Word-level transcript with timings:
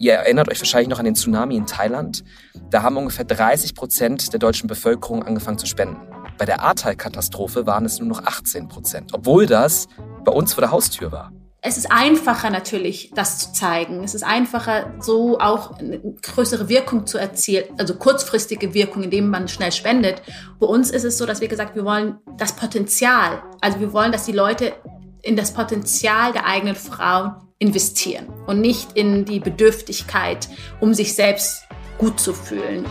Ihr 0.00 0.14
erinnert 0.14 0.48
euch 0.48 0.60
wahrscheinlich 0.60 0.88
noch 0.88 1.00
an 1.00 1.04
den 1.04 1.16
Tsunami 1.16 1.56
in 1.56 1.66
Thailand. 1.66 2.22
Da 2.70 2.82
haben 2.82 2.96
ungefähr 2.96 3.24
30 3.24 3.74
Prozent 3.74 4.32
der 4.32 4.38
deutschen 4.38 4.68
Bevölkerung 4.68 5.24
angefangen 5.24 5.58
zu 5.58 5.66
spenden. 5.66 5.96
Bei 6.38 6.44
der 6.44 6.62
Ahrtal-Katastrophe 6.62 7.66
waren 7.66 7.84
es 7.84 7.98
nur 7.98 8.08
noch 8.08 8.24
18 8.24 8.68
Prozent, 8.68 9.12
obwohl 9.12 9.46
das 9.46 9.88
bei 10.24 10.30
uns 10.30 10.54
vor 10.54 10.62
der 10.62 10.70
Haustür 10.70 11.10
war. 11.10 11.32
Es 11.60 11.76
ist 11.76 11.90
einfacher 11.90 12.50
natürlich, 12.50 13.10
das 13.16 13.40
zu 13.40 13.52
zeigen. 13.52 14.04
Es 14.04 14.14
ist 14.14 14.22
einfacher, 14.22 14.94
so 15.00 15.40
auch 15.40 15.76
eine 15.80 15.98
größere 15.98 16.68
Wirkung 16.68 17.04
zu 17.08 17.18
erzielen, 17.18 17.64
also 17.76 17.96
kurzfristige 17.96 18.74
Wirkung, 18.74 19.02
indem 19.02 19.28
man 19.28 19.48
schnell 19.48 19.72
spendet. 19.72 20.22
Bei 20.60 20.66
uns 20.68 20.90
ist 20.90 21.02
es 21.02 21.18
so, 21.18 21.26
dass 21.26 21.40
wir 21.40 21.48
gesagt, 21.48 21.74
wir 21.74 21.84
wollen 21.84 22.18
das 22.36 22.52
Potenzial, 22.52 23.42
also 23.60 23.80
wir 23.80 23.92
wollen, 23.92 24.12
dass 24.12 24.24
die 24.24 24.32
Leute 24.32 24.74
in 25.22 25.34
das 25.34 25.52
Potenzial 25.52 26.32
der 26.32 26.46
eigenen 26.46 26.76
Frauen 26.76 27.47
investieren 27.58 28.28
und 28.46 28.60
nicht 28.60 28.92
in 28.92 29.24
die 29.24 29.40
Bedürftigkeit, 29.40 30.48
um 30.80 30.94
sich 30.94 31.14
selbst 31.14 31.64
gut 31.98 32.20
zu 32.20 32.32
fühlen. 32.32 32.84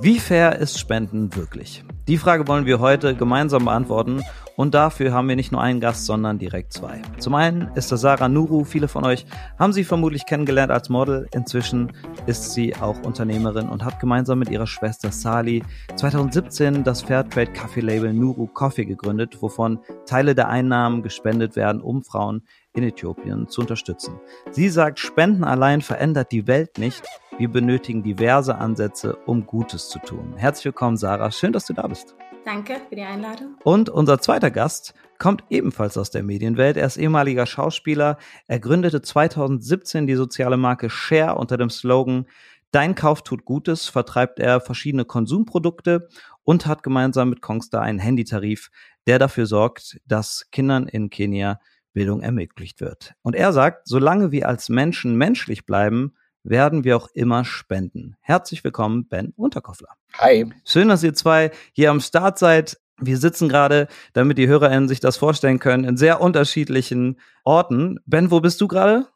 Wie 0.00 0.18
fair 0.18 0.58
ist 0.58 0.78
Spenden 0.78 1.34
wirklich? 1.34 1.82
Die 2.06 2.18
Frage 2.18 2.46
wollen 2.46 2.66
wir 2.66 2.80
heute 2.80 3.14
gemeinsam 3.14 3.64
beantworten 3.64 4.22
und 4.56 4.74
dafür 4.74 5.14
haben 5.14 5.26
wir 5.26 5.36
nicht 5.36 5.52
nur 5.52 5.62
einen 5.62 5.80
Gast, 5.80 6.04
sondern 6.04 6.38
direkt 6.38 6.74
zwei. 6.74 7.00
Zum 7.18 7.34
einen 7.34 7.70
ist 7.76 7.90
das 7.92 8.02
Sarah 8.02 8.28
Nuru. 8.28 8.64
Viele 8.64 8.88
von 8.88 9.06
euch 9.06 9.24
haben 9.58 9.72
sie 9.72 9.84
vermutlich 9.84 10.26
kennengelernt 10.26 10.70
als 10.70 10.90
Model. 10.90 11.26
Inzwischen 11.32 11.92
ist 12.26 12.52
sie 12.52 12.76
auch 12.76 13.00
Unternehmerin 13.04 13.70
und 13.70 13.82
hat 13.82 14.00
gemeinsam 14.00 14.38
mit 14.38 14.50
ihrer 14.50 14.66
Schwester 14.66 15.10
Sali 15.10 15.62
2017 15.96 16.84
das 16.84 17.00
Fairtrade 17.00 17.52
Kaffee 17.52 17.80
Label 17.80 18.12
Nuru 18.12 18.48
Coffee 18.48 18.84
gegründet, 18.84 19.40
wovon 19.40 19.78
Teile 20.04 20.34
der 20.34 20.50
Einnahmen 20.50 21.02
gespendet 21.02 21.56
werden, 21.56 21.80
um 21.80 22.02
Frauen 22.02 22.42
in 22.74 22.82
Äthiopien 22.82 23.48
zu 23.48 23.62
unterstützen. 23.62 24.20
Sie 24.50 24.68
sagt, 24.68 24.98
Spenden 24.98 25.44
allein 25.44 25.80
verändert 25.80 26.32
die 26.32 26.46
Welt 26.46 26.76
nicht. 26.76 27.02
Wir 27.36 27.48
benötigen 27.48 28.04
diverse 28.04 28.54
Ansätze, 28.58 29.16
um 29.26 29.44
Gutes 29.44 29.88
zu 29.88 29.98
tun. 29.98 30.34
Herzlich 30.36 30.66
willkommen, 30.66 30.96
Sarah. 30.96 31.32
Schön, 31.32 31.52
dass 31.52 31.66
du 31.66 31.72
da 31.72 31.88
bist. 31.88 32.14
Danke 32.44 32.76
für 32.88 32.94
die 32.94 33.02
Einladung. 33.02 33.56
Und 33.64 33.88
unser 33.88 34.20
zweiter 34.20 34.52
Gast 34.52 34.94
kommt 35.18 35.42
ebenfalls 35.50 35.98
aus 35.98 36.10
der 36.10 36.22
Medienwelt. 36.22 36.76
Er 36.76 36.86
ist 36.86 36.96
ehemaliger 36.96 37.46
Schauspieler. 37.46 38.18
Er 38.46 38.60
gründete 38.60 39.02
2017 39.02 40.06
die 40.06 40.14
soziale 40.14 40.56
Marke 40.56 40.88
Share 40.88 41.34
unter 41.34 41.56
dem 41.56 41.70
Slogan 41.70 42.26
Dein 42.70 42.94
Kauf 42.94 43.22
tut 43.22 43.44
Gutes, 43.44 43.88
vertreibt 43.88 44.38
er 44.38 44.60
verschiedene 44.60 45.04
Konsumprodukte 45.04 46.08
und 46.42 46.66
hat 46.66 46.82
gemeinsam 46.82 47.30
mit 47.30 47.40
Kongstar 47.40 47.82
einen 47.82 48.00
Handytarif, 48.00 48.70
der 49.06 49.18
dafür 49.18 49.46
sorgt, 49.46 50.00
dass 50.06 50.48
Kindern 50.50 50.86
in 50.88 51.10
Kenia 51.10 51.60
Bildung 51.92 52.20
ermöglicht 52.20 52.80
wird. 52.80 53.14
Und 53.22 53.34
er 53.34 53.52
sagt, 53.52 53.86
solange 53.86 54.32
wir 54.32 54.48
als 54.48 54.68
Menschen 54.68 55.16
menschlich 55.16 55.66
bleiben, 55.66 56.14
werden 56.44 56.84
wir 56.84 56.96
auch 56.96 57.08
immer 57.14 57.44
spenden. 57.44 58.16
Herzlich 58.20 58.62
willkommen, 58.62 59.08
Ben 59.08 59.32
Unterkoffler. 59.36 59.88
Hi. 60.18 60.46
Schön, 60.64 60.88
dass 60.88 61.02
ihr 61.02 61.14
zwei 61.14 61.50
hier 61.72 61.90
am 61.90 62.00
Start 62.00 62.38
seid. 62.38 62.78
Wir 62.98 63.18
sitzen 63.18 63.48
gerade, 63.48 63.88
damit 64.12 64.38
die 64.38 64.46
HörerInnen 64.46 64.88
sich 64.88 65.00
das 65.00 65.16
vorstellen 65.16 65.58
können, 65.58 65.84
in 65.84 65.96
sehr 65.96 66.20
unterschiedlichen 66.20 67.18
Orten. 67.42 67.98
Ben, 68.06 68.30
wo 68.30 68.40
bist 68.40 68.60
du 68.60 68.68
gerade? 68.68 69.08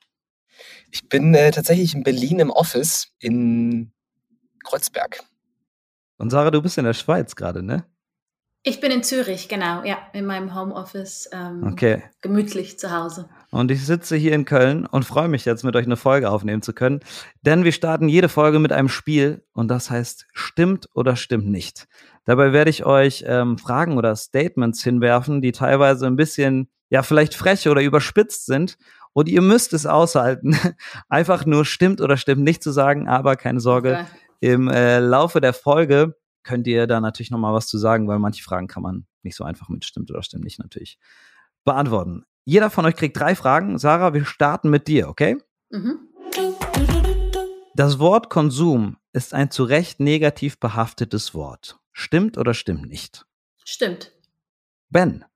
Ich 0.90 1.08
bin 1.08 1.34
äh, 1.34 1.52
tatsächlich 1.52 1.94
in 1.94 2.02
Berlin 2.02 2.40
im 2.40 2.50
Office 2.50 3.12
in 3.20 3.92
Kreuzberg. 4.64 5.20
Und 6.16 6.30
Sarah, 6.30 6.50
du 6.50 6.60
bist 6.60 6.78
in 6.78 6.84
der 6.84 6.94
Schweiz 6.94 7.36
gerade, 7.36 7.62
ne? 7.62 7.84
Ich 8.68 8.80
bin 8.80 8.92
in 8.92 9.02
Zürich, 9.02 9.48
genau, 9.48 9.82
ja, 9.82 9.96
in 10.12 10.26
meinem 10.26 10.54
Homeoffice, 10.54 11.30
ähm, 11.32 11.66
okay. 11.72 12.02
gemütlich 12.20 12.78
zu 12.78 12.92
Hause. 12.92 13.26
Und 13.50 13.70
ich 13.70 13.86
sitze 13.86 14.14
hier 14.14 14.34
in 14.34 14.44
Köln 14.44 14.84
und 14.84 15.06
freue 15.06 15.28
mich 15.28 15.46
jetzt, 15.46 15.64
mit 15.64 15.74
euch 15.74 15.86
eine 15.86 15.96
Folge 15.96 16.30
aufnehmen 16.30 16.60
zu 16.60 16.74
können. 16.74 17.00
Denn 17.40 17.64
wir 17.64 17.72
starten 17.72 18.10
jede 18.10 18.28
Folge 18.28 18.58
mit 18.58 18.70
einem 18.70 18.90
Spiel 18.90 19.42
und 19.54 19.68
das 19.68 19.90
heißt 19.90 20.26
Stimmt 20.34 20.86
oder 20.92 21.16
stimmt 21.16 21.48
nicht. 21.48 21.88
Dabei 22.26 22.52
werde 22.52 22.68
ich 22.68 22.84
euch 22.84 23.24
ähm, 23.26 23.56
Fragen 23.56 23.96
oder 23.96 24.14
Statements 24.14 24.84
hinwerfen, 24.84 25.40
die 25.40 25.52
teilweise 25.52 26.06
ein 26.06 26.16
bisschen, 26.16 26.68
ja, 26.90 27.02
vielleicht 27.02 27.34
frech 27.34 27.66
oder 27.70 27.80
überspitzt 27.80 28.44
sind. 28.44 28.76
Und 29.14 29.30
ihr 29.30 29.40
müsst 29.40 29.72
es 29.72 29.86
aushalten, 29.86 30.58
einfach 31.08 31.46
nur 31.46 31.64
stimmt 31.64 32.02
oder 32.02 32.18
stimmt 32.18 32.44
nicht 32.44 32.62
zu 32.62 32.70
sagen, 32.70 33.08
aber 33.08 33.36
keine 33.36 33.60
Sorge, 33.60 34.00
okay. 34.00 34.52
im 34.52 34.68
äh, 34.68 34.98
Laufe 34.98 35.40
der 35.40 35.54
Folge 35.54 36.16
könnt 36.48 36.66
ihr 36.66 36.86
da 36.86 36.98
natürlich 36.98 37.30
noch 37.30 37.38
mal 37.38 37.52
was 37.52 37.66
zu 37.66 37.76
sagen, 37.76 38.08
weil 38.08 38.18
manche 38.18 38.42
Fragen 38.42 38.68
kann 38.68 38.82
man 38.82 39.06
nicht 39.22 39.36
so 39.36 39.44
einfach 39.44 39.68
mit 39.68 39.84
stimmt 39.84 40.10
oder 40.10 40.22
stimmt 40.22 40.44
nicht 40.44 40.58
natürlich 40.58 40.98
beantworten. 41.62 42.24
Jeder 42.46 42.70
von 42.70 42.86
euch 42.86 42.96
kriegt 42.96 43.18
drei 43.18 43.34
Fragen. 43.34 43.78
Sarah, 43.78 44.14
wir 44.14 44.24
starten 44.24 44.70
mit 44.70 44.88
dir, 44.88 45.10
okay? 45.10 45.36
Mhm. 45.68 45.98
Das 47.74 47.98
Wort 47.98 48.30
Konsum 48.30 48.96
ist 49.12 49.34
ein 49.34 49.50
zu 49.50 49.64
Recht 49.64 50.00
negativ 50.00 50.58
behaftetes 50.58 51.34
Wort. 51.34 51.78
Stimmt 51.92 52.38
oder 52.38 52.54
stimmt 52.54 52.88
nicht? 52.88 53.26
Stimmt. 53.62 54.14
Ben, 54.88 55.26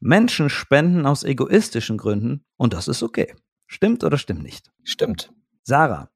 Menschen 0.00 0.50
spenden 0.50 1.06
aus 1.06 1.24
egoistischen 1.24 1.96
Gründen 1.96 2.44
und 2.58 2.74
das 2.74 2.88
ist 2.88 3.02
okay. 3.02 3.34
Stimmt 3.66 4.04
oder 4.04 4.18
stimmt 4.18 4.42
nicht? 4.42 4.70
Stimmt. 4.84 5.32
Sarah, 5.62 6.10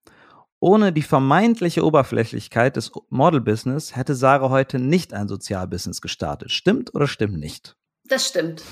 ohne 0.63 0.93
die 0.93 1.03
vermeintliche 1.03 1.85
Oberflächlichkeit 1.85 2.77
des 2.77 2.93
Model-Business 3.11 3.97
hätte 3.97 4.15
Sarah 4.15 4.49
heute 4.49 4.79
nicht 4.79 5.13
ein 5.13 5.27
Sozialbusiness 5.27 6.01
gestartet. 6.01 6.53
Stimmt 6.53 6.95
oder 6.95 7.09
stimmt 7.09 7.37
nicht? 7.37 7.77
Das 8.05 8.29
stimmt. 8.29 8.63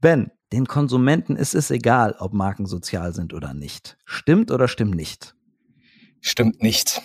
Ben, 0.00 0.30
den 0.50 0.66
Konsumenten 0.66 1.36
ist 1.36 1.54
es 1.54 1.70
egal, 1.70 2.16
ob 2.18 2.32
Marken 2.32 2.64
sozial 2.64 3.12
sind 3.12 3.34
oder 3.34 3.52
nicht. 3.52 3.98
Stimmt 4.06 4.50
oder 4.50 4.66
stimmt 4.66 4.94
nicht? 4.94 5.34
Stimmt 6.22 6.62
nicht. 6.62 7.02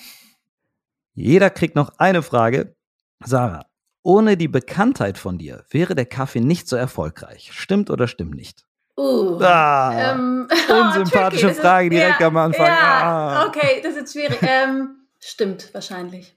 Jeder 1.14 1.50
kriegt 1.50 1.76
noch 1.76 1.98
eine 1.98 2.24
Frage. 2.24 2.78
Sarah, 3.26 3.66
ohne 4.02 4.38
die 4.38 4.48
Bekanntheit 4.48 5.18
von 5.18 5.38
dir 5.38 5.66
wäre 5.70 5.94
der 5.94 6.06
Kaffee 6.06 6.40
nicht 6.40 6.70
so 6.70 6.78
erfolgreich. 6.78 7.52
Stimmt 7.52 7.90
oder 7.90 8.08
stimmt 8.08 8.36
nicht? 8.36 8.66
Uh, 8.96 9.40
ah, 9.42 10.12
ähm, 10.12 10.48
unsympathische 10.70 11.50
oh, 11.50 11.54
Frage 11.54 11.88
ist, 11.88 11.94
direkt 11.94 12.20
ja, 12.20 12.28
am 12.28 12.38
Anfang. 12.38 12.68
Ja, 12.68 13.02
ah. 13.04 13.48
okay, 13.48 13.82
das 13.82 13.96
ist 13.96 14.14
schwierig. 14.14 14.40
Ähm, 14.48 15.08
stimmt, 15.20 15.74
wahrscheinlich. 15.74 16.36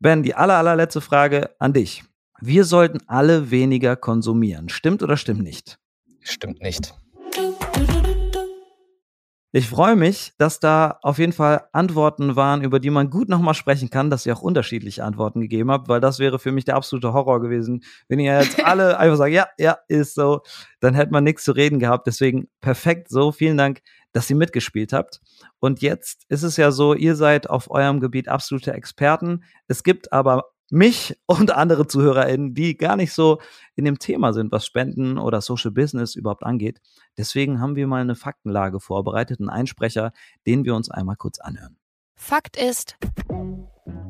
Ben, 0.00 0.22
die 0.22 0.34
aller, 0.34 0.54
allerletzte 0.54 1.00
Frage 1.00 1.50
an 1.58 1.72
dich. 1.72 2.02
Wir 2.40 2.64
sollten 2.64 2.98
alle 3.06 3.52
weniger 3.52 3.94
konsumieren. 3.94 4.68
Stimmt 4.68 5.02
oder 5.02 5.16
stimmt 5.16 5.42
nicht? 5.42 5.78
Stimmt 6.22 6.60
nicht. 6.60 6.94
Ich 9.54 9.68
freue 9.68 9.96
mich, 9.96 10.32
dass 10.38 10.60
da 10.60 10.98
auf 11.02 11.18
jeden 11.18 11.34
Fall 11.34 11.66
Antworten 11.72 12.36
waren, 12.36 12.62
über 12.62 12.80
die 12.80 12.88
man 12.88 13.10
gut 13.10 13.28
nochmal 13.28 13.52
sprechen 13.52 13.90
kann, 13.90 14.08
dass 14.08 14.24
ihr 14.24 14.34
auch 14.34 14.40
unterschiedliche 14.40 15.04
Antworten 15.04 15.42
gegeben 15.42 15.70
habt, 15.70 15.88
weil 15.88 16.00
das 16.00 16.18
wäre 16.18 16.38
für 16.38 16.52
mich 16.52 16.64
der 16.64 16.76
absolute 16.76 17.12
Horror 17.12 17.42
gewesen. 17.42 17.84
Wenn 18.08 18.18
ihr 18.18 18.40
jetzt 18.40 18.58
alle 18.64 18.98
einfach 18.98 19.18
sagt, 19.18 19.32
ja, 19.32 19.46
ja, 19.58 19.76
ist 19.88 20.14
so, 20.14 20.40
dann 20.80 20.94
hätte 20.94 21.12
man 21.12 21.24
nichts 21.24 21.44
zu 21.44 21.52
reden 21.52 21.80
gehabt. 21.80 22.06
Deswegen 22.06 22.48
perfekt 22.62 23.10
so. 23.10 23.30
Vielen 23.30 23.58
Dank, 23.58 23.82
dass 24.12 24.30
ihr 24.30 24.36
mitgespielt 24.36 24.94
habt. 24.94 25.20
Und 25.60 25.82
jetzt 25.82 26.24
ist 26.30 26.44
es 26.44 26.56
ja 26.56 26.70
so, 26.70 26.94
ihr 26.94 27.14
seid 27.14 27.50
auf 27.50 27.70
eurem 27.70 28.00
Gebiet 28.00 28.28
absolute 28.28 28.72
Experten. 28.72 29.44
Es 29.68 29.82
gibt 29.82 30.14
aber 30.14 30.44
mich 30.72 31.16
und 31.26 31.50
andere 31.52 31.86
ZuhörerInnen, 31.86 32.54
die 32.54 32.76
gar 32.76 32.96
nicht 32.96 33.12
so 33.12 33.38
in 33.76 33.84
dem 33.84 33.98
Thema 33.98 34.32
sind, 34.32 34.50
was 34.50 34.64
Spenden 34.64 35.18
oder 35.18 35.40
Social 35.40 35.70
Business 35.70 36.14
überhaupt 36.14 36.42
angeht. 36.42 36.80
Deswegen 37.18 37.60
haben 37.60 37.76
wir 37.76 37.86
mal 37.86 38.00
eine 38.00 38.14
Faktenlage 38.14 38.80
vorbereitet, 38.80 39.38
einen 39.38 39.50
Einsprecher, 39.50 40.12
den 40.46 40.64
wir 40.64 40.74
uns 40.74 40.90
einmal 40.90 41.16
kurz 41.16 41.38
anhören. 41.38 41.76
Fakt 42.16 42.56
ist, 42.56 42.96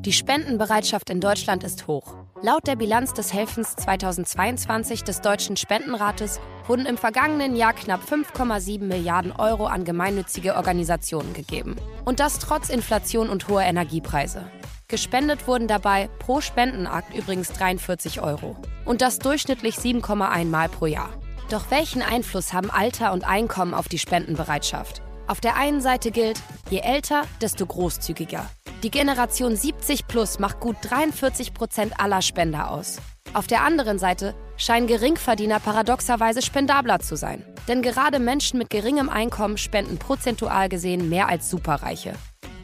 die 0.05 0.13
Spendenbereitschaft 0.13 1.09
in 1.09 1.19
Deutschland 1.19 1.63
ist 1.63 1.87
hoch. 1.87 2.15
Laut 2.41 2.67
der 2.67 2.75
Bilanz 2.75 3.13
des 3.13 3.33
Helfens 3.33 3.75
2022 3.75 5.03
des 5.03 5.21
Deutschen 5.21 5.57
Spendenrates 5.57 6.39
wurden 6.67 6.85
im 6.85 6.97
vergangenen 6.97 7.55
Jahr 7.55 7.73
knapp 7.73 8.01
5,7 8.03 8.83
Milliarden 8.83 9.31
Euro 9.31 9.65
an 9.65 9.83
gemeinnützige 9.83 10.55
Organisationen 10.55 11.33
gegeben. 11.33 11.75
Und 12.05 12.19
das 12.19 12.39
trotz 12.39 12.69
Inflation 12.69 13.29
und 13.29 13.47
hoher 13.47 13.63
Energiepreise. 13.63 14.45
Gespendet 14.93 15.47
wurden 15.47 15.67
dabei 15.67 16.07
pro 16.19 16.39
Spendenakt 16.39 17.15
übrigens 17.15 17.51
43 17.51 18.21
Euro. 18.21 18.55
Und 18.85 19.01
das 19.01 19.17
durchschnittlich 19.17 19.77
7,1 19.77 20.45
Mal 20.45 20.69
pro 20.69 20.85
Jahr. 20.85 21.09
Doch 21.49 21.71
welchen 21.71 22.03
Einfluss 22.03 22.53
haben 22.53 22.69
Alter 22.69 23.11
und 23.11 23.27
Einkommen 23.27 23.73
auf 23.73 23.87
die 23.87 23.97
Spendenbereitschaft? 23.97 25.01
Auf 25.25 25.41
der 25.41 25.55
einen 25.55 25.81
Seite 25.81 26.11
gilt, 26.11 26.39
je 26.69 26.77
älter, 26.77 27.23
desto 27.41 27.65
großzügiger. 27.65 28.47
Die 28.83 28.91
Generation 28.91 29.55
70 29.55 30.05
plus 30.05 30.37
macht 30.37 30.59
gut 30.59 30.75
43 30.81 31.55
Prozent 31.55 31.99
aller 31.99 32.21
Spender 32.21 32.69
aus. 32.69 32.97
Auf 33.33 33.47
der 33.47 33.63
anderen 33.63 33.97
Seite 33.97 34.35
scheinen 34.57 34.85
Geringverdiener 34.85 35.59
paradoxerweise 35.59 36.43
spendabler 36.43 36.99
zu 36.99 37.15
sein. 37.15 37.43
Denn 37.67 37.81
gerade 37.81 38.19
Menschen 38.19 38.59
mit 38.59 38.69
geringem 38.69 39.09
Einkommen 39.09 39.57
spenden 39.57 39.97
prozentual 39.97 40.69
gesehen 40.69 41.09
mehr 41.09 41.29
als 41.29 41.49
Superreiche. 41.49 42.13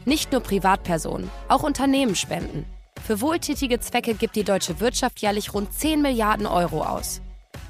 Nicht 0.04 0.32
nur 0.32 0.40
Privatpersonen, 0.40 1.30
auch 1.48 1.62
Unternehmen 1.62 2.14
spenden. 2.14 2.64
Für 3.04 3.20
wohltätige 3.20 3.80
Zwecke 3.80 4.14
gibt 4.14 4.34
die 4.34 4.44
deutsche 4.44 4.80
Wirtschaft 4.80 5.20
jährlich 5.20 5.52
rund 5.52 5.72
10 5.72 6.00
Milliarden 6.00 6.46
Euro 6.46 6.82
aus. 6.82 7.20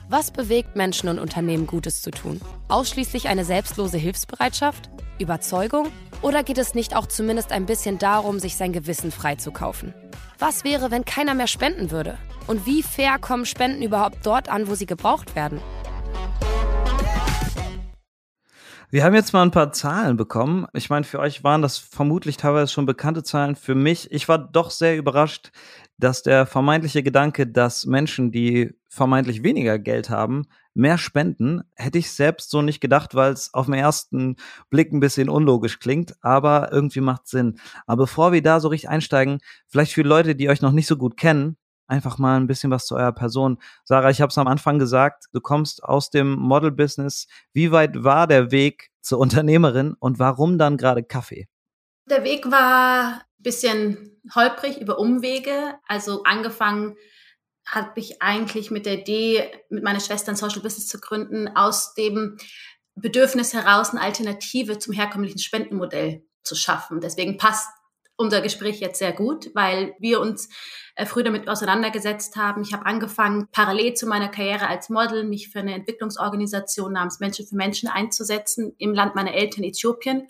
Was 0.08 0.30
bewegt 0.30 0.76
Menschen 0.76 1.08
und 1.08 1.18
Unternehmen 1.18 1.66
Gutes 1.66 2.02
zu 2.02 2.10
tun? 2.10 2.40
Ausschließlich 2.68 3.28
eine 3.28 3.44
selbstlose 3.44 3.98
Hilfsbereitschaft? 3.98 4.90
Überzeugung? 5.18 5.88
Oder 6.22 6.42
geht 6.42 6.58
es 6.58 6.74
nicht 6.74 6.94
auch 6.94 7.06
zumindest 7.06 7.52
ein 7.52 7.66
bisschen 7.66 7.98
darum, 7.98 8.38
sich 8.38 8.56
sein 8.56 8.72
Gewissen 8.72 9.10
freizukaufen? 9.10 9.94
Was 10.38 10.64
wäre, 10.64 10.90
wenn 10.90 11.04
keiner 11.04 11.34
mehr 11.34 11.46
spenden 11.46 11.90
würde? 11.90 12.16
Und 12.46 12.66
wie 12.66 12.82
fair 12.82 13.18
kommen 13.18 13.46
Spenden 13.46 13.82
überhaupt 13.82 14.18
dort 14.24 14.48
an, 14.48 14.68
wo 14.68 14.74
sie 14.74 14.86
gebraucht 14.86 15.34
werden? 15.34 15.60
Wir 18.92 19.04
haben 19.04 19.14
jetzt 19.14 19.32
mal 19.32 19.42
ein 19.42 19.52
paar 19.52 19.70
Zahlen 19.70 20.16
bekommen. 20.16 20.66
Ich 20.72 20.90
meine, 20.90 21.04
für 21.04 21.20
euch 21.20 21.44
waren 21.44 21.62
das 21.62 21.78
vermutlich 21.78 22.36
teilweise 22.36 22.72
schon 22.72 22.86
bekannte 22.86 23.22
Zahlen. 23.22 23.54
Für 23.54 23.76
mich, 23.76 24.10
ich 24.10 24.28
war 24.28 24.38
doch 24.38 24.72
sehr 24.72 24.96
überrascht, 24.96 25.52
dass 25.96 26.24
der 26.24 26.44
vermeintliche 26.44 27.04
Gedanke, 27.04 27.46
dass 27.46 27.86
Menschen, 27.86 28.32
die 28.32 28.74
vermeintlich 28.88 29.44
weniger 29.44 29.78
Geld 29.78 30.10
haben, 30.10 30.48
mehr 30.74 30.98
spenden, 30.98 31.62
hätte 31.76 31.98
ich 31.98 32.10
selbst 32.10 32.50
so 32.50 32.62
nicht 32.62 32.80
gedacht, 32.80 33.14
weil 33.14 33.32
es 33.32 33.54
auf 33.54 33.66
den 33.66 33.74
ersten 33.76 34.34
Blick 34.70 34.92
ein 34.92 34.98
bisschen 34.98 35.28
unlogisch 35.28 35.78
klingt, 35.78 36.16
aber 36.20 36.72
irgendwie 36.72 37.00
macht 37.00 37.28
Sinn. 37.28 37.60
Aber 37.86 38.04
bevor 38.04 38.32
wir 38.32 38.42
da 38.42 38.58
so 38.58 38.66
richtig 38.68 38.90
einsteigen, 38.90 39.38
vielleicht 39.68 39.92
für 39.92 40.02
Leute, 40.02 40.34
die 40.34 40.48
euch 40.48 40.62
noch 40.62 40.72
nicht 40.72 40.88
so 40.88 40.96
gut 40.96 41.16
kennen, 41.16 41.56
einfach 41.90 42.18
mal 42.18 42.38
ein 42.38 42.46
bisschen 42.46 42.70
was 42.70 42.86
zu 42.86 42.96
eurer 42.96 43.12
Person. 43.12 43.58
Sarah, 43.84 44.10
ich 44.10 44.20
habe 44.20 44.30
es 44.30 44.38
am 44.38 44.46
Anfang 44.46 44.78
gesagt, 44.78 45.26
du 45.32 45.40
kommst 45.40 45.82
aus 45.82 46.10
dem 46.10 46.36
Model-Business. 46.36 47.26
Wie 47.52 47.72
weit 47.72 48.04
war 48.04 48.26
der 48.26 48.50
Weg 48.50 48.90
zur 49.00 49.18
Unternehmerin 49.18 49.94
und 49.98 50.18
warum 50.18 50.58
dann 50.58 50.76
gerade 50.76 51.02
Kaffee? 51.02 51.48
Der 52.08 52.24
Weg 52.24 52.50
war 52.50 53.14
ein 53.14 53.42
bisschen 53.42 54.20
holprig 54.34 54.80
über 54.80 54.98
Umwege. 54.98 55.74
Also 55.86 56.22
angefangen 56.24 56.96
habe 57.66 58.00
ich 58.00 58.20
eigentlich 58.20 58.70
mit 58.70 58.86
der 58.86 59.00
Idee, 59.00 59.50
mit 59.68 59.84
meiner 59.84 60.00
Schwester 60.00 60.32
ein 60.32 60.36
Social 60.36 60.62
Business 60.62 60.88
zu 60.88 61.00
gründen, 61.00 61.48
aus 61.56 61.94
dem 61.94 62.36
Bedürfnis 62.94 63.54
heraus 63.54 63.90
eine 63.90 64.00
Alternative 64.00 64.78
zum 64.78 64.92
herkömmlichen 64.92 65.38
Spendenmodell 65.38 66.24
zu 66.42 66.54
schaffen. 66.54 67.00
Deswegen 67.00 67.36
passt 67.36 67.68
unser 68.20 68.42
Gespräch 68.42 68.80
jetzt 68.80 68.98
sehr 68.98 69.12
gut, 69.12 69.50
weil 69.54 69.94
wir 69.98 70.20
uns 70.20 70.50
äh, 70.94 71.06
früh 71.06 71.24
damit 71.24 71.48
auseinandergesetzt 71.48 72.36
haben. 72.36 72.60
Ich 72.62 72.74
habe 72.74 72.84
angefangen, 72.84 73.48
parallel 73.50 73.94
zu 73.94 74.06
meiner 74.06 74.28
Karriere 74.28 74.68
als 74.68 74.90
Model, 74.90 75.24
mich 75.24 75.48
für 75.48 75.60
eine 75.60 75.74
Entwicklungsorganisation 75.74 76.92
namens 76.92 77.18
Menschen 77.18 77.46
für 77.46 77.56
Menschen 77.56 77.88
einzusetzen 77.88 78.74
im 78.76 78.92
Land 78.92 79.14
meiner 79.14 79.32
Eltern 79.32 79.64
Äthiopien 79.64 80.28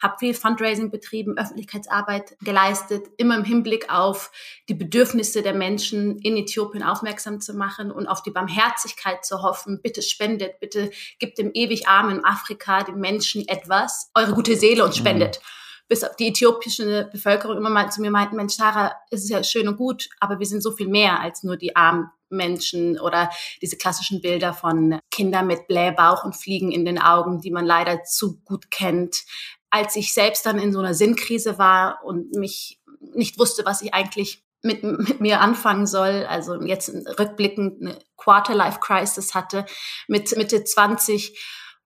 habe 0.00 0.14
viel 0.20 0.32
Fundraising 0.32 0.92
betrieben, 0.92 1.36
Öffentlichkeitsarbeit 1.36 2.36
geleistet, 2.40 3.08
immer 3.16 3.36
im 3.36 3.42
Hinblick 3.42 3.92
auf 3.92 4.30
die 4.68 4.74
Bedürfnisse 4.74 5.42
der 5.42 5.54
Menschen 5.54 6.20
in 6.20 6.36
Äthiopien 6.36 6.84
aufmerksam 6.84 7.40
zu 7.40 7.52
machen 7.54 7.90
und 7.90 8.06
auf 8.06 8.22
die 8.22 8.30
Barmherzigkeit 8.30 9.24
zu 9.24 9.42
hoffen. 9.42 9.80
Bitte 9.82 10.02
spendet, 10.02 10.60
bitte 10.60 10.92
gibt 11.18 11.38
dem 11.38 11.50
ewig 11.52 11.88
armen 11.88 12.24
Afrika, 12.24 12.84
den 12.84 13.00
Menschen 13.00 13.48
etwas, 13.48 14.12
eure 14.14 14.34
gute 14.34 14.54
Seele 14.54 14.84
und 14.84 14.94
spendet. 14.94 15.40
Mhm 15.42 15.67
bis 15.88 16.04
auf 16.04 16.16
die 16.16 16.28
äthiopische 16.28 17.08
Bevölkerung 17.10 17.56
immer 17.56 17.70
mal 17.70 17.90
zu 17.90 18.00
mir 18.00 18.10
meinten, 18.10 18.36
Mensch, 18.36 18.54
Sarah, 18.54 18.94
es 19.10 19.24
ist 19.24 19.30
ja 19.30 19.42
schön 19.42 19.68
und 19.68 19.76
gut, 19.76 20.08
aber 20.20 20.38
wir 20.38 20.46
sind 20.46 20.62
so 20.62 20.72
viel 20.72 20.88
mehr 20.88 21.20
als 21.20 21.42
nur 21.42 21.56
die 21.56 21.74
armen 21.74 22.10
Menschen 22.30 23.00
oder 23.00 23.30
diese 23.62 23.76
klassischen 23.76 24.20
Bilder 24.20 24.52
von 24.52 25.00
Kindern 25.10 25.46
mit 25.46 25.66
Blähbauch 25.66 26.24
und 26.24 26.36
Fliegen 26.36 26.70
in 26.70 26.84
den 26.84 27.00
Augen, 27.00 27.40
die 27.40 27.50
man 27.50 27.64
leider 27.64 28.04
zu 28.04 28.38
gut 28.44 28.70
kennt. 28.70 29.24
Als 29.70 29.96
ich 29.96 30.12
selbst 30.12 30.44
dann 30.46 30.58
in 30.58 30.72
so 30.72 30.78
einer 30.78 30.94
Sinnkrise 30.94 31.58
war 31.58 32.04
und 32.04 32.34
mich 32.34 32.80
nicht 33.14 33.38
wusste, 33.38 33.64
was 33.64 33.82
ich 33.82 33.94
eigentlich 33.94 34.44
mit, 34.62 34.82
mit 34.82 35.20
mir 35.20 35.40
anfangen 35.40 35.86
soll, 35.86 36.26
also 36.28 36.60
jetzt 36.62 36.90
rückblickend 37.18 37.80
eine 37.80 37.98
Quarter-Life-Crisis 38.16 39.34
hatte 39.34 39.64
mit 40.06 40.36
Mitte 40.36 40.64
20 40.64 41.38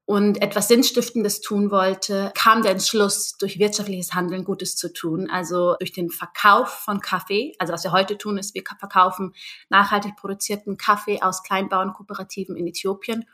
und 0.05 0.43
etwas 0.43 0.69
Sinnstiftendes 0.69 1.41
tun 1.41 1.71
wollte, 1.71 2.33
kam 2.37 2.63
der 2.63 2.73
Entschluss, 2.73 3.37
durch 3.39 3.59
wirtschaftliches 3.59 4.15
Handeln 4.15 4.45
Gutes 4.45 4.77
zu 4.77 4.93
tun. 4.93 5.31
Also 5.31 5.77
durch 5.79 5.93
den 5.93 6.11
Verkauf 6.11 6.69
von 6.69 7.01
Kaffee. 7.01 7.55
Also 7.59 7.73
was 7.73 7.85
wir 7.85 7.93
heute 7.93 8.19
tun, 8.19 8.37
ist, 8.37 8.55
wir 8.55 8.63
verkaufen 8.79 9.33
nachhaltig 9.69 10.17
produzierten 10.17 10.77
Kaffee 10.77 11.23
aus 11.23 11.43
Kleinbauernkooperativen 11.45 12.57
in 12.57 12.67
Äthiopien, 12.67 13.27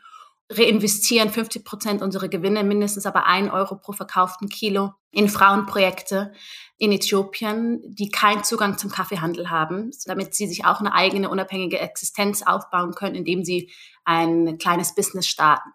reinvestieren 0.51 1.29
50 1.29 1.63
Prozent 1.63 2.01
unserer 2.01 2.27
Gewinne, 2.27 2.63
mindestens 2.63 3.05
aber 3.05 3.25
ein 3.25 3.51
Euro 3.51 3.75
pro 3.75 3.91
verkauften 3.91 4.49
Kilo 4.49 4.93
in 5.11 5.27
Frauenprojekte 5.27 6.33
in 6.77 6.91
Äthiopien, 6.91 7.81
die 7.83 8.09
keinen 8.09 8.43
Zugang 8.43 8.77
zum 8.77 8.91
Kaffeehandel 8.91 9.49
haben, 9.49 9.91
damit 10.05 10.33
sie 10.33 10.47
sich 10.47 10.65
auch 10.65 10.79
eine 10.79 10.93
eigene 10.93 11.29
unabhängige 11.29 11.79
Existenz 11.79 12.41
aufbauen 12.41 12.93
können, 12.93 13.15
indem 13.15 13.43
sie 13.43 13.71
ein 14.05 14.57
kleines 14.57 14.95
Business 14.95 15.27
starten. 15.27 15.69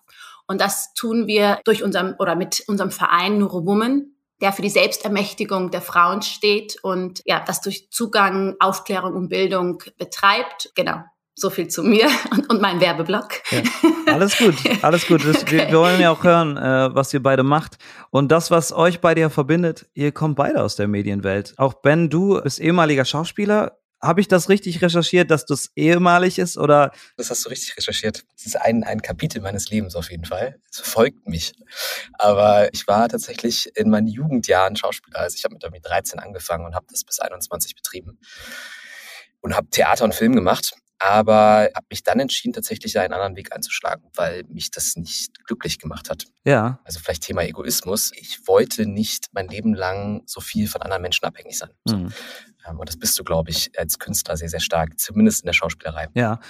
Und 0.46 0.61
das 0.61 0.93
tun 0.94 1.26
wir 1.26 1.61
durch 1.64 1.82
unserem 1.82 2.14
oder 2.19 2.35
mit 2.35 2.64
unserem 2.67 2.91
Verein 2.91 3.38
Nuro 3.38 3.64
Woman, 3.64 4.14
der 4.41 4.52
für 4.52 4.62
die 4.62 4.70
Selbstermächtigung 4.70 5.70
der 5.70 5.81
Frauen 5.81 6.23
steht 6.23 6.76
und 6.82 7.23
ja, 7.25 7.43
das 7.46 7.61
durch 7.61 7.91
Zugang, 7.91 8.56
Aufklärung 8.61 9.14
und 9.14 9.29
Bildung 9.29 9.82
betreibt. 9.96 10.70
Genau. 10.75 11.02
So 11.37 11.50
viel 11.50 11.67
zu 11.67 11.82
mir 11.82 12.08
und, 12.31 12.49
und 12.50 12.61
meinem 12.61 12.81
Werbeblock. 12.81 13.43
Ja, 13.50 13.62
alles 14.12 14.38
gut, 14.38 14.55
alles 14.82 15.06
gut. 15.06 15.25
Das, 15.25 15.50
wir, 15.50 15.69
wir, 15.69 15.79
wollen 15.79 16.00
ja 16.00 16.11
auch 16.11 16.23
hören, 16.23 16.56
äh, 16.56 16.94
was 16.94 17.12
ihr 17.12 17.23
beide 17.23 17.43
macht. 17.43 17.79
Und 18.11 18.31
das, 18.31 18.50
was 18.50 18.73
euch 18.73 19.00
beide 19.00 19.23
ja 19.23 19.31
verbindet, 19.31 19.87
ihr 19.94 20.12
kommt 20.12 20.37
beide 20.37 20.62
aus 20.62 20.76
der 20.76 20.87
Medienwelt. 20.87 21.55
Auch 21.56 21.75
Ben, 21.75 22.08
du 22.08 22.41
bist 22.41 22.61
ehemaliger 22.61 23.05
Schauspieler, 23.05 23.79
habe 24.05 24.21
ich 24.21 24.29
das 24.29 24.49
richtig 24.49 24.83
recherchiert, 24.83 25.31
dass 25.31 25.47
das 25.47 25.71
ehemalig 25.77 26.39
ist 26.39 26.56
oder? 26.59 26.93
Das 27.17 27.31
hast 27.31 27.45
du 27.45 27.49
richtig 27.49 27.77
recherchiert. 27.77 28.25
Das 28.35 28.47
ist 28.47 28.56
ein, 28.56 28.85
ein 28.85 29.03
Kapitel 29.03 29.41
meines 29.41 29.71
Lebens 29.71 29.97
auf 29.97 30.11
jeden 30.11 30.25
Fall. 30.25 30.59
Es 30.71 30.81
verfolgt 30.81 31.27
mich. 31.29 31.53
Aber 32.15 32.73
ich 32.73 32.87
war 32.87 33.09
tatsächlich 33.09 33.77
in 33.77 33.91
meinen 33.91 34.06
Jugendjahren 34.06 34.77
Schauspieler. 34.77 35.21
Also 35.21 35.37
ich 35.37 35.45
habe 35.45 35.55
mit 35.55 35.87
13 35.87 36.19
angefangen 36.19 36.67
und 36.67 36.75
habe 36.75 36.87
das 36.91 37.05
bis 37.05 37.21
21 37.21 37.75
betrieben 37.75 38.19
und 39.41 39.56
habe 39.56 39.69
Theater 39.71 40.05
und 40.05 40.15
Film 40.15 40.35
gemacht 40.35 40.75
aber 41.05 41.71
habe 41.75 41.87
mich 41.91 42.03
dann 42.03 42.19
entschieden, 42.19 42.55
tatsächlich 42.55 42.99
einen 42.99 43.12
anderen 43.12 43.37
Weg 43.37 43.55
einzuschlagen, 43.55 44.09
weil 44.15 44.45
mich 44.45 44.71
das 44.71 44.97
nicht 44.97 45.45
glücklich 45.45 45.79
gemacht 45.79 46.09
hat. 46.09 46.25
Ja. 46.45 46.81
Also 46.85 46.99
vielleicht 46.99 47.25
Thema 47.25 47.43
Egoismus. 47.43 48.12
Ich 48.15 48.47
wollte 48.47 48.87
nicht 48.87 49.29
mein 49.33 49.49
Leben 49.49 49.75
lang 49.75 50.23
so 50.25 50.41
viel 50.41 50.67
von 50.67 50.81
anderen 50.81 51.03
Menschen 51.03 51.27
abhängig 51.27 51.59
sein. 51.59 51.71
Mhm. 51.87 52.12
Und 52.70 52.88
das 52.88 52.99
bist 52.99 53.19
du, 53.19 53.25
glaube 53.25 53.50
ich, 53.50 53.70
als 53.78 53.99
Künstler 53.99 54.37
sehr, 54.37 54.49
sehr 54.49 54.61
stark, 54.61 54.99
zumindest 54.99 55.43
in 55.43 55.46
der 55.46 55.52
Schauspielerei. 55.52 56.08
Ja. 56.14 56.40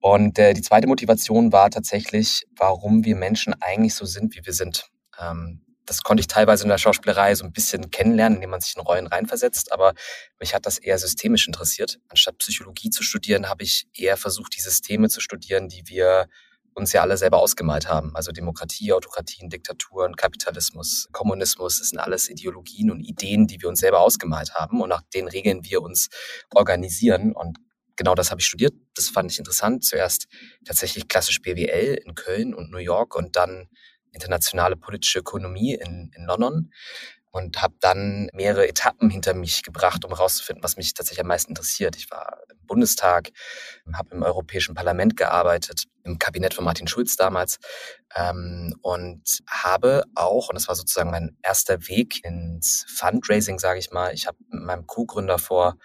Und 0.00 0.38
äh, 0.38 0.52
die 0.52 0.62
zweite 0.62 0.86
Motivation 0.86 1.52
war 1.52 1.70
tatsächlich, 1.70 2.46
warum 2.56 3.04
wir 3.04 3.16
Menschen 3.16 3.54
eigentlich 3.60 3.94
so 3.94 4.04
sind, 4.04 4.36
wie 4.36 4.44
wir 4.44 4.52
sind. 4.52 4.90
Ähm, 5.18 5.64
das 5.86 6.02
konnte 6.02 6.20
ich 6.20 6.26
teilweise 6.26 6.64
in 6.64 6.68
der 6.68 6.78
Schauspielerei 6.78 7.34
so 7.34 7.44
ein 7.44 7.52
bisschen 7.52 7.90
kennenlernen, 7.90 8.36
indem 8.36 8.50
man 8.50 8.60
sich 8.60 8.76
in 8.76 8.82
Rollen 8.82 9.06
reinversetzt, 9.06 9.72
aber 9.72 9.94
mich 10.40 10.54
hat 10.54 10.66
das 10.66 10.78
eher 10.78 10.98
systemisch 10.98 11.46
interessiert. 11.46 12.00
Anstatt 12.08 12.38
Psychologie 12.38 12.90
zu 12.90 13.02
studieren, 13.02 13.48
habe 13.48 13.64
ich 13.64 13.86
eher 13.94 14.16
versucht, 14.16 14.56
die 14.56 14.60
Systeme 14.60 15.08
zu 15.08 15.20
studieren, 15.20 15.68
die 15.68 15.82
wir 15.86 16.28
uns 16.74 16.92
ja 16.92 17.02
alle 17.02 17.16
selber 17.16 17.38
ausgemalt 17.38 17.88
haben. 17.88 18.14
Also 18.14 18.32
Demokratie, 18.32 18.92
Autokratien, 18.92 19.48
Diktaturen, 19.48 20.16
Kapitalismus, 20.16 21.08
Kommunismus, 21.12 21.78
das 21.78 21.90
sind 21.90 21.98
alles 21.98 22.28
Ideologien 22.28 22.90
und 22.90 23.00
Ideen, 23.00 23.46
die 23.46 23.62
wir 23.62 23.68
uns 23.68 23.80
selber 23.80 24.00
ausgemalt 24.00 24.54
haben 24.54 24.80
und 24.80 24.88
nach 24.88 25.02
den 25.14 25.28
Regeln 25.28 25.64
wir 25.64 25.82
uns 25.82 26.08
organisieren. 26.52 27.32
Und 27.32 27.58
genau 27.96 28.14
das 28.14 28.30
habe 28.30 28.40
ich 28.40 28.46
studiert. 28.46 28.74
Das 28.94 29.08
fand 29.08 29.30
ich 29.30 29.38
interessant. 29.38 29.84
Zuerst 29.84 30.26
tatsächlich 30.64 31.08
klassisch 31.08 31.40
BWL 31.42 32.00
in 32.04 32.14
Köln 32.14 32.54
und 32.54 32.70
New 32.70 32.78
York 32.78 33.14
und 33.14 33.36
dann 33.36 33.68
internationale 34.12 34.76
politische 34.76 35.20
Ökonomie 35.20 35.74
in, 35.74 36.10
in 36.14 36.24
London 36.24 36.70
und 37.34 37.60
habe 37.60 37.74
dann 37.80 38.28
mehrere 38.32 38.68
Etappen 38.68 39.10
hinter 39.10 39.34
mich 39.34 39.64
gebracht, 39.64 40.04
um 40.04 40.12
herauszufinden, 40.12 40.62
was 40.62 40.76
mich 40.76 40.94
tatsächlich 40.94 41.22
am 41.22 41.26
meisten 41.26 41.50
interessiert. 41.50 41.96
Ich 41.96 42.08
war 42.08 42.38
im 42.48 42.64
Bundestag, 42.64 43.30
habe 43.92 44.14
im 44.14 44.22
Europäischen 44.22 44.76
Parlament 44.76 45.16
gearbeitet, 45.16 45.86
im 46.04 46.20
Kabinett 46.20 46.54
von 46.54 46.64
Martin 46.64 46.86
Schulz 46.86 47.16
damals 47.16 47.58
ähm, 48.14 48.72
und 48.82 49.40
habe 49.48 50.04
auch, 50.14 50.48
und 50.48 50.54
das 50.54 50.68
war 50.68 50.76
sozusagen 50.76 51.10
mein 51.10 51.36
erster 51.42 51.88
Weg 51.88 52.24
ins 52.24 52.86
Fundraising, 52.88 53.58
sage 53.58 53.80
ich 53.80 53.90
mal, 53.90 54.14
ich 54.14 54.28
habe 54.28 54.38
mit 54.50 54.62
meinem 54.62 54.86
Co-Gründer 54.86 55.40
vor 55.40 55.76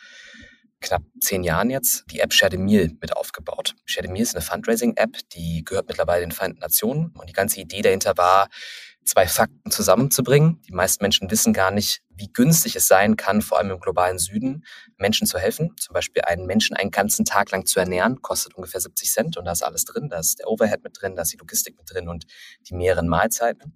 knapp 0.82 1.02
zehn 1.20 1.44
Jahren 1.44 1.72
jetzt 1.72 2.06
die 2.12 2.20
App 2.20 2.32
Share 2.32 2.52
the 2.52 2.58
Meal 2.58 2.92
mit 3.02 3.18
aufgebaut. 3.18 3.76
Share 3.86 4.06
the 4.06 4.12
Meal 4.12 4.22
ist 4.22 4.36
eine 4.36 4.44
Fundraising-App, 4.44 5.18
die 5.34 5.64
gehört 5.66 5.88
mittlerweile 5.88 6.22
den 6.22 6.32
Vereinten 6.32 6.60
Nationen. 6.60 7.12
Und 7.18 7.28
die 7.28 7.34
ganze 7.34 7.60
Idee 7.60 7.82
dahinter 7.82 8.18
war, 8.18 8.50
zwei 9.06 9.28
Fakten 9.28 9.72
zusammenzubringen. 9.72 10.62
Die 10.68 10.74
meisten 10.74 11.04
Menschen 11.04 11.32
wissen 11.32 11.54
gar 11.54 11.72
nicht, 11.72 12.02
wie 12.10 12.32
günstig 12.32 12.76
es 12.76 12.88
sein 12.88 13.16
kann, 13.16 13.42
vor 13.42 13.58
allem 13.58 13.72
im 13.72 13.80
globalen 13.80 14.20
Süden, 14.20 14.66
Menschen 14.98 15.26
zu 15.26 15.40
helfen. 15.40 15.76
Zum 15.80 15.94
Beispiel 15.94 16.24
einen 16.24 16.46
Menschen 16.46 16.76
einen 16.76 16.92
ganzen 16.92 17.26
Tag 17.26 17.52
lang 17.52 17.66
zu 17.66 17.80
ernähren, 17.80 18.22
kostet 18.22 18.56
ungefähr 18.56 18.82
70 18.82 19.12
Cent 19.12 19.38
und 19.38 19.46
da 19.46 19.52
ist 19.52 19.64
alles 19.64 19.86
drin. 19.86 20.10
Da 20.10 20.20
ist 20.20 20.40
der 20.40 20.48
Overhead 20.48 20.84
mit 20.84 21.02
drin, 21.02 21.16
da 21.16 21.24
ist 21.24 21.34
die 21.34 21.38
Logistik 21.38 21.78
mit 21.78 21.92
drin 21.92 22.08
und 22.08 22.26
die 22.70 22.76
mehreren 22.76 23.08
Mahlzeiten. 23.08 23.76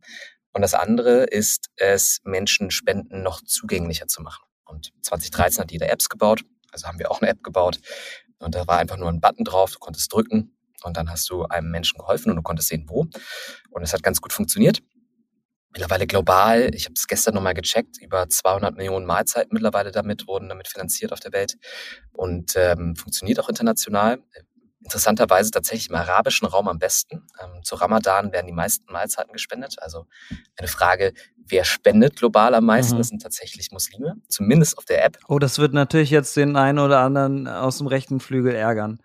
Und 0.54 0.62
das 0.62 0.74
andere 0.76 1.24
ist 1.24 1.70
es, 1.78 2.20
Menschen 2.24 2.70
Spenden 2.70 3.24
noch 3.24 3.42
zugänglicher 3.42 4.08
zu 4.08 4.22
machen. 4.22 4.46
Und 4.66 4.94
2013 5.02 5.64
hat 5.64 5.72
jeder 5.72 5.90
Apps 5.90 6.10
gebaut 6.10 6.44
Also 6.72 6.88
haben 6.88 7.00
wir 7.00 7.12
auch 7.12 7.22
eine 7.22 7.32
App 7.32 7.44
gebaut. 7.44 7.80
Und 8.40 8.56
da 8.56 8.68
war 8.68 8.78
einfach 8.78 8.98
nur 8.98 9.10
ein 9.10 9.22
Button 9.22 9.46
drauf, 9.46 9.72
du 9.72 9.80
konntest 9.80 10.12
drücken 10.14 10.56
und 10.84 10.98
dann 10.98 11.10
hast 11.10 11.30
du 11.30 11.46
einem 11.46 11.72
Menschen 11.72 11.98
geholfen 11.98 12.30
und 12.30 12.36
du 12.36 12.42
konntest 12.42 12.70
sehen, 12.70 12.86
wo. 12.88 13.08
Und 13.70 13.84
es 13.84 13.94
hat 13.94 14.04
ganz 14.04 14.22
gut 14.22 14.34
funktioniert. 14.34 14.82
Mittlerweile 15.74 16.06
global, 16.06 16.74
ich 16.76 16.86
habe 16.86 16.94
es 16.94 17.08
gestern 17.08 17.34
nochmal 17.34 17.56
gecheckt, 17.56 17.98
über 18.00 18.30
200 18.30 18.78
Millionen 18.78 19.08
Mahlzeiten 19.08 19.50
mittlerweile 19.54 19.92
damit 19.92 20.28
wurden 20.28 20.48
damit 20.48 20.68
finanziert 20.68 21.12
auf 21.12 21.20
der 21.20 21.34
Welt 21.34 21.58
und 22.12 22.54
ähm, 22.56 22.96
funktioniert 22.96 23.40
auch 23.40 23.50
international. 23.50 24.20
Interessanterweise 24.84 25.50
tatsächlich 25.50 25.90
im 25.90 25.96
arabischen 25.96 26.46
Raum 26.46 26.68
am 26.68 26.78
besten. 26.78 27.26
Ähm, 27.42 27.64
zu 27.64 27.76
Ramadan 27.76 28.32
werden 28.32 28.46
die 28.46 28.54
meisten 28.54 28.92
Mahlzeiten 28.92 29.34
gespendet. 29.34 29.78
Also 29.80 30.06
eine 30.58 30.68
Frage, 30.68 31.14
wer 31.38 31.64
spendet 31.64 32.18
global 32.18 32.54
am 32.54 32.66
meisten? 32.66 32.96
Mhm. 32.96 32.98
Das 33.00 33.08
sind 33.08 33.22
tatsächlich 33.24 33.72
Muslime, 33.72 34.18
zumindest 34.28 34.78
auf 34.78 34.86
der 34.86 35.04
App. 35.04 35.18
Oh, 35.28 35.40
das 35.40 35.58
wird 35.58 35.74
natürlich 35.74 36.12
jetzt 36.12 36.38
den 36.38 36.56
einen 36.56 36.80
oder 36.80 37.00
anderen 37.00 37.48
aus 37.48 37.80
dem 37.80 37.88
rechten 37.88 38.20
Flügel 38.20 38.54
ärgern. 38.54 39.00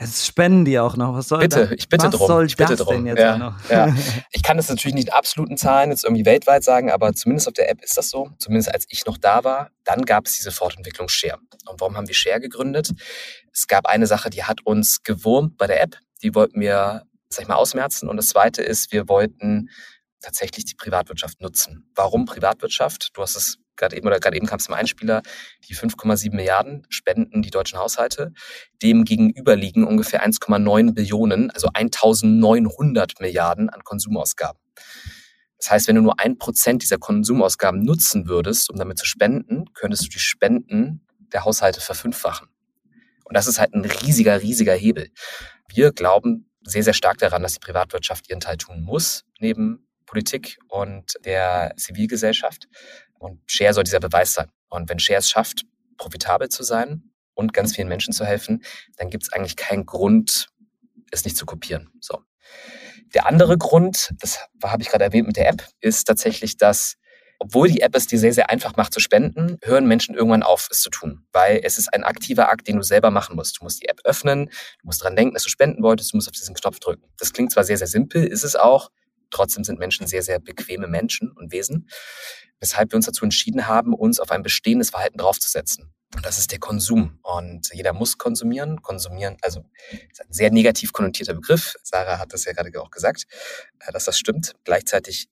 Jetzt 0.00 0.26
spenden 0.26 0.64
die 0.64 0.78
auch 0.78 0.96
noch. 0.96 1.14
Was 1.14 1.28
soll 1.28 1.40
bitte, 1.40 1.66
das? 1.66 1.72
ich 1.72 1.88
bitte 1.88 2.06
Was 2.06 2.14
drum. 2.14 2.26
soll 2.28 2.46
ich 2.46 2.56
bitte 2.56 2.76
das 2.76 2.86
drum. 2.86 2.96
denn 2.96 3.06
jetzt 3.06 3.18
ja, 3.18 3.36
noch? 3.36 3.54
Ja. 3.68 3.92
Ich 4.30 4.42
kann 4.44 4.56
das 4.56 4.68
natürlich 4.68 4.94
nicht 4.94 5.08
in 5.08 5.12
absoluten 5.12 5.56
Zahlen 5.56 5.90
jetzt 5.90 6.04
irgendwie 6.04 6.24
weltweit 6.24 6.62
sagen, 6.62 6.90
aber 6.90 7.12
zumindest 7.14 7.48
auf 7.48 7.54
der 7.54 7.68
App 7.68 7.82
ist 7.82 7.96
das 7.98 8.08
so. 8.08 8.30
Zumindest 8.38 8.72
als 8.72 8.86
ich 8.90 9.06
noch 9.06 9.18
da 9.18 9.42
war, 9.42 9.70
dann 9.84 10.02
gab 10.04 10.26
es 10.26 10.36
diese 10.36 10.52
Fortentwicklung 10.52 11.08
Share. 11.08 11.38
Und 11.66 11.80
warum 11.80 11.96
haben 11.96 12.06
wir 12.06 12.14
Share 12.14 12.40
gegründet? 12.40 12.92
Es 13.52 13.66
gab 13.66 13.86
eine 13.86 14.06
Sache, 14.06 14.30
die 14.30 14.44
hat 14.44 14.64
uns 14.64 15.02
gewurmt 15.02 15.58
bei 15.58 15.66
der 15.66 15.82
App. 15.82 15.96
Die 16.22 16.34
wollten 16.34 16.60
wir, 16.60 17.02
sag 17.28 17.42
ich 17.42 17.48
mal, 17.48 17.56
ausmerzen. 17.56 18.08
Und 18.08 18.16
das 18.16 18.28
zweite 18.28 18.62
ist, 18.62 18.92
wir 18.92 19.08
wollten 19.08 19.68
tatsächlich 20.20 20.64
die 20.64 20.74
Privatwirtschaft 20.74 21.40
nutzen. 21.40 21.90
Warum 21.94 22.24
Privatwirtschaft? 22.24 23.10
Du 23.14 23.22
hast 23.22 23.36
es 23.36 23.58
gerade 23.78 23.96
eben 23.96 24.06
oder 24.06 24.20
gerade 24.20 24.36
eben 24.36 24.46
kam 24.46 24.58
es 24.58 24.64
zum 24.64 24.74
Einspieler, 24.74 25.22
die 25.68 25.74
5,7 25.74 26.34
Milliarden 26.34 26.86
spenden 26.90 27.40
die 27.40 27.50
deutschen 27.50 27.78
Haushalte. 27.78 28.32
Dem 28.82 29.04
gegenüber 29.04 29.56
liegen 29.56 29.84
ungefähr 29.84 30.22
1,9 30.26 30.92
Billionen, 30.92 31.50
also 31.50 31.68
1900 31.72 33.20
Milliarden 33.20 33.70
an 33.70 33.82
Konsumausgaben. 33.82 34.60
Das 35.58 35.70
heißt, 35.70 35.88
wenn 35.88 35.96
du 35.96 36.02
nur 36.02 36.20
ein 36.20 36.38
Prozent 36.38 36.82
dieser 36.82 36.98
Konsumausgaben 36.98 37.82
nutzen 37.82 38.28
würdest, 38.28 38.70
um 38.70 38.76
damit 38.76 38.98
zu 38.98 39.06
spenden, 39.06 39.72
könntest 39.74 40.04
du 40.04 40.08
die 40.08 40.20
Spenden 40.20 41.04
der 41.32 41.44
Haushalte 41.44 41.80
verfünffachen. 41.80 42.48
Und 43.24 43.36
das 43.36 43.46
ist 43.46 43.58
halt 43.58 43.74
ein 43.74 43.84
riesiger, 43.84 44.40
riesiger 44.40 44.74
Hebel. 44.74 45.10
Wir 45.68 45.92
glauben 45.92 46.48
sehr, 46.62 46.82
sehr 46.82 46.94
stark 46.94 47.18
daran, 47.18 47.42
dass 47.42 47.54
die 47.54 47.60
Privatwirtschaft 47.60 48.28
ihren 48.30 48.40
Teil 48.40 48.56
tun 48.56 48.82
muss, 48.82 49.24
neben 49.40 49.86
Politik 50.06 50.58
und 50.68 51.14
der 51.24 51.74
Zivilgesellschaft. 51.76 52.68
Und 53.18 53.40
Share 53.46 53.74
soll 53.74 53.84
dieser 53.84 54.00
Beweis 54.00 54.34
sein. 54.34 54.50
Und 54.68 54.88
wenn 54.88 54.98
Share 54.98 55.18
es 55.18 55.28
schafft, 55.28 55.64
profitabel 55.96 56.48
zu 56.48 56.62
sein 56.62 57.10
und 57.34 57.52
ganz 57.52 57.74
vielen 57.74 57.88
Menschen 57.88 58.12
zu 58.12 58.24
helfen, 58.24 58.64
dann 58.96 59.10
gibt 59.10 59.24
es 59.24 59.32
eigentlich 59.32 59.56
keinen 59.56 59.86
Grund, 59.86 60.48
es 61.10 61.24
nicht 61.24 61.36
zu 61.36 61.46
kopieren. 61.46 61.90
So. 62.00 62.22
Der 63.14 63.26
andere 63.26 63.56
Grund, 63.56 64.10
das 64.20 64.40
habe 64.62 64.82
ich 64.82 64.88
gerade 64.88 65.04
erwähnt 65.04 65.26
mit 65.26 65.36
der 65.36 65.48
App, 65.48 65.66
ist 65.80 66.04
tatsächlich, 66.04 66.56
dass 66.56 66.96
obwohl 67.40 67.68
die 67.68 67.80
App 67.82 67.94
es 67.94 68.06
dir 68.06 68.18
sehr, 68.18 68.32
sehr 68.32 68.50
einfach 68.50 68.76
macht 68.76 68.92
zu 68.92 69.00
spenden, 69.00 69.58
hören 69.62 69.86
Menschen 69.86 70.14
irgendwann 70.16 70.42
auf, 70.42 70.68
es 70.70 70.80
zu 70.80 70.90
tun. 70.90 71.24
Weil 71.32 71.60
es 71.62 71.78
ist 71.78 71.92
ein 71.94 72.02
aktiver 72.02 72.50
Akt, 72.50 72.66
den 72.66 72.76
du 72.76 72.82
selber 72.82 73.10
machen 73.10 73.36
musst. 73.36 73.60
Du 73.60 73.64
musst 73.64 73.80
die 73.80 73.88
App 73.88 74.00
öffnen, 74.04 74.46
du 74.46 74.86
musst 74.86 75.02
dran 75.02 75.14
denken, 75.14 75.34
dass 75.34 75.44
du 75.44 75.48
spenden 75.48 75.82
wolltest, 75.82 76.12
du 76.12 76.16
musst 76.16 76.28
auf 76.28 76.32
diesen 76.32 76.54
Knopf 76.54 76.80
drücken. 76.80 77.04
Das 77.18 77.32
klingt 77.32 77.52
zwar 77.52 77.62
sehr, 77.62 77.78
sehr 77.78 77.86
simpel, 77.86 78.24
ist 78.24 78.42
es 78.42 78.56
auch. 78.56 78.90
Trotzdem 79.30 79.64
sind 79.64 79.78
Menschen 79.78 80.06
sehr, 80.06 80.22
sehr 80.22 80.38
bequeme 80.38 80.86
Menschen 80.86 81.30
und 81.32 81.52
Wesen 81.52 81.88
weshalb 82.60 82.92
wir 82.92 82.96
uns 82.96 83.06
dazu 83.06 83.24
entschieden 83.24 83.66
haben, 83.66 83.94
uns 83.94 84.20
auf 84.20 84.30
ein 84.30 84.42
bestehendes 84.42 84.90
Verhalten 84.90 85.18
draufzusetzen. 85.18 85.92
Und 86.14 86.24
das 86.24 86.38
ist 86.38 86.52
der 86.52 86.58
Konsum. 86.58 87.18
Und 87.22 87.70
jeder 87.72 87.92
muss 87.92 88.18
konsumieren. 88.18 88.82
Konsumieren, 88.82 89.36
also 89.42 89.64
ist 89.90 90.22
ein 90.22 90.32
sehr 90.32 90.50
negativ 90.50 90.92
konnotierter 90.92 91.34
Begriff. 91.34 91.74
Sarah 91.82 92.18
hat 92.18 92.32
das 92.32 92.44
ja 92.44 92.52
gerade 92.52 92.70
auch 92.80 92.90
gesagt, 92.90 93.26
äh, 93.80 93.92
dass 93.92 94.06
das 94.06 94.18
stimmt. 94.18 94.54
Gleichzeitig 94.64 95.28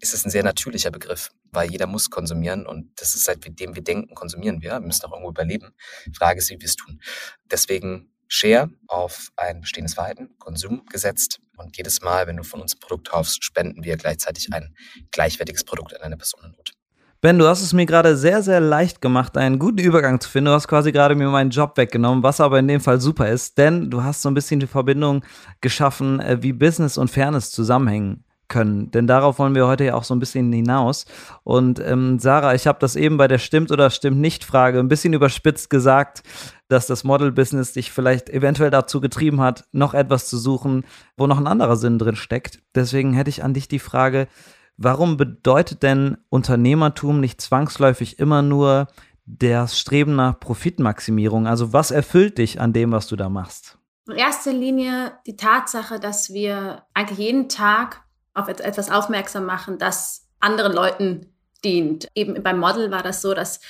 ist 0.00 0.14
es 0.14 0.24
ein 0.24 0.30
sehr 0.30 0.42
natürlicher 0.42 0.90
Begriff, 0.90 1.30
weil 1.52 1.70
jeder 1.70 1.86
muss 1.86 2.10
konsumieren 2.10 2.66
und 2.66 2.90
das 3.00 3.14
ist 3.14 3.24
seitdem 3.24 3.76
wir 3.76 3.84
denken, 3.84 4.16
konsumieren 4.16 4.60
wir. 4.60 4.72
Wir 4.72 4.80
müssen 4.80 5.04
auch 5.04 5.12
irgendwo 5.12 5.30
überleben. 5.30 5.74
Die 6.06 6.14
Frage 6.14 6.40
ist, 6.40 6.50
wie 6.50 6.58
wir 6.58 6.66
es 6.66 6.74
tun. 6.74 7.00
Deswegen 7.48 8.11
Share 8.32 8.70
auf 8.88 9.28
ein 9.36 9.60
bestehendes 9.60 9.92
Verhalten, 9.92 10.30
Konsum 10.38 10.86
gesetzt. 10.86 11.38
Und 11.58 11.76
jedes 11.76 12.00
Mal, 12.00 12.26
wenn 12.26 12.38
du 12.38 12.42
von 12.42 12.62
uns 12.62 12.74
ein 12.74 12.80
Produkt 12.80 13.10
kaufst, 13.10 13.44
spenden 13.44 13.84
wir 13.84 13.98
gleichzeitig 13.98 14.52
ein 14.54 14.74
gleichwertiges 15.10 15.64
Produkt 15.64 15.94
an 15.94 16.02
eine 16.02 16.16
Person 16.16 16.40
in 16.44 16.52
Not. 16.52 16.72
Ben, 17.20 17.38
du 17.38 17.46
hast 17.46 17.60
es 17.60 17.74
mir 17.74 17.84
gerade 17.84 18.16
sehr, 18.16 18.42
sehr 18.42 18.60
leicht 18.60 19.02
gemacht, 19.02 19.36
einen 19.36 19.58
guten 19.58 19.78
Übergang 19.78 20.18
zu 20.18 20.30
finden. 20.30 20.46
Du 20.46 20.52
hast 20.52 20.66
quasi 20.66 20.92
gerade 20.92 21.14
mir 21.14 21.28
meinen 21.28 21.50
Job 21.50 21.76
weggenommen, 21.76 22.22
was 22.22 22.40
aber 22.40 22.58
in 22.58 22.68
dem 22.68 22.80
Fall 22.80 23.00
super 23.00 23.28
ist, 23.28 23.58
denn 23.58 23.90
du 23.90 24.02
hast 24.02 24.22
so 24.22 24.30
ein 24.30 24.34
bisschen 24.34 24.60
die 24.60 24.66
Verbindung 24.66 25.22
geschaffen, 25.60 26.18
äh, 26.18 26.42
wie 26.42 26.54
Business 26.54 26.96
und 26.96 27.10
Fairness 27.10 27.50
zusammenhängen 27.50 28.24
können. 28.52 28.90
Denn 28.90 29.06
darauf 29.06 29.38
wollen 29.38 29.54
wir 29.54 29.66
heute 29.66 29.84
ja 29.84 29.94
auch 29.94 30.04
so 30.04 30.14
ein 30.14 30.20
bisschen 30.20 30.52
hinaus. 30.52 31.06
Und 31.42 31.80
ähm, 31.80 32.18
Sarah, 32.18 32.54
ich 32.54 32.66
habe 32.66 32.78
das 32.78 32.96
eben 32.96 33.16
bei 33.16 33.26
der 33.26 33.38
Stimmt 33.38 33.72
oder 33.72 33.88
Stimmt 33.88 34.18
nicht 34.18 34.44
Frage 34.44 34.78
ein 34.78 34.88
bisschen 34.88 35.14
überspitzt 35.14 35.70
gesagt, 35.70 36.22
dass 36.68 36.86
das 36.86 37.02
Model-Business 37.02 37.72
dich 37.72 37.90
vielleicht 37.90 38.28
eventuell 38.28 38.70
dazu 38.70 39.00
getrieben 39.00 39.40
hat, 39.40 39.64
noch 39.72 39.94
etwas 39.94 40.28
zu 40.28 40.36
suchen, 40.36 40.84
wo 41.16 41.26
noch 41.26 41.38
ein 41.38 41.46
anderer 41.46 41.76
Sinn 41.76 41.98
drin 41.98 42.14
steckt. 42.14 42.62
Deswegen 42.74 43.14
hätte 43.14 43.30
ich 43.30 43.42
an 43.42 43.54
dich 43.54 43.68
die 43.68 43.78
Frage, 43.78 44.28
warum 44.76 45.16
bedeutet 45.16 45.82
denn 45.82 46.18
Unternehmertum 46.28 47.20
nicht 47.20 47.40
zwangsläufig 47.40 48.18
immer 48.18 48.42
nur 48.42 48.88
das 49.24 49.78
Streben 49.80 50.14
nach 50.14 50.38
Profitmaximierung? 50.38 51.46
Also 51.46 51.72
was 51.72 51.90
erfüllt 51.90 52.36
dich 52.36 52.60
an 52.60 52.74
dem, 52.74 52.92
was 52.92 53.06
du 53.06 53.16
da 53.16 53.30
machst? 53.30 53.78
In 54.08 54.16
erster 54.16 54.52
Linie 54.52 55.12
die 55.26 55.36
Tatsache, 55.36 56.00
dass 56.00 56.34
wir 56.34 56.82
eigentlich 56.92 57.18
jeden 57.18 57.48
Tag 57.48 58.02
auf 58.34 58.48
etwas 58.48 58.90
aufmerksam 58.90 59.44
machen, 59.44 59.78
das 59.78 60.26
anderen 60.40 60.72
Leuten 60.72 61.32
dient. 61.64 62.08
Eben 62.14 62.42
beim 62.42 62.58
Model 62.58 62.90
war 62.90 63.02
das 63.02 63.22
so, 63.22 63.34
dass 63.34 63.60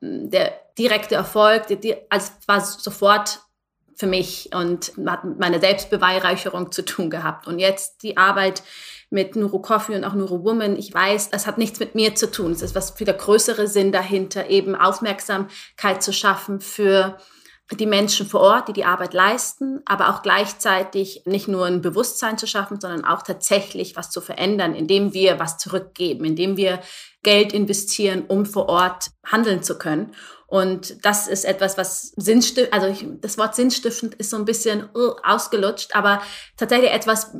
hm, 0.00 0.30
der 0.30 0.52
direkte 0.78 1.14
Erfolg, 1.14 1.66
die, 1.68 1.96
also 2.10 2.32
war 2.46 2.60
sofort 2.60 3.40
für 3.94 4.06
mich 4.06 4.50
und 4.54 4.92
hat 5.06 5.24
mit 5.24 5.38
meiner 5.38 5.58
Selbstbeweihräucherung 5.58 6.70
zu 6.70 6.84
tun 6.84 7.08
gehabt. 7.08 7.46
Und 7.46 7.58
jetzt 7.58 8.02
die 8.02 8.18
Arbeit 8.18 8.62
mit 9.08 9.36
Nuro 9.36 9.60
Coffee 9.60 9.96
und 9.96 10.04
auch 10.04 10.12
Nuro 10.12 10.44
Woman, 10.44 10.76
ich 10.76 10.92
weiß, 10.92 11.30
das 11.30 11.46
hat 11.46 11.56
nichts 11.56 11.80
mit 11.80 11.94
mir 11.94 12.14
zu 12.14 12.30
tun. 12.30 12.52
Es 12.52 12.60
ist 12.60 12.74
was 12.74 12.90
für 12.90 13.06
der 13.06 13.14
größere 13.14 13.68
Sinn 13.68 13.92
dahinter, 13.92 14.50
eben 14.50 14.74
Aufmerksamkeit 14.74 16.02
zu 16.02 16.12
schaffen 16.12 16.60
für 16.60 17.16
die 17.72 17.86
Menschen 17.86 18.26
vor 18.26 18.40
Ort, 18.40 18.68
die 18.68 18.72
die 18.72 18.84
Arbeit 18.84 19.12
leisten, 19.12 19.80
aber 19.86 20.10
auch 20.10 20.22
gleichzeitig 20.22 21.22
nicht 21.24 21.48
nur 21.48 21.66
ein 21.66 21.82
Bewusstsein 21.82 22.38
zu 22.38 22.46
schaffen, 22.46 22.80
sondern 22.80 23.04
auch 23.04 23.22
tatsächlich 23.22 23.96
was 23.96 24.10
zu 24.10 24.20
verändern, 24.20 24.74
indem 24.74 25.12
wir 25.12 25.40
was 25.40 25.58
zurückgeben, 25.58 26.24
indem 26.24 26.56
wir 26.56 26.80
Geld 27.24 27.52
investieren, 27.52 28.24
um 28.28 28.46
vor 28.46 28.68
Ort 28.68 29.10
handeln 29.24 29.64
zu 29.64 29.78
können. 29.78 30.12
Und 30.46 31.04
das 31.04 31.26
ist 31.26 31.44
etwas, 31.44 31.76
was 31.76 32.12
sinnstiftend, 32.16 32.72
also 32.72 32.86
ich, 32.86 33.04
das 33.20 33.36
Wort 33.36 33.56
sinnstiftend 33.56 34.14
ist 34.14 34.30
so 34.30 34.36
ein 34.36 34.44
bisschen 34.44 34.88
uh, 34.94 35.16
ausgelutscht, 35.24 35.96
aber 35.96 36.22
tatsächlich 36.56 36.92
etwas 36.92 37.32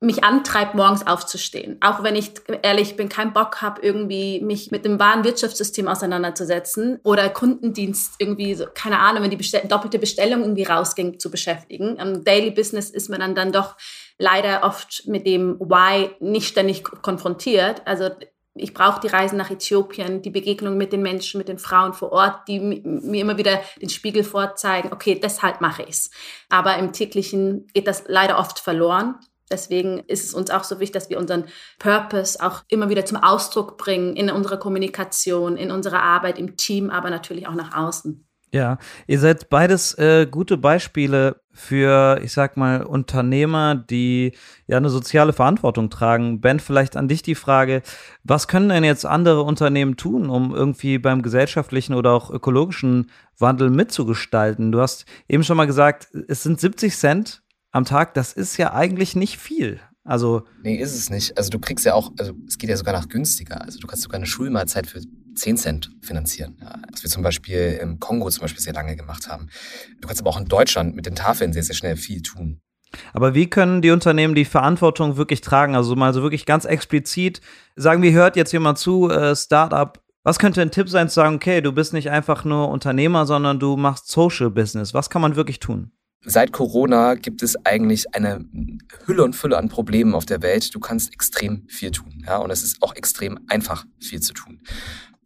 mich 0.00 0.24
antreibt, 0.24 0.74
morgens 0.74 1.06
aufzustehen. 1.06 1.78
Auch 1.80 2.02
wenn 2.02 2.16
ich 2.16 2.32
ehrlich 2.62 2.96
bin, 2.96 3.08
keinen 3.08 3.32
Bock 3.32 3.62
habe, 3.62 3.80
irgendwie 3.80 4.40
mich 4.40 4.70
mit 4.70 4.84
dem 4.84 4.98
wahren 4.98 5.24
Wirtschaftssystem 5.24 5.88
auseinanderzusetzen 5.88 7.00
oder 7.02 7.30
Kundendienst 7.30 8.14
irgendwie, 8.18 8.54
so, 8.54 8.66
keine 8.74 8.98
Ahnung, 8.98 9.22
wenn 9.22 9.30
die 9.30 9.36
bestell 9.36 9.66
doppelte 9.66 9.98
Bestellung 9.98 10.42
irgendwie 10.42 10.64
rausging, 10.64 11.18
zu 11.18 11.30
beschäftigen. 11.30 11.96
Im 11.96 12.24
Daily 12.24 12.50
Business 12.50 12.90
ist 12.90 13.08
man 13.08 13.20
dann, 13.20 13.34
dann 13.34 13.52
doch 13.52 13.76
leider 14.18 14.64
oft 14.64 15.06
mit 15.06 15.26
dem 15.26 15.58
Why 15.60 16.10
nicht 16.20 16.48
ständig 16.48 16.84
konfrontiert. 16.84 17.80
Also 17.86 18.10
ich 18.54 18.74
brauche 18.74 19.00
die 19.00 19.08
Reisen 19.08 19.38
nach 19.38 19.50
Äthiopien, 19.50 20.20
die 20.20 20.30
Begegnung 20.30 20.76
mit 20.76 20.92
den 20.92 21.02
Menschen, 21.02 21.38
mit 21.38 21.48
den 21.48 21.58
Frauen 21.58 21.94
vor 21.94 22.12
Ort, 22.12 22.48
die 22.48 22.60
mir 22.60 23.20
immer 23.20 23.38
wieder 23.38 23.60
den 23.80 23.88
Spiegel 23.88 24.24
vorzeigen, 24.24 24.92
okay, 24.92 25.18
deshalb 25.22 25.60
mache 25.60 25.84
ich's. 25.84 26.10
Aber 26.48 26.76
im 26.76 26.92
täglichen 26.92 27.66
geht 27.72 27.86
das 27.86 28.04
leider 28.06 28.38
oft 28.38 28.58
verloren. 28.58 29.16
Deswegen 29.50 30.00
ist 30.06 30.24
es 30.24 30.34
uns 30.34 30.50
auch 30.50 30.64
so 30.64 30.80
wichtig, 30.80 30.94
dass 30.94 31.10
wir 31.10 31.18
unseren 31.18 31.44
Purpose 31.78 32.42
auch 32.42 32.62
immer 32.68 32.88
wieder 32.88 33.04
zum 33.04 33.22
Ausdruck 33.22 33.78
bringen 33.78 34.16
in 34.16 34.30
unserer 34.30 34.56
Kommunikation, 34.56 35.56
in 35.56 35.70
unserer 35.70 36.02
Arbeit 36.02 36.38
im 36.38 36.56
Team, 36.56 36.90
aber 36.90 37.10
natürlich 37.10 37.46
auch 37.46 37.54
nach 37.54 37.76
außen. 37.76 38.26
Ja, 38.52 38.78
ihr 39.06 39.18
seid 39.18 39.50
beides 39.50 39.94
äh, 39.98 40.26
gute 40.30 40.56
Beispiele 40.56 41.42
für, 41.52 42.20
ich 42.22 42.32
sag 42.32 42.56
mal, 42.56 42.84
Unternehmer, 42.84 43.74
die 43.74 44.32
ja 44.66 44.76
eine 44.76 44.88
soziale 44.88 45.32
Verantwortung 45.32 45.90
tragen. 45.90 46.40
Ben, 46.40 46.60
vielleicht 46.60 46.96
an 46.96 47.08
dich 47.08 47.22
die 47.22 47.34
Frage, 47.34 47.82
was 48.22 48.46
können 48.46 48.68
denn 48.68 48.84
jetzt 48.84 49.04
andere 49.04 49.42
Unternehmen 49.42 49.96
tun, 49.96 50.30
um 50.30 50.54
irgendwie 50.54 50.98
beim 50.98 51.22
gesellschaftlichen 51.22 51.94
oder 51.94 52.12
auch 52.12 52.30
ökologischen 52.30 53.10
Wandel 53.36 53.68
mitzugestalten? 53.68 54.70
Du 54.70 54.80
hast 54.80 55.06
eben 55.28 55.42
schon 55.42 55.56
mal 55.56 55.66
gesagt, 55.66 56.08
es 56.28 56.42
sind 56.42 56.60
70 56.60 56.96
Cent 56.96 57.42
am 57.76 57.84
Tag, 57.84 58.14
das 58.14 58.32
ist 58.32 58.56
ja 58.56 58.72
eigentlich 58.72 59.14
nicht 59.14 59.38
viel. 59.38 59.80
Also 60.02 60.44
nee, 60.62 60.76
ist 60.76 60.94
es 60.94 61.10
nicht. 61.10 61.36
Also 61.36 61.50
du 61.50 61.58
kriegst 61.58 61.84
ja 61.84 61.94
auch, 61.94 62.12
also 62.18 62.32
es 62.46 62.58
geht 62.58 62.70
ja 62.70 62.76
sogar 62.76 62.94
nach 62.94 63.08
günstiger. 63.08 63.60
Also 63.60 63.78
du 63.78 63.86
kannst 63.86 64.02
sogar 64.02 64.16
eine 64.16 64.26
Schulmahlzeit 64.26 64.86
für 64.86 65.00
10 65.34 65.56
Cent 65.56 65.90
finanzieren. 66.00 66.56
Ja, 66.60 66.80
was 66.90 67.02
wir 67.02 67.10
zum 67.10 67.22
Beispiel 67.22 67.78
im 67.82 68.00
Kongo 68.00 68.30
zum 68.30 68.42
Beispiel 68.42 68.62
sehr 68.62 68.72
lange 68.72 68.96
gemacht 68.96 69.28
haben. 69.28 69.48
Du 70.00 70.06
kannst 70.06 70.22
aber 70.22 70.30
auch 70.30 70.40
in 70.40 70.46
Deutschland 70.46 70.96
mit 70.96 71.06
den 71.06 71.16
Tafeln 71.16 71.52
sehr, 71.52 71.64
sehr 71.64 71.74
schnell 71.74 71.96
viel 71.96 72.22
tun. 72.22 72.60
Aber 73.12 73.34
wie 73.34 73.50
können 73.50 73.82
die 73.82 73.90
Unternehmen 73.90 74.34
die 74.34 74.44
Verantwortung 74.44 75.16
wirklich 75.16 75.40
tragen? 75.40 75.74
Also 75.74 75.96
mal 75.96 76.14
so 76.14 76.22
wirklich 76.22 76.46
ganz 76.46 76.64
explizit 76.64 77.40
sagen, 77.74 78.00
wie 78.02 78.12
hört 78.12 78.36
jetzt 78.36 78.52
jemand 78.52 78.78
zu, 78.78 79.10
äh, 79.10 79.34
Startup, 79.36 80.00
was 80.22 80.38
könnte 80.38 80.62
ein 80.62 80.70
Tipp 80.70 80.88
sein 80.88 81.08
zu 81.08 81.16
sagen, 81.16 81.36
okay, 81.36 81.60
du 81.60 81.72
bist 81.72 81.92
nicht 81.92 82.10
einfach 82.10 82.44
nur 82.44 82.68
Unternehmer, 82.68 83.26
sondern 83.26 83.58
du 83.58 83.76
machst 83.76 84.08
Social 84.08 84.50
Business. 84.50 84.94
Was 84.94 85.10
kann 85.10 85.20
man 85.20 85.36
wirklich 85.36 85.58
tun? 85.58 85.90
Seit 86.24 86.52
Corona 86.52 87.14
gibt 87.14 87.42
es 87.42 87.56
eigentlich 87.64 88.14
eine 88.14 88.44
Hülle 89.04 89.22
und 89.22 89.34
Fülle 89.34 89.58
an 89.58 89.68
Problemen 89.68 90.14
auf 90.14 90.26
der 90.26 90.42
Welt. 90.42 90.74
Du 90.74 90.80
kannst 90.80 91.12
extrem 91.12 91.68
viel 91.68 91.92
tun. 91.92 92.24
Ja, 92.26 92.38
und 92.38 92.50
es 92.50 92.64
ist 92.64 92.82
auch 92.82 92.96
extrem 92.96 93.38
einfach, 93.48 93.84
viel 94.00 94.20
zu 94.20 94.32
tun. 94.32 94.60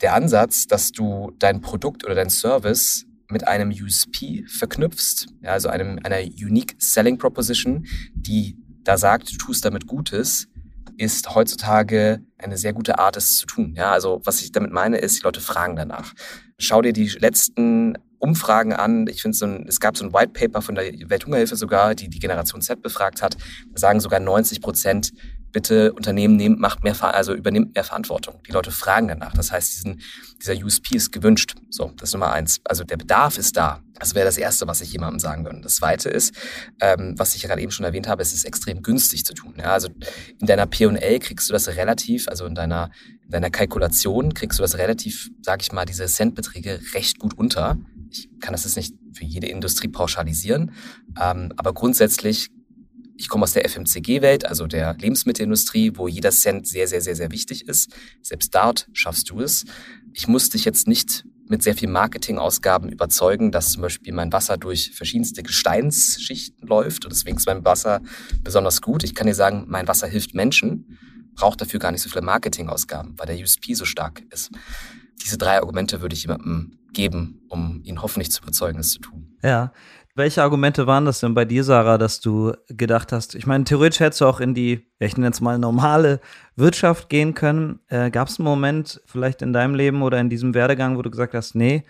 Der 0.03 0.15
Ansatz, 0.15 0.67
dass 0.67 0.93
du 0.93 1.33
dein 1.39 1.61
Produkt 1.61 2.05
oder 2.05 2.15
dein 2.15 2.31
Service 2.31 3.07
mit 3.31 3.47
einem 3.47 3.71
USP 3.71 4.45
verknüpfst, 4.47 5.29
ja, 5.43 5.53
also 5.53 5.69
einem, 5.69 5.99
einer 6.03 6.21
Unique 6.21 6.75
Selling 6.79 7.19
Proposition, 7.19 7.87
die 8.13 8.57
da 8.83 8.99
sagt, 8.99 9.33
du 9.33 9.37
tust 9.37 9.65
damit 9.65 9.87
Gutes, 9.87 10.49
ist 10.97 11.35
heutzutage 11.35 12.21
eine 12.37 12.59
sehr 12.59 12.73
gute 12.73 12.99
Art, 12.99 13.17
es 13.17 13.37
zu 13.37 13.47
tun. 13.47 13.75
Ja, 13.75 13.93
also 13.93 14.21
was 14.25 14.43
ich 14.43 14.53
damit 14.53 14.73
meine, 14.73 14.99
ist, 14.99 15.19
die 15.19 15.25
Leute 15.25 15.41
fragen 15.41 15.77
danach. 15.77 16.13
Schau 16.59 16.83
dir 16.83 16.93
die 16.93 17.09
letzten 17.09 17.97
Umfragen 18.21 18.73
an. 18.73 19.07
Ich 19.09 19.23
finde, 19.23 19.37
so 19.37 19.47
ein, 19.47 19.67
es 19.67 19.81
gab 19.81 19.97
so 19.97 20.05
ein 20.05 20.13
White 20.13 20.33
Paper 20.33 20.63
von 20.63 20.77
der 20.77 20.85
Welthungerhilfe 20.85 21.57
sogar, 21.57 21.95
die 21.95 22.09
die 22.09 22.21
Generation 22.21 22.61
Z 22.61 22.83
befragt 22.83 23.23
hat. 23.23 23.37
Da 23.73 23.79
sagen 23.79 23.99
sogar 23.99 24.21
90 24.21 24.61
Prozent 24.61 25.13
bitte 25.53 25.93
Unternehmen 25.93 26.37
nehmt, 26.37 26.61
macht 26.61 26.85
mehr, 26.85 26.97
also 27.03 27.35
übernimmt 27.35 27.75
mehr 27.75 27.85
Verantwortung. 27.85 28.41
Die 28.47 28.53
Leute 28.53 28.71
fragen 28.71 29.09
danach. 29.09 29.33
Das 29.35 29.53
heißt, 29.53 29.75
diesen, 29.75 30.01
dieser 30.41 30.55
USP 30.65 30.97
ist 30.97 31.13
gewünscht. 31.13 31.55
So, 31.71 31.93
das 31.97 32.11
ist 32.11 32.13
Nummer 32.15 32.33
eins. 32.33 32.61
Also 32.65 32.85
der 32.85 32.97
Bedarf 32.97 33.39
ist 33.39 33.57
da. 33.57 33.81
Das 33.99 34.15
wäre 34.15 34.25
das 34.25 34.39
Erste, 34.39 34.67
was 34.67 34.81
ich 34.81 34.93
jemandem 34.93 35.19
sagen 35.19 35.45
würde. 35.45 35.61
Das 35.61 35.77
Zweite 35.77 36.09
ist, 36.09 36.35
ähm, 36.81 37.15
was 37.19 37.35
ich 37.35 37.43
gerade 37.43 37.61
eben 37.61 37.71
schon 37.71 37.85
erwähnt 37.85 38.09
habe, 38.09 38.23
es 38.23 38.33
ist 38.33 38.45
extrem 38.45 38.83
günstig 38.83 39.25
zu 39.25 39.35
tun. 39.35 39.55
Ja, 39.59 39.73
also 39.73 39.89
in 40.41 40.47
deiner 40.47 40.67
P&L 40.67 41.19
kriegst 41.19 41.49
du 41.49 41.53
das 41.53 41.69
relativ, 41.69 42.27
also 42.29 42.47
in 42.47 42.55
deiner, 42.55 42.91
in 43.25 43.31
deiner 43.31 43.51
Kalkulation 43.51 44.33
kriegst 44.33 44.59
du 44.59 44.63
das 44.63 44.79
relativ, 44.79 45.31
sag 45.43 45.61
ich 45.63 45.73
mal, 45.73 45.85
diese 45.85 46.07
Centbeträge 46.07 46.81
recht 46.95 47.19
gut 47.19 47.37
unter. 47.37 47.79
Ich 48.11 48.29
kann 48.41 48.53
das 48.53 48.65
jetzt 48.65 48.77
nicht 48.77 48.95
für 49.13 49.25
jede 49.25 49.49
Industrie 49.49 49.89
pauschalisieren, 49.89 50.73
ähm, 51.21 51.53
aber 51.57 51.75
grundsätzlich 51.75 52.51
ich 53.21 53.29
komme 53.29 53.43
aus 53.43 53.53
der 53.53 53.69
FMCG-Welt, 53.69 54.47
also 54.47 54.67
der 54.67 54.95
Lebensmittelindustrie, 54.95 55.93
wo 55.95 56.09
jeder 56.09 56.31
Cent 56.31 56.67
sehr, 56.67 56.89
sehr, 56.89 57.03
sehr, 57.03 57.15
sehr 57.15 57.31
wichtig 57.31 57.69
ist. 57.69 57.93
Selbst 58.23 58.55
dort 58.55 58.89
schaffst 58.95 59.29
du 59.29 59.41
es. 59.41 59.67
Ich 60.15 60.27
muss 60.27 60.49
dich 60.49 60.65
jetzt 60.65 60.89
nicht 60.89 61.27
mit 61.47 61.63
sehr 61.63 61.77
viel 61.77 61.91
Marketingausgaben 61.91 62.91
überzeugen, 62.91 63.53
dass 63.53 63.73
zum 63.73 63.83
Beispiel 63.83 64.15
mein 64.15 64.33
Wasser 64.33 64.57
durch 64.57 64.93
verschiedenste 64.95 65.43
Gesteinsschichten 65.43 66.67
läuft 66.67 67.05
und 67.05 67.13
deswegen 67.13 67.37
ist 67.37 67.47
mein 67.47 67.63
Wasser 67.63 68.01
besonders 68.43 68.81
gut. 68.81 69.05
Ich 69.05 69.15
kann 69.15 69.27
dir 69.27 69.35
sagen, 69.35 69.67
mein 69.69 69.87
Wasser 69.87 70.07
hilft 70.07 70.35
Menschen, 70.35 70.99
braucht 71.35 71.61
dafür 71.61 71.79
gar 71.79 71.93
nicht 71.93 72.03
so 72.03 72.09
viele 72.09 72.25
Marketingausgaben, 72.25 73.19
weil 73.19 73.27
der 73.27 73.37
USP 73.37 73.75
so 73.75 73.85
stark 73.85 74.23
ist. 74.31 74.51
Diese 75.23 75.37
drei 75.37 75.59
Argumente 75.59 76.01
würde 76.01 76.15
ich 76.15 76.23
jemandem 76.23 76.79
geben, 76.95 77.43
um 77.49 77.83
ihn 77.85 78.01
hoffentlich 78.01 78.31
zu 78.31 78.43
überzeugen, 78.43 78.79
es 78.79 78.93
zu 78.93 79.01
tun. 79.01 79.37
Ja, 79.43 79.73
welche 80.21 80.43
Argumente 80.43 80.87
waren 80.87 81.07
das 81.07 81.21
denn 81.21 81.35
bei 81.35 81.47
dir, 81.47 81.65
Sarah, 81.65 81.97
dass 81.97 82.21
du 82.21 82.53
gedacht 82.69 83.11
hast, 83.11 83.35
ich 83.35 83.47
meine, 83.47 83.65
theoretisch 83.65 84.01
hättest 84.01 84.21
du 84.21 84.27
auch 84.27 84.39
in 84.39 84.55
die, 84.55 84.87
ich 84.99 85.17
nenne 85.17 85.29
jetzt 85.29 85.41
mal 85.41 85.59
normale 85.59 86.21
Wirtschaft 86.57 87.09
gehen 87.09 87.35
können. 87.35 87.81
Äh, 87.89 88.11
Gab 88.11 88.29
es 88.29 88.39
einen 88.39 88.45
Moment 88.45 89.01
vielleicht 89.07 89.41
in 89.41 89.53
deinem 89.53 89.75
Leben 89.75 90.03
oder 90.03 90.21
in 90.21 90.29
diesem 90.29 90.55
Werdegang, 90.55 90.99
wo 90.99 91.03
du 91.03 91.11
gesagt 91.11 91.35
hast, 91.35 91.55
nee, 91.55 91.85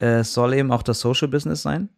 äh, 0.00 0.18
es 0.18 0.34
soll 0.34 0.54
eben 0.54 0.72
auch 0.72 0.82
das 0.82 0.98
Social 0.98 1.28
Business 1.28 1.62
sein? 1.62 1.88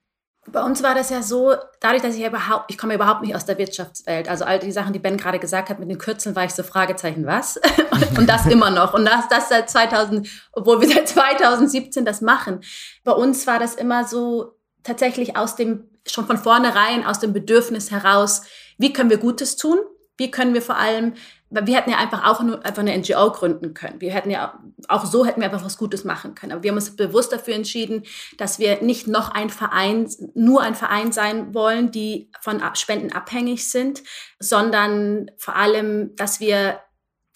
Bei 0.53 0.63
uns 0.63 0.83
war 0.83 0.95
das 0.95 1.11
ja 1.11 1.23
so, 1.23 1.55
dadurch, 1.81 2.03
dass 2.03 2.15
ich 2.15 2.21
ja 2.21 2.29
überhaupt, 2.29 2.65
ich 2.69 2.77
komme 2.77 2.95
überhaupt 2.95 3.23
nicht 3.23 3.35
aus 3.35 3.47
der 3.47 3.57
Wirtschaftswelt. 3.57 4.29
Also 4.29 4.45
all 4.45 4.59
die 4.59 4.73
Sachen, 4.73 4.93
die 4.93 4.99
Ben 4.99 5.17
gerade 5.17 5.39
gesagt 5.39 5.71
hat 5.71 5.79
mit 5.79 5.89
den 5.89 5.99
Kürzeln, 5.99 6.37
war 6.37 6.45
ich 6.45 6.53
so 6.53 6.63
Fragezeichen, 6.63 7.25
was? 7.25 7.59
und 8.19 8.29
das 8.29 8.47
immer 8.47 8.71
noch. 8.71 8.93
Und 8.93 9.07
das, 9.07 9.29
das 9.29 9.49
seit 9.49 9.71
2000, 9.71 10.29
obwohl 10.53 10.81
wir 10.81 10.89
seit 10.89 11.09
2017 11.09 12.05
das 12.05 12.21
machen. 12.21 12.61
Bei 13.03 13.13
uns 13.13 13.47
war 13.47 13.59
das 13.59 13.75
immer 13.75 14.05
so, 14.05 14.60
tatsächlich 14.83 15.37
aus 15.37 15.57
dem, 15.57 15.89
schon 16.07 16.27
von 16.27 16.39
vornherein 16.39 17.05
aus 17.05 17.19
dem 17.21 17.33
Bedürfnis 17.33 17.91
heraus, 17.91 18.43
wie 18.79 18.93
können 18.93 19.11
wir 19.11 19.19
Gutes 19.19 19.57
tun? 19.57 19.79
Wie 20.17 20.31
können 20.31 20.53
wir 20.55 20.63
vor 20.63 20.77
allem, 20.77 21.15
weil 21.49 21.67
wir 21.67 21.77
hätten 21.77 21.91
ja 21.91 21.97
einfach 21.97 22.27
auch 22.27 22.43
nur 22.43 22.65
einfach 22.65 22.83
eine 22.83 22.97
NGO 22.97 23.33
gründen 23.33 23.75
können. 23.75 24.01
Wir 24.01 24.13
hätten 24.13 24.31
ja, 24.31 24.63
auch 24.89 25.05
so 25.07 25.25
hätten 25.25 25.41
wir 25.41 25.47
einfach 25.47 25.65
was 25.65 25.79
Gutes 25.79 26.05
machen 26.05 26.35
können. 26.35 26.53
Aber 26.53 26.63
wir 26.63 26.71
haben 26.71 26.77
uns 26.77 26.95
bewusst 26.95 27.33
dafür 27.33 27.55
entschieden, 27.55 28.05
dass 28.37 28.59
wir 28.59 28.83
nicht 28.83 29.09
noch 29.09 29.31
ein 29.31 29.51
Verein, 29.51 30.09
nur 30.35 30.63
ein 30.63 30.75
Verein 30.75 31.11
sein 31.11 31.55
wollen, 31.55 31.91
die 31.91 32.31
von 32.41 32.63
Spenden 32.75 33.13
abhängig 33.13 33.69
sind, 33.69 34.03
sondern 34.39 35.31
vor 35.39 35.57
allem, 35.57 36.15
dass 36.17 36.39
wir 36.39 36.79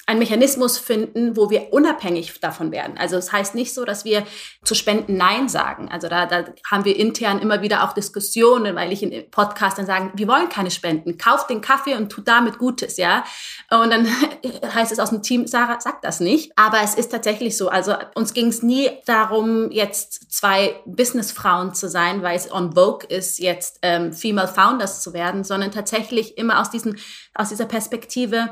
einen 0.06 0.18
Mechanismus 0.18 0.76
finden, 0.76 1.34
wo 1.36 1.48
wir 1.48 1.72
unabhängig 1.72 2.38
davon 2.40 2.72
werden. 2.72 2.98
Also 2.98 3.16
es 3.16 3.26
das 3.26 3.32
heißt 3.32 3.54
nicht 3.54 3.72
so, 3.72 3.86
dass 3.86 4.04
wir 4.04 4.24
zu 4.62 4.74
Spenden 4.74 5.16
Nein 5.16 5.48
sagen. 5.48 5.88
Also 5.90 6.08
da, 6.08 6.26
da 6.26 6.44
haben 6.70 6.84
wir 6.84 6.96
intern 6.96 7.38
immer 7.38 7.62
wieder 7.62 7.84
auch 7.84 7.94
Diskussionen, 7.94 8.76
weil 8.76 8.92
ich 8.92 9.02
in 9.02 9.30
Podcasts 9.30 9.84
sagen, 9.86 10.12
wir 10.14 10.28
wollen 10.28 10.50
keine 10.50 10.70
Spenden. 10.70 11.16
Kauft 11.16 11.48
den 11.48 11.62
Kaffee 11.62 11.94
und 11.94 12.10
tut 12.10 12.28
damit 12.28 12.58
Gutes, 12.58 12.98
ja. 12.98 13.24
Und 13.70 13.90
dann 13.90 14.06
heißt 14.74 14.92
es 14.92 14.98
aus 14.98 15.08
dem 15.08 15.22
Team, 15.22 15.46
Sarah 15.46 15.80
sagt 15.80 16.04
das 16.04 16.20
nicht. 16.20 16.52
Aber 16.56 16.82
es 16.82 16.94
ist 16.94 17.10
tatsächlich 17.10 17.56
so. 17.56 17.68
Also 17.70 17.94
uns 18.14 18.34
ging 18.34 18.48
es 18.48 18.62
nie 18.62 18.90
darum, 19.06 19.70
jetzt 19.70 20.30
zwei 20.30 20.80
Businessfrauen 20.84 21.74
zu 21.74 21.88
sein, 21.88 22.22
weil 22.22 22.36
es 22.36 22.52
on 22.52 22.74
Vogue 22.74 23.06
ist, 23.08 23.38
jetzt 23.38 23.78
ähm, 23.80 24.12
Female 24.12 24.48
Founders 24.48 25.02
zu 25.02 25.14
werden, 25.14 25.44
sondern 25.44 25.70
tatsächlich 25.70 26.36
immer 26.36 26.60
aus, 26.60 26.70
diesen, 26.70 26.98
aus 27.34 27.48
dieser 27.48 27.66
Perspektive, 27.66 28.50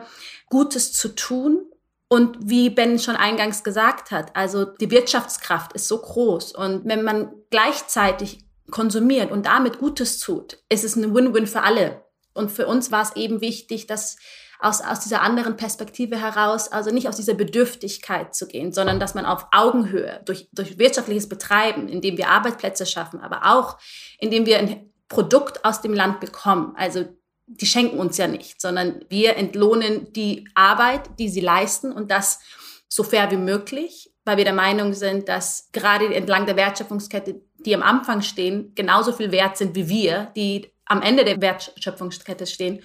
Gutes 0.53 0.93
zu 0.93 1.09
tun. 1.09 1.65
Und 2.09 2.37
wie 2.43 2.69
Ben 2.69 2.99
schon 2.99 3.17
eingangs 3.17 3.65
gesagt 3.65 4.11
hat, 4.11 4.37
also 4.37 4.67
die 4.67 4.91
Wirtschaftskraft 4.91 5.73
ist 5.73 5.89
so 5.89 5.97
groß. 5.97 6.53
Und 6.53 6.85
wenn 6.85 7.03
man 7.03 7.33
gleichzeitig 7.49 8.45
konsumiert 8.71 9.33
und 9.33 9.47
damit 9.47 9.79
Gutes 9.79 10.19
tut, 10.19 10.59
ist 10.69 10.85
es 10.85 10.95
ein 10.95 11.15
Win-Win 11.15 11.47
für 11.47 11.63
alle. 11.63 12.05
Und 12.35 12.51
für 12.53 12.67
uns 12.67 12.93
war 12.93 13.03
es 13.03 13.17
eben 13.17 13.41
wichtig, 13.41 13.87
dass 13.87 14.19
aus, 14.61 14.83
aus 14.83 15.01
dieser 15.01 15.23
anderen 15.23 15.57
Perspektive 15.57 16.21
heraus, 16.21 16.71
also 16.71 16.91
nicht 16.91 17.09
aus 17.09 17.17
dieser 17.17 17.33
Bedürftigkeit 17.33 18.35
zu 18.35 18.47
gehen, 18.47 18.73
sondern 18.73 19.01
dass 19.01 19.15
man 19.15 19.25
auf 19.25 19.47
Augenhöhe 19.53 20.21
durch, 20.27 20.51
durch 20.53 20.79
wirtschaftliches 20.79 21.31
Betreiben, 21.31 21.89
indem 21.89 22.19
wir 22.19 22.29
Arbeitsplätze 22.29 22.85
schaffen, 22.85 23.21
aber 23.21 23.47
auch 23.47 23.79
indem 24.19 24.45
wir 24.45 24.59
ein 24.59 24.93
Produkt 25.09 25.65
aus 25.65 25.81
dem 25.81 25.95
Land 25.95 26.21
bekommen, 26.21 26.75
also 26.77 27.07
die 27.47 27.67
schenken 27.67 27.99
uns 27.99 28.17
ja 28.19 28.27
nicht, 28.29 28.61
sondern 28.61 29.05
wir 29.09 29.37
entlohnen 29.37 30.13
die 30.13 30.49
Arbeit, 30.55 31.19
die 31.19 31.29
sie 31.29 31.41
leisten 31.41 31.93
und 31.93 32.11
das 32.11 32.41
so 32.89 33.03
fair 33.03 33.31
wie 33.31 33.37
möglich, 33.37 34.13
weil 34.25 34.37
wir 34.37 34.45
der 34.45 34.53
Meinung 34.53 34.95
sind, 34.95 35.29
dass 35.29 35.69
gerade 35.73 36.15
entlang 36.15 36.47
der 36.47 36.57
Wertschöpfungskette, 36.57 37.41
die 37.65 37.75
am 37.75 37.83
Anfang 37.83 38.23
stehen, 38.23 38.73
genauso 38.75 39.13
viel 39.13 39.33
wert 39.33 39.57
sind 39.57 39.75
wie 39.75 39.89
wir, 39.89 40.31
die 40.37 40.73
am 40.85 41.03
Ende 41.03 41.25
der 41.25 41.41
Wertschöpfungskette 41.41 42.47
stehen. 42.47 42.83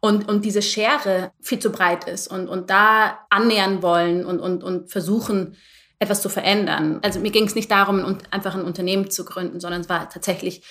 Und, 0.00 0.28
und 0.28 0.44
diese 0.44 0.62
Schere 0.62 1.32
viel 1.40 1.58
zu 1.58 1.70
breit 1.70 2.08
ist 2.08 2.28
und, 2.28 2.48
und 2.48 2.70
da 2.70 3.26
annähern 3.30 3.82
wollen 3.82 4.24
und, 4.24 4.38
und, 4.38 4.62
und 4.62 4.90
versuchen, 4.92 5.56
etwas 5.98 6.22
zu 6.22 6.28
verändern. 6.28 7.00
Also 7.02 7.18
mir 7.18 7.32
ging 7.32 7.46
es 7.46 7.56
nicht 7.56 7.70
darum, 7.70 8.18
einfach 8.30 8.54
ein 8.54 8.62
Unternehmen 8.62 9.10
zu 9.10 9.24
gründen, 9.24 9.58
sondern 9.58 9.80
es 9.80 9.88
war 9.88 10.08
tatsächlich 10.08 10.62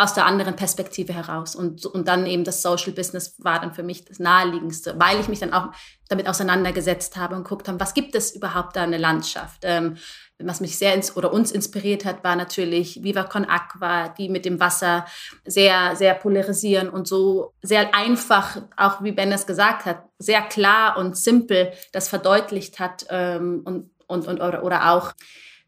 aus 0.00 0.14
der 0.14 0.24
anderen 0.24 0.56
Perspektive 0.56 1.12
heraus. 1.12 1.54
Und, 1.54 1.84
und 1.84 2.08
dann 2.08 2.24
eben 2.24 2.42
das 2.42 2.62
Social 2.62 2.92
Business 2.92 3.34
war 3.38 3.60
dann 3.60 3.74
für 3.74 3.82
mich 3.82 4.04
das 4.06 4.18
Naheliegendste, 4.18 4.94
weil 4.98 5.20
ich 5.20 5.28
mich 5.28 5.40
dann 5.40 5.52
auch 5.52 5.68
damit 6.08 6.26
auseinandergesetzt 6.26 7.18
habe 7.18 7.36
und 7.36 7.44
geguckt 7.44 7.68
habe, 7.68 7.78
was 7.78 7.92
gibt 7.92 8.14
es 8.14 8.34
überhaupt 8.34 8.76
da 8.76 8.84
in 8.84 8.92
der 8.92 9.00
Landschaft. 9.00 9.60
Ähm, 9.62 9.98
was 10.38 10.62
mich 10.62 10.78
sehr 10.78 10.94
ins, 10.94 11.16
oder 11.18 11.34
uns 11.34 11.50
inspiriert 11.52 12.06
hat, 12.06 12.24
war 12.24 12.34
natürlich 12.34 13.02
Viva 13.02 13.24
Con 13.24 13.44
Aqua, 13.44 14.08
die 14.08 14.30
mit 14.30 14.46
dem 14.46 14.58
Wasser 14.58 15.04
sehr, 15.44 15.94
sehr 15.96 16.14
polarisieren 16.14 16.88
und 16.88 17.06
so 17.06 17.52
sehr 17.60 17.94
einfach, 17.94 18.62
auch 18.78 19.02
wie 19.02 19.12
Ben 19.12 19.30
es 19.32 19.46
gesagt 19.46 19.84
hat, 19.84 20.04
sehr 20.18 20.40
klar 20.40 20.96
und 20.96 21.18
simpel 21.18 21.72
das 21.92 22.08
verdeutlicht 22.08 22.78
hat 22.78 23.04
ähm, 23.10 23.60
und, 23.66 23.90
und, 24.06 24.26
und 24.26 24.40
oder, 24.40 24.64
oder 24.64 24.92
auch 24.92 25.12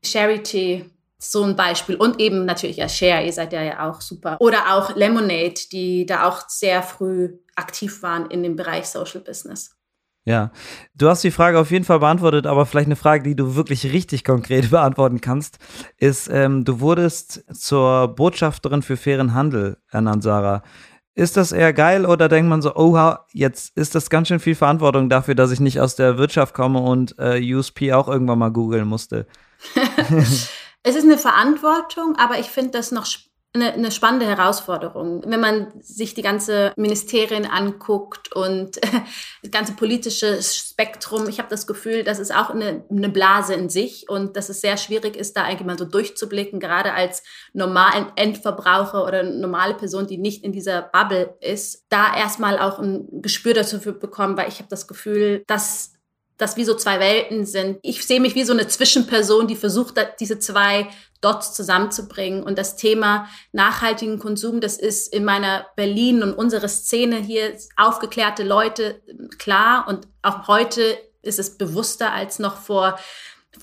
Charity 0.02 0.90
so 1.22 1.44
ein 1.44 1.54
Beispiel. 1.54 1.94
Und 1.94 2.20
eben 2.20 2.44
natürlich 2.44 2.78
ja 2.78 2.88
Share, 2.88 3.24
ihr 3.24 3.32
seid 3.32 3.52
ja, 3.52 3.62
ja 3.62 3.88
auch 3.88 4.00
super. 4.00 4.36
Oder 4.40 4.74
auch 4.74 4.96
Lemonade, 4.96 5.54
die 5.70 6.04
da 6.04 6.28
auch 6.28 6.48
sehr 6.48 6.82
früh 6.82 7.38
aktiv 7.54 8.02
waren 8.02 8.26
in 8.26 8.42
dem 8.42 8.56
Bereich 8.56 8.86
Social 8.86 9.20
Business. 9.20 9.76
Ja, 10.24 10.52
du 10.94 11.08
hast 11.08 11.24
die 11.24 11.32
Frage 11.32 11.58
auf 11.58 11.70
jeden 11.70 11.84
Fall 11.84 11.98
beantwortet, 11.98 12.46
aber 12.46 12.64
vielleicht 12.64 12.86
eine 12.86 12.96
Frage, 12.96 13.24
die 13.24 13.34
du 13.34 13.56
wirklich 13.56 13.92
richtig 13.92 14.24
konkret 14.24 14.70
beantworten 14.70 15.20
kannst, 15.20 15.58
ist, 15.96 16.28
ähm, 16.28 16.64
du 16.64 16.80
wurdest 16.80 17.44
zur 17.52 18.08
Botschafterin 18.08 18.82
für 18.82 18.96
fairen 18.96 19.34
Handel 19.34 19.78
ernannt, 19.90 20.22
Sarah. 20.22 20.62
Ist 21.14 21.36
das 21.36 21.52
eher 21.52 21.72
geil 21.72 22.06
oder 22.06 22.28
denkt 22.28 22.48
man 22.48 22.62
so, 22.62 22.74
oh, 22.74 23.14
jetzt 23.32 23.76
ist 23.76 23.94
das 23.94 24.10
ganz 24.10 24.28
schön 24.28 24.40
viel 24.40 24.54
Verantwortung 24.54 25.10
dafür, 25.10 25.34
dass 25.34 25.50
ich 25.50 25.60
nicht 25.60 25.78
aus 25.78 25.94
der 25.94 26.16
Wirtschaft 26.18 26.54
komme 26.54 26.80
und 26.80 27.16
äh, 27.18 27.54
USP 27.54 27.92
auch 27.92 28.08
irgendwann 28.08 28.38
mal 28.38 28.50
googeln 28.50 28.88
musste? 28.88 29.26
es 30.82 30.96
ist 30.96 31.04
eine 31.04 31.18
Verantwortung, 31.18 32.16
aber 32.16 32.38
ich 32.38 32.50
finde 32.50 32.72
das 32.72 32.90
noch 32.90 33.06
eine, 33.54 33.72
eine 33.72 33.90
spannende 33.90 34.26
Herausforderung. 34.26 35.22
Wenn 35.26 35.40
man 35.40 35.72
sich 35.80 36.14
die 36.14 36.22
ganze 36.22 36.72
Ministerien 36.76 37.44
anguckt 37.44 38.34
und 38.34 38.80
das 39.42 39.50
ganze 39.50 39.74
politische 39.74 40.42
Spektrum, 40.42 41.28
ich 41.28 41.38
habe 41.38 41.50
das 41.50 41.66
Gefühl, 41.66 42.02
das 42.02 42.18
ist 42.18 42.34
auch 42.34 42.50
eine, 42.50 42.84
eine 42.90 43.10
Blase 43.10 43.52
in 43.54 43.68
sich 43.68 44.08
und 44.08 44.36
dass 44.36 44.48
es 44.48 44.62
sehr 44.62 44.78
schwierig 44.78 45.16
ist, 45.16 45.36
da 45.36 45.44
eigentlich 45.44 45.66
mal 45.66 45.78
so 45.78 45.84
durchzublicken, 45.84 46.60
gerade 46.60 46.94
als 46.94 47.22
normalen 47.52 48.06
Endverbraucher 48.16 49.04
oder 49.04 49.22
normale 49.22 49.74
Person, 49.74 50.06
die 50.06 50.18
nicht 50.18 50.44
in 50.44 50.52
dieser 50.52 50.80
Bubble 50.80 51.36
ist, 51.40 51.84
da 51.90 52.16
erstmal 52.16 52.58
auch 52.58 52.78
ein 52.78 53.06
Gespür 53.20 53.52
dafür 53.52 53.92
bekommen, 53.92 54.38
weil 54.38 54.48
ich 54.48 54.58
habe 54.60 54.70
das 54.70 54.88
Gefühl, 54.88 55.44
dass 55.46 55.92
das 56.38 56.56
wie 56.56 56.64
so 56.64 56.74
zwei 56.74 56.98
Welten 56.98 57.46
sind. 57.46 57.78
Ich 57.82 58.04
sehe 58.06 58.20
mich 58.20 58.34
wie 58.34 58.44
so 58.44 58.52
eine 58.52 58.66
Zwischenperson, 58.66 59.46
die 59.46 59.56
versucht, 59.56 59.94
diese 60.20 60.38
zwei 60.38 60.88
Dots 61.20 61.54
zusammenzubringen. 61.54 62.42
Und 62.42 62.58
das 62.58 62.76
Thema 62.76 63.28
nachhaltigen 63.52 64.18
Konsum, 64.18 64.60
das 64.60 64.76
ist 64.76 65.12
in 65.12 65.24
meiner 65.24 65.66
Berlin 65.76 66.22
und 66.22 66.34
unsere 66.34 66.68
Szene 66.68 67.16
hier 67.16 67.56
aufgeklärte 67.76 68.42
Leute 68.42 69.00
klar. 69.38 69.86
Und 69.88 70.08
auch 70.22 70.48
heute 70.48 70.98
ist 71.22 71.38
es 71.38 71.56
bewusster 71.56 72.12
als 72.12 72.38
noch 72.38 72.56
vor 72.56 72.98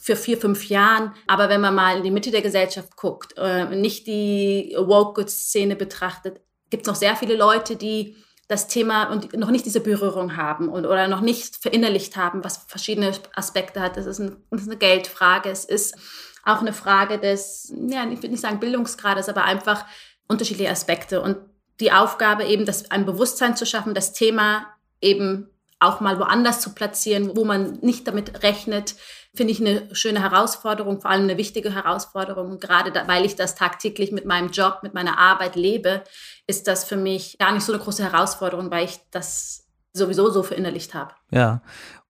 für 0.01 0.15
vier, 0.15 0.38
fünf 0.38 0.69
Jahren. 0.69 1.13
Aber 1.27 1.49
wenn 1.49 1.62
man 1.62 1.75
mal 1.75 1.97
in 1.97 2.03
die 2.03 2.12
Mitte 2.12 2.32
der 2.32 2.41
Gesellschaft 2.41 2.95
guckt, 2.95 3.34
äh, 3.38 3.65
nicht 3.75 4.08
die 4.08 4.75
Woke-Szene 4.77 5.75
betrachtet, 5.75 6.39
gibt 6.69 6.84
es 6.84 6.88
noch 6.88 6.95
sehr 6.95 7.15
viele 7.15 7.36
Leute, 7.36 7.75
die 7.75 8.15
das 8.49 8.67
Thema 8.67 9.05
und 9.12 9.38
noch 9.38 9.51
nicht 9.51 9.65
diese 9.65 9.79
Berührung 9.79 10.35
haben 10.35 10.69
und, 10.69 10.88
oder 10.88 11.07
noch 11.07 11.21
nicht 11.21 11.55
verinnerlicht 11.57 12.17
haben, 12.17 12.43
was 12.43 12.57
verschiedene 12.67 13.13
Aspekte 13.35 13.79
hat. 13.79 13.95
Das 13.95 14.07
ist, 14.07 14.19
ein, 14.19 14.38
das 14.49 14.63
ist 14.63 14.67
eine 14.67 14.77
Geldfrage, 14.77 15.49
es 15.49 15.65
ist 15.65 15.95
auch 16.43 16.59
eine 16.59 16.73
Frage 16.73 17.19
des, 17.19 17.71
ja, 17.88 18.03
ich 18.05 18.17
würde 18.17 18.29
nicht 18.29 18.41
sagen 18.41 18.59
Bildungsgrades, 18.59 19.29
aber 19.29 19.43
einfach 19.43 19.85
unterschiedliche 20.27 20.71
Aspekte. 20.71 21.21
Und 21.21 21.38
die 21.79 21.91
Aufgabe 21.91 22.43
eben, 22.45 22.65
das, 22.65 22.89
ein 22.89 23.05
Bewusstsein 23.05 23.55
zu 23.55 23.67
schaffen, 23.67 23.93
das 23.93 24.13
Thema 24.13 24.65
eben 24.99 25.51
auch 25.79 25.99
mal 26.01 26.19
woanders 26.19 26.59
zu 26.59 26.73
platzieren, 26.73 27.38
wo 27.38 27.45
man 27.45 27.77
nicht 27.81 28.07
damit 28.07 28.41
rechnet, 28.41 28.95
finde 29.35 29.53
ich 29.53 29.59
eine 29.59 29.93
schöne 29.93 30.21
Herausforderung, 30.21 31.01
vor 31.01 31.11
allem 31.11 31.23
eine 31.23 31.37
wichtige 31.37 31.73
Herausforderung. 31.73 32.59
Gerade 32.59 32.91
da, 32.91 33.07
weil 33.07 33.25
ich 33.25 33.35
das 33.35 33.55
tagtäglich 33.55 34.11
mit 34.11 34.25
meinem 34.25 34.49
Job, 34.49 34.79
mit 34.81 34.93
meiner 34.93 35.17
Arbeit 35.17 35.55
lebe, 35.55 36.03
ist 36.47 36.67
das 36.67 36.83
für 36.83 36.97
mich 36.97 37.37
gar 37.37 37.51
nicht 37.53 37.63
so 37.63 37.73
eine 37.73 37.81
große 37.81 38.03
Herausforderung, 38.03 38.71
weil 38.71 38.85
ich 38.85 38.99
das 39.11 39.67
sowieso 39.93 40.29
so 40.29 40.43
verinnerlicht 40.43 40.93
habe. 40.93 41.13
Ja. 41.31 41.61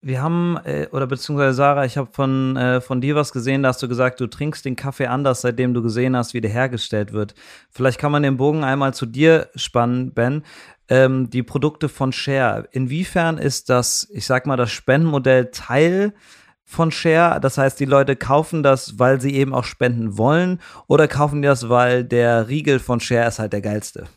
Wir 0.01 0.21
haben, 0.21 0.57
äh, 0.63 0.87
oder 0.93 1.07
beziehungsweise 1.07 1.53
Sarah, 1.53 1.83
ich 1.83 1.97
habe 1.97 2.09
von, 2.13 2.55
äh, 2.55 2.79
von 2.79 3.01
dir 3.01 3.15
was 3.15 3.33
gesehen, 3.33 3.63
da 3.63 3.69
hast 3.69 3.83
du 3.83 3.89
gesagt, 3.89 4.21
du 4.21 4.27
trinkst 4.27 4.63
den 4.63 4.77
Kaffee 4.77 5.07
anders, 5.07 5.41
seitdem 5.41 5.73
du 5.73 5.81
gesehen 5.81 6.15
hast, 6.15 6.33
wie 6.33 6.39
der 6.39 6.51
hergestellt 6.51 7.11
wird. 7.11 7.35
Vielleicht 7.69 7.99
kann 7.99 8.13
man 8.13 8.23
den 8.23 8.37
Bogen 8.37 8.63
einmal 8.63 8.93
zu 8.93 9.05
dir 9.05 9.49
spannen, 9.55 10.13
Ben. 10.13 10.45
Ähm, 10.87 11.29
die 11.29 11.43
Produkte 11.43 11.89
von 11.89 12.13
Share, 12.13 12.69
inwiefern 12.71 13.37
ist 13.37 13.69
das, 13.69 14.07
ich 14.11 14.25
sag 14.25 14.47
mal, 14.47 14.55
das 14.55 14.71
Spendenmodell 14.71 15.51
Teil 15.51 16.13
von 16.69 16.91
Share? 16.91 17.39
Das 17.39 17.57
heißt, 17.57 17.79
die 17.79 17.85
Leute 17.85 18.15
kaufen 18.15 18.61
das, 18.61 18.99
weil 18.99 19.19
sie 19.19 19.33
eben 19.33 19.55
auch 19.55 19.63
spenden 19.63 20.19
wollen, 20.19 20.61
oder 20.87 21.07
kaufen 21.07 21.41
die 21.41 21.47
das, 21.47 21.67
weil 21.67 22.03
der 22.03 22.47
Riegel 22.47 22.77
von 22.77 22.99
Share 22.99 23.27
ist 23.27 23.39
halt 23.39 23.53
der 23.53 23.61
geilste? 23.61 24.07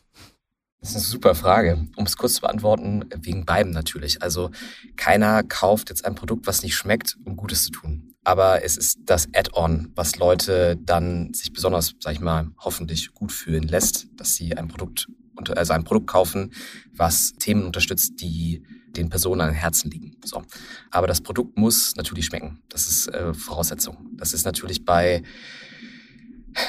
Das 0.81 0.91
ist 0.91 0.97
eine 0.97 1.05
super 1.05 1.35
Frage. 1.35 1.87
Um 1.97 2.05
es 2.05 2.17
kurz 2.17 2.35
zu 2.35 2.41
beantworten, 2.43 3.05
wegen 3.23 3.47
beidem 3.47 3.73
natürlich. 3.73 4.21
Also 4.21 4.51
keiner 4.97 5.43
kauft 5.45 5.89
jetzt 5.89 6.05
ein 6.05 6.15
Produkt, 6.15 6.47
was 6.47 6.63
nicht 6.63 6.75
schmeckt, 6.75 7.17
um 7.25 7.37
Gutes 7.37 7.65
zu 7.65 7.71
tun. 7.71 8.15
Aber 8.25 8.63
es 8.63 8.77
ist 8.77 8.99
das 9.07 9.29
Add-on, 9.33 9.91
was 9.95 10.17
Leute 10.17 10.77
dann 10.77 11.33
sich 11.33 11.53
besonders, 11.53 11.95
sag 12.01 12.13
ich 12.13 12.21
mal, 12.21 12.49
hoffentlich 12.59 13.15
gut 13.15 13.33
fühlen 13.33 13.63
lässt, 13.63 14.09
dass 14.17 14.35
sie 14.35 14.57
ein 14.57 14.69
Produkt, 14.69 15.09
also 15.57 15.73
ein 15.73 15.85
Produkt 15.85 16.09
kaufen, 16.09 16.53
was 16.95 17.35
Themen 17.35 17.65
unterstützt, 17.65 18.21
die 18.21 18.63
den 18.97 19.09
Personen 19.09 19.41
an 19.41 19.49
den 19.49 19.57
Herzen 19.57 19.91
liegen. 19.91 20.17
So. 20.25 20.43
Aber 20.91 21.07
das 21.07 21.21
Produkt 21.21 21.57
muss 21.57 21.97
natürlich 21.97 22.27
schmecken. 22.27 22.61
Das 22.69 22.87
ist 22.87 23.09
äh, 23.09 23.33
Voraussetzung. 23.33 23.97
Das 24.17 24.33
ist 24.33 24.45
natürlich 24.45 24.85
bei 24.85 25.23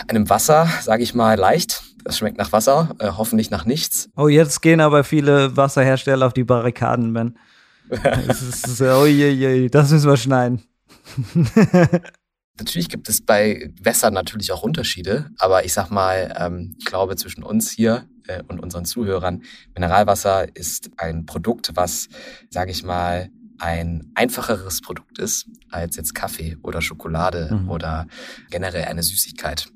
einem 0.07 0.29
Wasser, 0.29 0.67
sage 0.81 1.03
ich 1.03 1.13
mal, 1.13 1.37
leicht. 1.37 1.83
Das 2.03 2.17
schmeckt 2.17 2.37
nach 2.37 2.51
Wasser, 2.51 2.95
äh, 2.99 3.11
hoffentlich 3.17 3.49
nach 3.49 3.65
nichts. 3.65 4.09
Oh, 4.15 4.27
jetzt 4.27 4.61
gehen 4.61 4.81
aber 4.81 5.03
viele 5.03 5.55
Wasserhersteller 5.55 6.27
auf 6.27 6.33
die 6.33 6.43
Barrikaden, 6.43 7.13
Ben. 7.13 7.37
das, 7.89 8.41
ist, 8.41 8.81
oh 8.81 9.05
je, 9.05 9.29
je, 9.29 9.69
das 9.69 9.91
müssen 9.91 10.09
wir 10.09 10.17
schneiden. 10.17 10.63
Natürlich 12.59 12.87
gibt 12.87 13.09
es 13.09 13.25
bei 13.25 13.71
Wässern 13.81 14.13
natürlich 14.13 14.51
auch 14.51 14.61
Unterschiede, 14.61 15.31
aber 15.39 15.65
ich 15.65 15.73
sag 15.73 15.89
mal, 15.89 16.33
ähm, 16.37 16.75
ich 16.77 16.85
glaube 16.85 17.15
zwischen 17.15 17.41
uns 17.41 17.71
hier 17.71 18.07
äh, 18.27 18.43
und 18.47 18.59
unseren 18.59 18.85
Zuhörern, 18.85 19.43
Mineralwasser 19.73 20.55
ist 20.55 20.91
ein 20.97 21.25
Produkt, 21.25 21.71
was, 21.75 22.09
sage 22.49 22.71
ich 22.71 22.83
mal, 22.83 23.29
ein 23.59 24.11
einfacheres 24.15 24.81
Produkt 24.81 25.19
ist 25.19 25.47
als 25.69 25.95
jetzt 25.95 26.13
Kaffee 26.15 26.57
oder 26.61 26.81
Schokolade 26.81 27.49
mhm. 27.51 27.69
oder 27.69 28.07
generell 28.49 28.85
eine 28.85 29.03
Süßigkeit. 29.03 29.67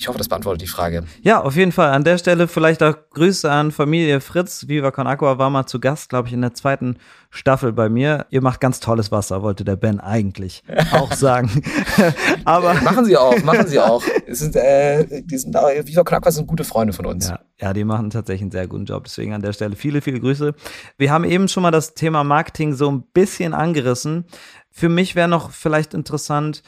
Ich 0.00 0.08
hoffe, 0.08 0.16
das 0.16 0.28
beantwortet 0.28 0.62
die 0.62 0.66
Frage. 0.66 1.04
Ja, 1.20 1.42
auf 1.42 1.56
jeden 1.56 1.72
Fall. 1.72 1.90
An 1.90 2.04
der 2.04 2.16
Stelle 2.16 2.48
vielleicht 2.48 2.82
auch 2.82 2.94
Grüße 3.10 3.50
an 3.52 3.70
Familie 3.70 4.22
Fritz. 4.22 4.66
Viva 4.66 4.90
Con 4.92 5.06
Aqua 5.06 5.36
war 5.36 5.50
mal 5.50 5.66
zu 5.66 5.78
Gast, 5.78 6.08
glaube 6.08 6.26
ich, 6.26 6.32
in 6.32 6.40
der 6.40 6.54
zweiten 6.54 6.96
Staffel 7.28 7.74
bei 7.74 7.90
mir. 7.90 8.24
Ihr 8.30 8.40
macht 8.40 8.60
ganz 8.60 8.80
tolles 8.80 9.12
Wasser, 9.12 9.42
wollte 9.42 9.62
der 9.62 9.76
Ben 9.76 10.00
eigentlich 10.00 10.62
auch 10.92 11.12
sagen. 11.12 11.62
Aber 12.46 12.72
machen 12.80 13.04
Sie 13.04 13.18
auch, 13.18 13.42
machen 13.42 13.66
Sie 13.66 13.78
auch. 13.78 14.02
Es 14.30 14.38
sind, 14.38 14.54
äh, 14.54 15.22
die 15.24 15.36
sind, 15.36 15.54
Viva 15.54 16.04
Con 16.04 16.16
Aqua 16.16 16.30
sind 16.30 16.46
gute 16.46 16.62
Freunde 16.62 16.92
von 16.92 17.04
uns. 17.04 17.28
Ja, 17.28 17.40
ja, 17.60 17.72
die 17.72 17.82
machen 17.82 18.10
tatsächlich 18.10 18.42
einen 18.42 18.52
sehr 18.52 18.68
guten 18.68 18.84
Job. 18.84 19.04
Deswegen 19.04 19.34
an 19.34 19.42
der 19.42 19.52
Stelle 19.52 19.74
viele, 19.74 20.00
viele 20.02 20.20
Grüße. 20.20 20.54
Wir 20.98 21.10
haben 21.10 21.24
eben 21.24 21.48
schon 21.48 21.64
mal 21.64 21.72
das 21.72 21.94
Thema 21.94 22.22
Marketing 22.22 22.69
so 22.74 22.90
ein 22.90 23.02
bisschen 23.12 23.54
angerissen. 23.54 24.24
Für 24.70 24.88
mich 24.88 25.14
wäre 25.14 25.28
noch 25.28 25.50
vielleicht 25.50 25.94
interessant, 25.94 26.62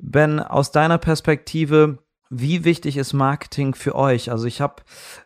Ben, 0.00 0.38
aus 0.38 0.70
deiner 0.70 0.98
Perspektive, 0.98 1.98
wie 2.30 2.64
wichtig 2.64 2.96
ist 2.98 3.14
Marketing 3.14 3.74
für 3.74 3.94
euch? 3.94 4.30
Also 4.30 4.46
ich 4.46 4.60
habe 4.60 4.82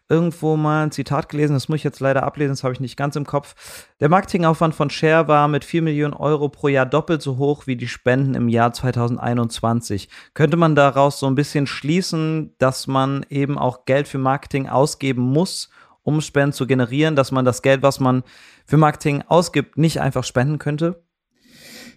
irgendwo 0.09 0.57
mal 0.57 0.85
ein 0.85 0.93
Zitat 0.93 1.29
gelesen, 1.29 1.55
das 1.55 1.69
muss 1.69 1.79
ich 1.79 1.85
jetzt 1.85 2.01
leider 2.01 2.23
ablesen, 2.23 2.53
das 2.53 2.63
habe 2.63 2.75
ich 2.75 2.81
nicht 2.81 2.97
ganz 2.97 3.17
im 3.17 3.27
Kopf. 3.27 3.55
Der 4.01 4.09
Marketingaufwand 4.09 4.75
von 4.75 4.89
Share 4.89 5.27
war 5.27 5.49
mit 5.49 5.65
4 5.65 5.83
Millionen 5.83 6.15
Euro 6.15 6.49
pro 6.49 6.69
Jahr 6.69 6.87
doppelt 6.87 7.21
so 7.21 7.39
hoch 7.39 7.67
wie 7.67 7.77
die 7.77 7.89
Spenden 7.89 8.35
im 8.35 8.49
Jahr 8.49 8.73
2021. 8.73 10.09
Könnte 10.35 10.57
man 10.57 10.77
daraus 10.77 11.19
so 11.19 11.27
ein 11.27 11.35
bisschen 11.35 11.67
schließen, 11.67 12.55
dass 12.59 12.87
man 12.87 13.27
eben 13.29 13.59
auch 13.59 13.85
Geld 13.85 14.07
für 14.07 14.19
Marketing 14.19 14.69
ausgeben 14.69 15.23
muss, 15.23 15.71
um 16.03 16.21
Spenden 16.21 16.53
zu 16.53 16.67
generieren, 16.67 17.17
dass 17.17 17.33
man 17.33 17.45
das 17.45 17.63
Geld, 17.63 17.83
was 17.83 18.01
man 18.01 18.23
für 18.67 18.77
Marketing 18.77 19.23
ausgibt, 19.23 19.79
nicht 19.79 20.01
einfach 20.01 20.25
spenden 20.25 20.59
könnte? 20.59 21.05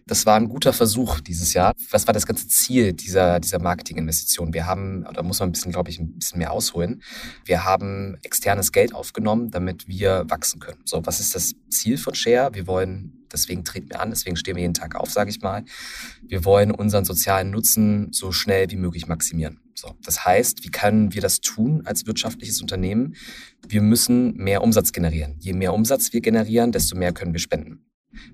Das 0.08 0.28
war 0.28 0.36
ein 0.36 0.50
guter 0.50 0.72
Versuch 0.72 1.20
dieses 1.20 1.56
Jahr. 1.56 1.74
Was 1.90 2.06
war 2.06 2.14
das 2.14 2.28
ganze 2.28 2.48
Ziel 2.48 2.94
dieser, 2.94 3.40
dieser 3.40 3.60
Marketinginvestition? 3.60 4.54
Wir 4.54 4.68
haben, 4.68 5.04
da 5.12 5.24
muss 5.24 5.40
man 5.40 5.50
ein 5.50 5.52
bisschen, 5.52 5.72
glaube 5.72 5.90
ich, 5.90 6.00
ein 6.00 6.20
bisschen 6.20 6.38
mehr 6.38 6.52
ausholen. 6.52 7.02
Wir 7.44 7.66
haben 7.66 8.16
externes 8.22 8.72
Geld 8.72 8.94
aufgenommen, 8.94 9.50
damit 9.50 9.88
wir 9.88 10.26
wachsen 10.28 10.60
können. 10.60 10.80
So, 10.86 11.04
was 11.08 11.20
ist 11.20 11.34
das 11.34 11.56
Ziel 11.70 11.98
von 11.98 12.14
Share? 12.14 12.54
Wir 12.54 12.68
wollen, 12.68 13.26
deswegen 13.34 13.64
treten 13.64 13.90
wir 13.90 14.00
an, 14.00 14.12
deswegen 14.12 14.36
stehen 14.36 14.56
wir 14.56 14.62
jeden 14.62 14.76
Tag 14.76 14.94
auf, 14.94 15.10
sage 15.10 15.32
ich 15.32 15.42
mal. 15.42 15.66
Wir 16.22 16.46
wollen 16.46 16.70
unseren 16.70 17.04
sozialen 17.04 17.50
Nutzen 17.50 18.14
so 18.14 18.32
schnell 18.32 18.70
wie 18.70 18.78
möglich 18.78 19.08
maximieren. 19.08 19.60
So, 19.76 19.94
das 20.04 20.26
heißt, 20.26 20.64
wie 20.64 20.72
können 20.72 21.14
wir 21.14 21.22
das 21.22 21.42
tun 21.42 21.82
als 21.86 22.08
wirtschaftliches 22.08 22.62
Unternehmen? 22.62 23.16
Wir 23.68 23.82
müssen 23.82 24.36
mehr 24.38 24.64
Umsatz 24.64 24.94
generieren. 24.94 25.36
Je 25.40 25.54
mehr 25.54 25.74
Umsatz 25.74 26.14
wir 26.14 26.22
generieren, 26.22 26.72
desto 26.72 26.96
mehr 26.96 27.12
können 27.12 27.34
wir 27.34 27.40
spenden. 27.40 27.86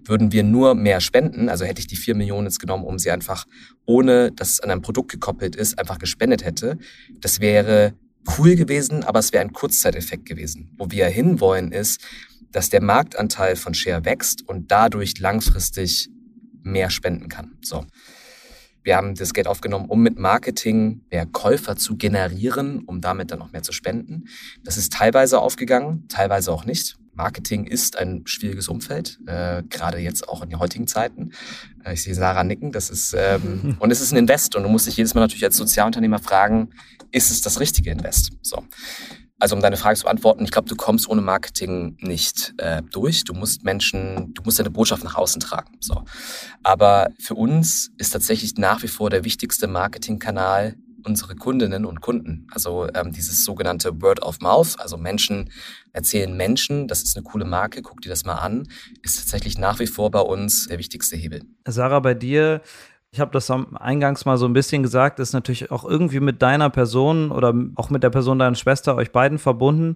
Würden 0.06 0.32
wir 0.32 0.44
nur 0.44 0.76
mehr 0.76 1.02
spenden, 1.02 1.50
also 1.50 1.66
hätte 1.66 1.80
ich 1.80 1.88
die 1.88 1.96
vier 1.96 2.14
Millionen 2.14 2.46
jetzt 2.46 2.60
genommen, 2.60 2.84
um 2.84 3.00
sie 3.00 3.10
einfach, 3.10 3.48
ohne 3.86 4.32
dass 4.32 4.52
es 4.52 4.60
an 4.60 4.70
ein 4.70 4.84
Produkt 4.84 5.12
gekoppelt 5.12 5.56
ist, 5.56 5.80
einfach 5.80 5.98
gespendet 5.98 6.46
hätte, 6.46 6.78
das 7.20 7.40
wäre 7.40 7.96
cool 8.38 8.56
gewesen, 8.56 9.04
aber 9.04 9.18
es 9.18 9.34
wäre 9.34 9.44
ein 9.44 9.54
Kurzzeiteffekt 9.54 10.28
gewesen. 10.28 10.76
Wo 10.78 10.92
wir 10.92 11.08
hinwollen 11.08 11.72
ist, 11.72 12.02
dass 12.52 12.70
der 12.70 12.84
Marktanteil 12.84 13.56
von 13.56 13.74
Share 13.74 14.06
wächst 14.06 14.48
und 14.48 14.72
dadurch 14.72 15.18
langfristig 15.20 16.10
mehr 16.62 16.92
spenden 16.92 17.30
kann. 17.30 17.58
So. 17.64 17.86
Wir 18.84 18.98
haben 18.98 19.16
das 19.16 19.34
Geld 19.34 19.48
aufgenommen, 19.48 19.86
um 19.86 20.02
mit 20.02 20.18
Marketing 20.18 21.02
mehr 21.12 21.26
Käufer 21.26 21.76
zu 21.76 21.98
generieren, 21.98 22.84
um 22.86 23.02
damit 23.02 23.32
dann 23.32 23.40
noch 23.40 23.52
mehr 23.52 23.64
zu 23.64 23.72
spenden. 23.72 24.26
Das 24.64 24.78
ist 24.78 24.94
teilweise 24.94 25.40
aufgegangen, 25.40 26.08
teilweise 26.08 26.52
auch 26.52 26.66
nicht. 26.66 26.98
Marketing 27.14 27.66
ist 27.66 27.98
ein 27.98 28.24
schwieriges 28.26 28.68
Umfeld, 28.68 29.20
äh, 29.28 29.64
gerade 29.70 30.00
jetzt 30.00 30.28
auch 30.30 30.42
in 30.42 30.50
den 30.50 30.60
heutigen 30.60 30.88
Zeiten. 30.88 31.32
Äh, 31.84 31.94
ich 31.94 32.04
sehe 32.04 32.16
Sarah 32.16 32.44
nicken, 32.44 32.72
das 32.72 32.90
ist 32.90 33.14
ähm, 33.18 33.76
und 33.80 33.92
es 33.92 34.02
ist 34.02 34.12
ein 34.12 34.18
Invest 34.18 34.56
und 34.56 34.64
du 34.64 34.70
musst 34.70 34.88
dich 34.88 34.98
jedes 34.98 35.14
Mal 35.14 35.22
natürlich 35.22 35.44
als 35.44 35.58
Sozialunternehmer 35.58 36.20
fragen, 36.20 36.70
ist 37.12 37.30
es 37.30 37.42
das 37.42 37.60
richtige 37.60 37.92
Invest? 37.92 38.32
So. 38.42 38.64
Also 39.42 39.56
um 39.56 39.62
deine 39.64 39.76
Frage 39.76 39.98
zu 39.98 40.04
beantworten, 40.04 40.44
ich 40.44 40.52
glaube, 40.52 40.70
du 40.70 40.76
kommst 40.76 41.10
ohne 41.10 41.22
Marketing 41.22 41.98
nicht 42.00 42.54
äh, 42.58 42.84
durch. 42.92 43.24
Du 43.24 43.34
musst 43.34 43.64
Menschen, 43.64 44.36
du 44.36 44.44
musst 44.44 44.60
deine 44.60 44.70
Botschaft 44.70 45.04
nach 45.04 45.16
außen 45.16 45.42
tragen. 45.42 45.78
So. 45.80 46.04
Aber 46.62 47.10
für 47.18 47.34
uns 47.34 47.92
ist 47.98 48.12
tatsächlich 48.12 48.58
nach 48.58 48.84
wie 48.84 48.88
vor 48.88 49.10
der 49.10 49.24
wichtigste 49.24 49.66
Marketingkanal 49.66 50.76
unsere 51.04 51.36
Kundinnen 51.36 51.86
und 51.86 52.02
Kunden. 52.02 52.46
Also 52.52 52.88
ähm, 52.94 53.14
dieses 53.14 53.44
sogenannte 53.44 54.00
Word 54.00 54.22
of 54.22 54.42
Mouth, 54.42 54.80
also 54.80 54.98
Menschen 54.98 55.50
erzählen 55.92 56.38
Menschen, 56.38 56.88
das 56.88 57.02
ist 57.02 57.18
eine 57.18 57.24
coole 57.24 57.46
Marke, 57.46 57.82
guck 57.82 58.02
dir 58.02 58.10
das 58.10 58.26
mal 58.26 58.36
an, 58.36 58.68
ist 59.02 59.18
tatsächlich 59.18 59.58
nach 59.58 59.80
wie 59.80 59.88
vor 59.88 60.12
bei 60.12 60.22
uns 60.22 60.68
der 60.68 60.78
wichtigste 60.78 61.16
Hebel. 61.16 61.42
Sarah, 61.66 62.00
bei 62.00 62.14
dir 62.14 62.62
ich 63.12 63.20
habe 63.20 63.32
das 63.32 63.52
eingangs 63.52 64.26
mal 64.26 64.38
so 64.38 64.46
ein 64.46 64.54
bisschen 64.54 64.84
gesagt, 64.84 65.20
ist 65.20 65.34
natürlich 65.34 65.70
auch 65.70 65.84
irgendwie 65.84 66.22
mit 66.22 66.42
deiner 66.42 66.70
Person 66.70 67.32
oder 67.32 67.54
auch 67.76 67.90
mit 67.90 68.04
der 68.04 68.10
Person 68.10 68.40
deiner 68.40 68.56
Schwester, 68.56 68.96
euch 68.96 69.12
beiden 69.12 69.38
verbunden. 69.38 69.96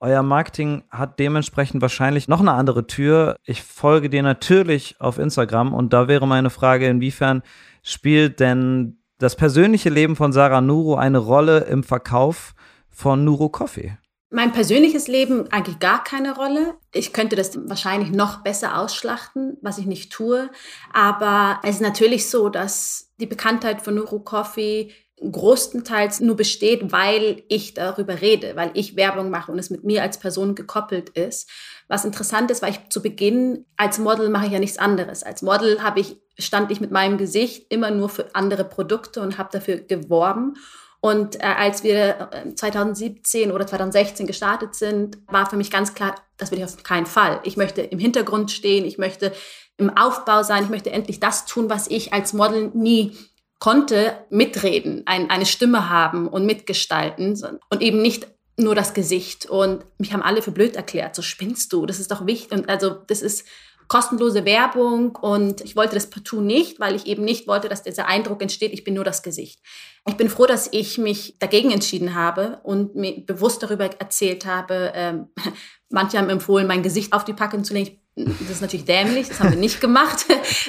Euer 0.00 0.22
Marketing 0.22 0.82
hat 0.90 1.18
dementsprechend 1.18 1.80
wahrscheinlich 1.80 2.26
noch 2.28 2.40
eine 2.40 2.52
andere 2.52 2.86
Tür. 2.86 3.36
Ich 3.44 3.62
folge 3.62 4.10
dir 4.10 4.22
natürlich 4.22 5.00
auf 5.00 5.18
Instagram 5.18 5.72
und 5.72 5.92
da 5.92 6.08
wäre 6.08 6.26
meine 6.26 6.50
Frage, 6.50 6.88
inwiefern 6.88 7.42
spielt 7.82 8.40
denn 8.40 8.98
das 9.18 9.36
persönliche 9.36 9.88
Leben 9.88 10.16
von 10.16 10.32
Sarah 10.32 10.60
Nuro 10.60 10.96
eine 10.96 11.18
Rolle 11.18 11.60
im 11.60 11.84
Verkauf 11.84 12.54
von 12.90 13.24
Nuro 13.24 13.48
Coffee? 13.48 13.96
Mein 14.36 14.52
persönliches 14.52 15.08
Leben 15.08 15.50
eigentlich 15.50 15.78
gar 15.78 16.04
keine 16.04 16.36
Rolle. 16.36 16.74
Ich 16.92 17.14
könnte 17.14 17.36
das 17.36 17.58
wahrscheinlich 17.70 18.10
noch 18.10 18.42
besser 18.42 18.78
ausschlachten, 18.78 19.56
was 19.62 19.78
ich 19.78 19.86
nicht 19.86 20.12
tue. 20.12 20.50
Aber 20.92 21.58
es 21.62 21.76
ist 21.76 21.80
natürlich 21.80 22.28
so, 22.28 22.50
dass 22.50 23.14
die 23.18 23.24
Bekanntheit 23.24 23.80
von 23.80 23.94
Nuro 23.94 24.18
Coffee 24.18 24.92
großenteils 25.22 26.20
nur 26.20 26.36
besteht, 26.36 26.92
weil 26.92 27.44
ich 27.48 27.72
darüber 27.72 28.20
rede, 28.20 28.56
weil 28.56 28.72
ich 28.74 28.94
Werbung 28.94 29.30
mache 29.30 29.50
und 29.50 29.58
es 29.58 29.70
mit 29.70 29.84
mir 29.84 30.02
als 30.02 30.20
Person 30.20 30.54
gekoppelt 30.54 31.08
ist. 31.08 31.48
Was 31.88 32.04
interessant 32.04 32.50
ist, 32.50 32.60
weil 32.60 32.72
ich 32.72 32.90
zu 32.90 33.00
Beginn 33.00 33.64
als 33.78 33.98
Model 33.98 34.28
mache 34.28 34.48
ich 34.48 34.52
ja 34.52 34.58
nichts 34.58 34.76
anderes. 34.76 35.22
Als 35.22 35.40
Model 35.40 35.82
habe 35.82 36.00
ich 36.00 36.20
stand 36.38 36.70
ich 36.70 36.82
mit 36.82 36.90
meinem 36.90 37.16
Gesicht 37.16 37.72
immer 37.72 37.90
nur 37.90 38.10
für 38.10 38.34
andere 38.34 38.64
Produkte 38.64 39.22
und 39.22 39.38
habe 39.38 39.48
dafür 39.50 39.78
geworben. 39.78 40.56
Und 41.00 41.36
äh, 41.36 41.46
als 41.46 41.82
wir 41.84 42.30
2017 42.54 43.50
äh, 43.50 43.52
oder 43.52 43.66
2016 43.66 44.26
gestartet 44.26 44.74
sind, 44.74 45.18
war 45.26 45.48
für 45.48 45.56
mich 45.56 45.70
ganz 45.70 45.94
klar, 45.94 46.14
das 46.36 46.50
will 46.50 46.58
ich 46.58 46.64
auf 46.64 46.82
keinen 46.82 47.06
Fall. 47.06 47.40
Ich 47.44 47.56
möchte 47.56 47.82
im 47.82 47.98
Hintergrund 47.98 48.50
stehen, 48.50 48.84
ich 48.84 48.98
möchte 48.98 49.32
im 49.76 49.96
Aufbau 49.96 50.42
sein, 50.42 50.64
ich 50.64 50.70
möchte 50.70 50.90
endlich 50.90 51.20
das 51.20 51.46
tun, 51.46 51.68
was 51.68 51.86
ich 51.88 52.12
als 52.12 52.32
Model 52.32 52.70
nie 52.74 53.16
konnte, 53.58 54.14
mitreden, 54.30 55.02
ein, 55.06 55.30
eine 55.30 55.46
Stimme 55.46 55.88
haben 55.88 56.28
und 56.28 56.44
mitgestalten 56.44 57.40
und 57.70 57.82
eben 57.82 58.02
nicht 58.02 58.26
nur 58.58 58.74
das 58.74 58.94
Gesicht. 58.94 59.46
Und 59.46 59.84
mich 59.98 60.12
haben 60.12 60.22
alle 60.22 60.42
für 60.42 60.50
blöd 60.50 60.76
erklärt, 60.76 61.14
so 61.14 61.22
spinnst 61.22 61.72
du, 61.72 61.86
das 61.86 62.00
ist 62.00 62.10
doch 62.10 62.26
wichtig. 62.26 62.52
Und 62.52 62.68
also 62.68 62.90
das 62.90 63.22
ist 63.22 63.46
kostenlose 63.88 64.44
Werbung 64.44 65.16
und 65.16 65.60
ich 65.60 65.76
wollte 65.76 65.94
das 65.94 66.10
partout 66.10 66.40
nicht, 66.40 66.80
weil 66.80 66.94
ich 66.94 67.06
eben 67.06 67.24
nicht 67.24 67.46
wollte, 67.46 67.68
dass 67.68 67.82
dieser 67.82 68.06
Eindruck 68.06 68.42
entsteht, 68.42 68.72
ich 68.72 68.84
bin 68.84 68.94
nur 68.94 69.04
das 69.04 69.22
Gesicht. 69.22 69.60
Ich 70.08 70.16
bin 70.16 70.28
froh, 70.28 70.46
dass 70.46 70.68
ich 70.72 70.98
mich 70.98 71.38
dagegen 71.38 71.70
entschieden 71.70 72.14
habe 72.14 72.60
und 72.62 72.94
mir 72.94 73.24
bewusst 73.24 73.62
darüber 73.62 73.84
erzählt 73.84 74.46
habe. 74.46 74.92
Ähm, 74.94 75.28
manche 75.88 76.18
haben 76.18 76.30
empfohlen, 76.30 76.66
mein 76.66 76.82
Gesicht 76.82 77.12
auf 77.12 77.24
die 77.24 77.32
Packung 77.32 77.64
zu 77.64 77.74
legen. 77.74 78.00
Das 78.16 78.50
ist 78.50 78.62
natürlich 78.62 78.86
dämlich, 78.86 79.28
das 79.28 79.40
haben 79.40 79.50
wir 79.50 79.58
nicht 79.58 79.80
gemacht. 79.80 80.24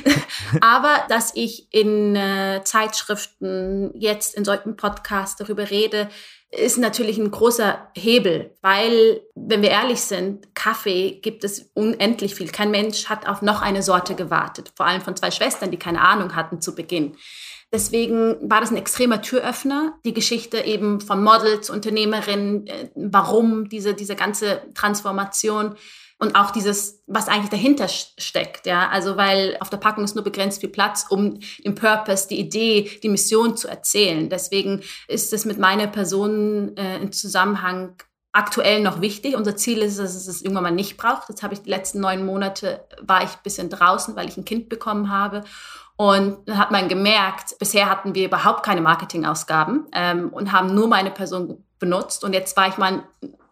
Aber 0.61 0.97
dass 1.07 1.31
ich 1.33 1.73
in 1.73 2.15
äh, 2.15 2.61
Zeitschriften, 2.65 3.91
jetzt 3.95 4.35
in 4.35 4.43
solchen 4.43 4.75
Podcasts 4.75 5.37
darüber 5.37 5.69
rede, 5.69 6.09
ist 6.51 6.77
natürlich 6.77 7.17
ein 7.17 7.29
großer 7.29 7.89
Hebel, 7.93 8.55
weil, 8.61 9.21
wenn 9.35 9.61
wir 9.61 9.69
ehrlich 9.69 10.01
sind, 10.01 10.55
Kaffee 10.55 11.19
gibt 11.21 11.43
es 11.43 11.71
unendlich 11.73 12.35
viel. 12.35 12.49
Kein 12.49 12.71
Mensch 12.71 13.07
hat 13.07 13.27
auf 13.27 13.41
noch 13.41 13.61
eine 13.61 13.83
Sorte 13.83 14.15
gewartet, 14.15 14.71
vor 14.75 14.85
allem 14.85 15.01
von 15.01 15.15
zwei 15.15 15.31
Schwestern, 15.31 15.71
die 15.71 15.77
keine 15.77 16.01
Ahnung 16.01 16.35
hatten 16.35 16.61
zu 16.61 16.73
Beginn. 16.73 17.17
Deswegen 17.73 18.37
war 18.49 18.61
das 18.61 18.71
ein 18.71 18.77
extremer 18.77 19.21
Türöffner, 19.21 19.99
die 20.05 20.13
Geschichte 20.13 20.59
eben 20.61 21.01
von 21.01 21.21
Models, 21.21 21.69
Unternehmerinnen, 21.69 22.65
äh, 22.67 22.89
warum 22.95 23.67
diese, 23.67 23.93
diese 23.93 24.15
ganze 24.15 24.61
Transformation 24.73 25.75
und 26.19 26.35
auch 26.35 26.51
dieses, 26.51 27.03
was 27.05 27.27
eigentlich 27.27 27.49
dahinter 27.49 27.87
steckt, 27.87 28.65
ja, 28.65 28.89
also 28.89 29.17
weil 29.17 29.55
auf 29.59 29.69
der 29.69 29.77
Packung 29.77 30.03
ist 30.03 30.15
nur 30.15 30.23
begrenzt 30.23 30.61
viel 30.61 30.69
Platz, 30.69 31.05
um 31.09 31.39
den 31.63 31.75
Purpose, 31.75 32.27
die 32.27 32.39
Idee, 32.39 32.89
die 33.03 33.09
Mission 33.09 33.55
zu 33.55 33.67
erzählen. 33.67 34.29
Deswegen 34.29 34.81
ist 35.07 35.31
es 35.31 35.45
mit 35.45 35.59
meiner 35.59 35.87
Person 35.87 36.75
äh, 36.75 36.97
im 36.97 37.11
Zusammenhang 37.11 37.95
aktuell 38.31 38.81
noch 38.81 39.01
wichtig. 39.01 39.35
Unser 39.35 39.55
Ziel 39.55 39.79
ist, 39.79 39.99
dass 39.99 40.15
es 40.15 40.27
es 40.27 40.41
irgendwann 40.41 40.63
mal 40.63 40.71
nicht 40.71 40.97
braucht. 40.97 41.29
Jetzt 41.29 41.43
habe 41.43 41.53
ich 41.53 41.61
die 41.61 41.69
letzten 41.69 41.99
neun 41.99 42.25
Monate 42.25 42.85
war 43.01 43.23
ich 43.23 43.29
ein 43.29 43.43
bisschen 43.43 43.69
draußen, 43.69 44.15
weil 44.15 44.27
ich 44.27 44.37
ein 44.37 44.45
Kind 44.45 44.69
bekommen 44.69 45.11
habe. 45.11 45.43
Und 45.97 46.47
dann 46.47 46.57
hat 46.57 46.71
man 46.71 46.87
gemerkt, 46.87 47.57
bisher 47.57 47.89
hatten 47.89 48.13
wir 48.13 48.25
überhaupt 48.25 48.63
keine 48.63 48.81
Marketingausgaben 48.81 49.87
ähm, 49.91 50.29
und 50.29 50.51
haben 50.51 50.73
nur 50.73 50.87
meine 50.87 51.09
Person 51.09 51.63
benutzt. 51.79 52.23
Und 52.23 52.33
jetzt 52.33 52.55
war 52.55 52.67
ich 52.67 52.77
mal 52.77 53.03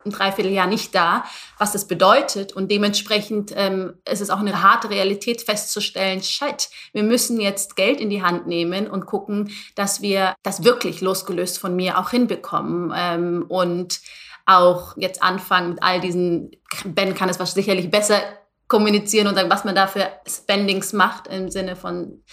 ein 0.05 0.11
Dreivierteljahr 0.11 0.67
nicht 0.67 0.93
da, 0.93 1.25
was 1.57 1.71
das 1.71 1.87
bedeutet. 1.87 2.53
Und 2.53 2.71
dementsprechend 2.71 3.53
ähm, 3.55 3.95
ist 4.09 4.21
es 4.21 4.29
auch 4.29 4.39
eine 4.39 4.61
harte 4.61 4.89
Realität 4.89 5.41
festzustellen, 5.41 6.21
shit, 6.21 6.69
wir 6.93 7.03
müssen 7.03 7.39
jetzt 7.39 7.75
Geld 7.75 7.99
in 7.99 8.09
die 8.09 8.23
Hand 8.23 8.47
nehmen 8.47 8.87
und 8.87 9.05
gucken, 9.05 9.51
dass 9.75 10.01
wir 10.01 10.35
das 10.43 10.63
wirklich 10.63 11.01
losgelöst 11.01 11.59
von 11.59 11.75
mir 11.75 11.97
auch 11.97 12.11
hinbekommen. 12.11 12.93
Ähm, 12.95 13.45
und 13.47 13.99
auch 14.45 14.95
jetzt 14.97 15.23
anfangen 15.23 15.69
mit 15.69 15.83
all 15.83 15.99
diesen, 15.99 16.51
Ben 16.85 17.15
kann 17.15 17.29
es 17.29 17.39
was 17.39 17.53
sicherlich 17.53 17.89
besser 17.89 18.21
kommunizieren 18.67 19.27
und 19.27 19.35
sagen, 19.35 19.49
was 19.49 19.65
man 19.65 19.75
da 19.75 19.87
für 19.87 20.07
Spendings 20.27 20.93
macht 20.93 21.27
im 21.27 21.49
Sinne 21.49 21.75
von 21.75 22.23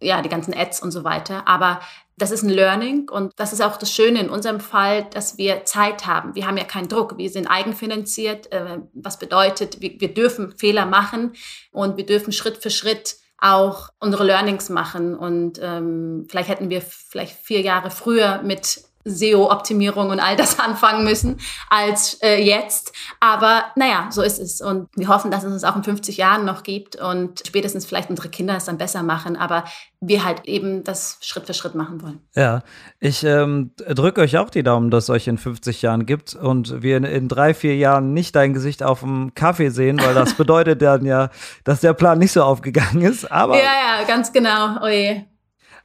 ja, 0.00 0.22
die 0.22 0.28
ganzen 0.28 0.54
Ads 0.54 0.82
und 0.82 0.90
so 0.90 1.04
weiter. 1.04 1.46
Aber 1.46 1.80
das 2.18 2.30
ist 2.32 2.42
ein 2.42 2.50
Learning 2.50 3.08
und 3.08 3.32
das 3.36 3.52
ist 3.52 3.62
auch 3.62 3.76
das 3.76 3.92
Schöne 3.92 4.20
in 4.20 4.28
unserem 4.28 4.60
Fall, 4.60 5.06
dass 5.10 5.38
wir 5.38 5.64
Zeit 5.64 6.06
haben. 6.06 6.34
Wir 6.34 6.46
haben 6.46 6.56
ja 6.56 6.64
keinen 6.64 6.88
Druck. 6.88 7.16
Wir 7.16 7.30
sind 7.30 7.46
eigenfinanziert, 7.46 8.50
äh, 8.52 8.78
was 8.92 9.18
bedeutet, 9.18 9.80
wir, 9.80 10.12
dürfen 10.12 10.56
Fehler 10.58 10.84
machen 10.84 11.32
und 11.70 11.96
wir 11.96 12.06
dürfen 12.06 12.32
Schritt 12.32 12.58
für 12.58 12.70
Schritt 12.70 13.16
auch 13.40 13.90
unsere 14.00 14.24
Learnings 14.24 14.68
machen. 14.68 15.16
Und 15.16 15.60
ähm, 15.62 16.26
vielleicht 16.28 16.48
hätten 16.48 16.70
wir 16.70 16.82
vielleicht 16.82 17.36
vier 17.36 17.60
Jahre 17.60 17.90
früher 17.90 18.42
mit 18.42 18.87
SEO-Optimierung 19.08 20.10
und 20.10 20.20
all 20.20 20.36
das 20.36 20.58
anfangen 20.60 21.04
müssen 21.04 21.38
als 21.70 22.14
äh, 22.22 22.42
jetzt. 22.42 22.92
Aber 23.20 23.64
naja, 23.76 24.08
so 24.10 24.22
ist 24.22 24.38
es. 24.38 24.60
Und 24.60 24.88
wir 24.96 25.08
hoffen, 25.08 25.30
dass 25.30 25.44
es 25.44 25.52
uns 25.52 25.64
auch 25.64 25.76
in 25.76 25.84
50 25.84 26.16
Jahren 26.16 26.44
noch 26.44 26.62
gibt 26.62 26.96
und 26.96 27.42
spätestens 27.46 27.86
vielleicht 27.86 28.10
unsere 28.10 28.28
Kinder 28.28 28.56
es 28.56 28.64
dann 28.64 28.78
besser 28.78 29.02
machen. 29.02 29.36
Aber 29.36 29.64
wir 30.00 30.24
halt 30.24 30.44
eben 30.44 30.84
das 30.84 31.18
Schritt 31.22 31.46
für 31.46 31.54
Schritt 31.54 31.74
machen 31.74 32.02
wollen. 32.02 32.20
Ja, 32.34 32.62
ich 33.00 33.24
ähm, 33.24 33.72
drücke 33.76 34.20
euch 34.20 34.38
auch 34.38 34.50
die 34.50 34.62
Daumen, 34.62 34.90
dass 34.90 35.04
es 35.04 35.10
euch 35.10 35.26
in 35.26 35.38
50 35.38 35.82
Jahren 35.82 36.06
gibt 36.06 36.34
und 36.34 36.82
wir 36.82 36.96
in, 36.96 37.04
in 37.04 37.28
drei, 37.28 37.52
vier 37.52 37.76
Jahren 37.76 38.12
nicht 38.12 38.36
dein 38.36 38.54
Gesicht 38.54 38.82
auf 38.82 39.00
dem 39.00 39.34
Kaffee 39.34 39.70
sehen, 39.70 40.00
weil 40.00 40.14
das 40.14 40.34
bedeutet 40.36 40.82
dann 40.82 41.04
ja, 41.04 41.30
dass 41.64 41.80
der 41.80 41.94
Plan 41.94 42.18
nicht 42.18 42.32
so 42.32 42.42
aufgegangen 42.42 43.02
ist. 43.02 43.30
Aber 43.30 43.56
ja, 43.56 43.62
ja, 43.62 44.06
ganz 44.06 44.32
genau. 44.32 44.80
Oje. 44.82 45.26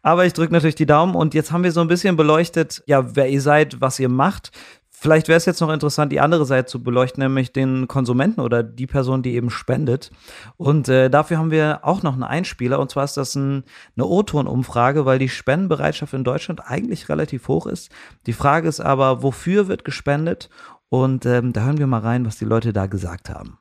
Aber 0.03 0.25
ich 0.25 0.33
drücke 0.33 0.53
natürlich 0.53 0.75
die 0.75 0.85
Daumen 0.85 1.15
und 1.15 1.33
jetzt 1.33 1.51
haben 1.51 1.63
wir 1.63 1.71
so 1.71 1.81
ein 1.81 1.87
bisschen 1.87 2.17
beleuchtet, 2.17 2.83
ja, 2.85 3.15
wer 3.15 3.29
ihr 3.29 3.41
seid, 3.41 3.81
was 3.81 3.99
ihr 3.99 4.09
macht. 4.09 4.51
Vielleicht 4.89 5.27
wäre 5.27 5.37
es 5.37 5.45
jetzt 5.45 5.59
noch 5.59 5.69
interessant, 5.69 6.11
die 6.13 6.19
andere 6.19 6.45
Seite 6.45 6.67
zu 6.67 6.83
beleuchten, 6.83 7.23
nämlich 7.23 7.51
den 7.51 7.87
Konsumenten 7.87 8.39
oder 8.39 8.63
die 8.63 8.87
Person, 8.87 9.21
die 9.21 9.35
eben 9.35 9.49
spendet. 9.49 10.11
Und 10.55 10.87
äh, 10.87 11.09
dafür 11.09 11.37
haben 11.39 11.51
wir 11.51 11.79
auch 11.83 12.03
noch 12.03 12.13
einen 12.13 12.23
Einspieler. 12.23 12.79
Und 12.79 12.91
zwar 12.91 13.03
ist 13.03 13.17
das 13.17 13.35
ein, 13.35 13.63
eine 13.97 14.05
O-Ton-Umfrage, 14.05 15.05
weil 15.05 15.19
die 15.19 15.29
Spendenbereitschaft 15.29 16.13
in 16.13 16.23
Deutschland 16.23 16.61
eigentlich 16.65 17.09
relativ 17.09 17.47
hoch 17.47 17.65
ist. 17.65 17.91
Die 18.27 18.33
Frage 18.33 18.69
ist 18.69 18.79
aber, 18.79 19.23
wofür 19.23 19.67
wird 19.67 19.83
gespendet? 19.83 20.49
Und 20.87 21.25
ähm, 21.25 21.51
da 21.51 21.65
hören 21.65 21.79
wir 21.79 21.87
mal 21.87 21.99
rein, 21.99 22.25
was 22.25 22.37
die 22.37 22.45
Leute 22.45 22.71
da 22.71 22.85
gesagt 22.85 23.29
haben. 23.29 23.57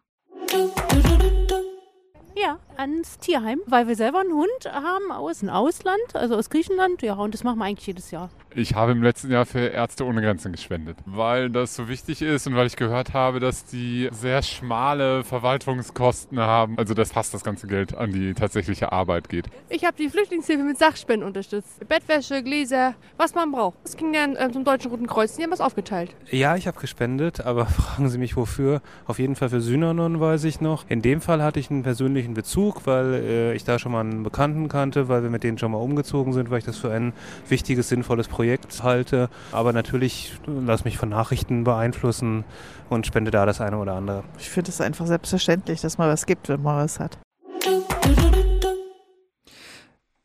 Ans 2.83 3.21
Tierheim, 3.21 3.61
weil 3.67 3.87
wir 3.87 3.95
selber 3.95 4.19
einen 4.19 4.33
Hund 4.33 4.51
haben 4.67 5.13
aus 5.13 5.39
dem 5.39 5.51
Ausland, 5.51 6.03
also 6.15 6.35
aus 6.35 6.51
Griechenland. 6.51 7.01
Ja, 7.01 7.15
und 7.15 7.33
das 7.33 7.45
machen 7.45 7.61
wir 7.61 7.65
eigentlich 7.67 7.87
jedes 7.87 8.11
Jahr. 8.11 8.29
Ich 8.55 8.75
habe 8.75 8.93
im 8.93 9.03
letzten 9.03 9.31
Jahr 9.31 9.47
für 9.47 9.61
Ärzte 9.61 10.05
ohne 10.05 10.21
Grenzen 10.21 10.53
gespendet, 10.53 10.99
weil 11.07 11.49
das 11.49 11.77
so 11.77 11.89
wichtig 11.89 12.21
ist 12.21 12.47
und 12.47 12.57
weil 12.57 12.67
ich 12.67 12.77
gehört 12.77 13.15
habe, 13.15 13.41
dass 13.41 13.65
die 13.65 14.11
sehr 14.13 14.43
schmale 14.43 15.23
Verwaltungskosten 15.25 16.39
haben. 16.41 16.77
Also 16.77 16.93
das 16.93 17.13
fast 17.13 17.33
das 17.33 17.45
ganze 17.45 17.69
Geld 17.69 17.95
an 17.95 18.13
die 18.13 18.35
tatsächliche 18.35 18.91
Arbeit 18.91 19.29
geht. 19.29 19.47
Ich 19.69 19.85
habe 19.85 19.97
die 19.97 20.11
Flüchtlingshilfe 20.11 20.65
mit 20.65 20.77
Sachspenden 20.77 21.27
unterstützt. 21.27 21.89
Bettwäsche, 21.89 22.43
Gläser, 22.43 22.95
was 23.17 23.35
man 23.35 23.53
braucht. 23.53 23.79
Es 23.85 23.97
ging 23.97 24.13
dann 24.13 24.35
äh, 24.35 24.51
zum 24.53 24.65
Deutschen 24.65 24.91
Roten 24.91 25.07
Kreuz. 25.07 25.37
Die 25.37 25.45
haben 25.45 25.53
was 25.53 25.61
aufgeteilt. 25.61 26.15
Ja, 26.31 26.57
ich 26.57 26.67
habe 26.67 26.81
gespendet, 26.81 27.41
aber 27.41 27.67
fragen 27.67 28.09
Sie 28.09 28.19
mich 28.19 28.37
wofür. 28.37 28.83
Auf 29.07 29.21
jeden 29.21 29.37
Fall 29.37 29.51
für 29.51 29.61
Synanon 29.61 30.21
weiß 30.21 30.45
ich 30.45 30.61
noch. 30.61 30.85
In 30.91 31.01
dem 31.01 31.21
Fall 31.21 31.43
hatte 31.43 31.61
ich 31.61 31.71
einen 31.71 31.85
persönlichen 31.85 32.35
Bezug 32.35 32.72
Umzug, 32.73 32.87
weil 32.87 33.15
äh, 33.15 33.55
ich 33.55 33.65
da 33.65 33.79
schon 33.79 33.93
mal 33.93 34.01
einen 34.01 34.23
Bekannten 34.23 34.69
kannte, 34.69 35.09
weil 35.09 35.23
wir 35.23 35.31
mit 35.31 35.43
denen 35.43 35.59
schon 35.59 35.73
mal 35.73 35.79
umgezogen 35.79 36.33
sind, 36.33 36.51
weil 36.51 36.59
ich 36.59 36.65
das 36.65 36.79
für 36.79 36.91
ein 36.93 37.13
wichtiges, 37.49 37.89
sinnvolles 37.89 38.29
Projekt 38.29 38.83
halte. 38.83 39.29
Aber 39.53 39.73
natürlich 39.73 40.33
lass 40.47 40.85
mich 40.85 40.99
von 40.99 41.09
Nachrichten 41.09 41.65
beeinflussen 41.65 42.45
und 42.89 43.07
spende 43.07 43.31
da 43.31 43.47
das 43.47 43.61
eine 43.61 43.79
oder 43.79 43.95
andere. 43.95 44.25
Ich 44.39 44.51
finde 44.51 44.71
es 44.71 44.81
einfach 44.81 45.07
selbstverständlich, 45.07 45.81
dass 45.81 45.99
man 45.99 46.09
was 46.09 46.27
gibt, 46.27 46.49
wenn 46.49 46.63
man 46.63 46.85
was 46.85 47.01
hat. 47.01 47.19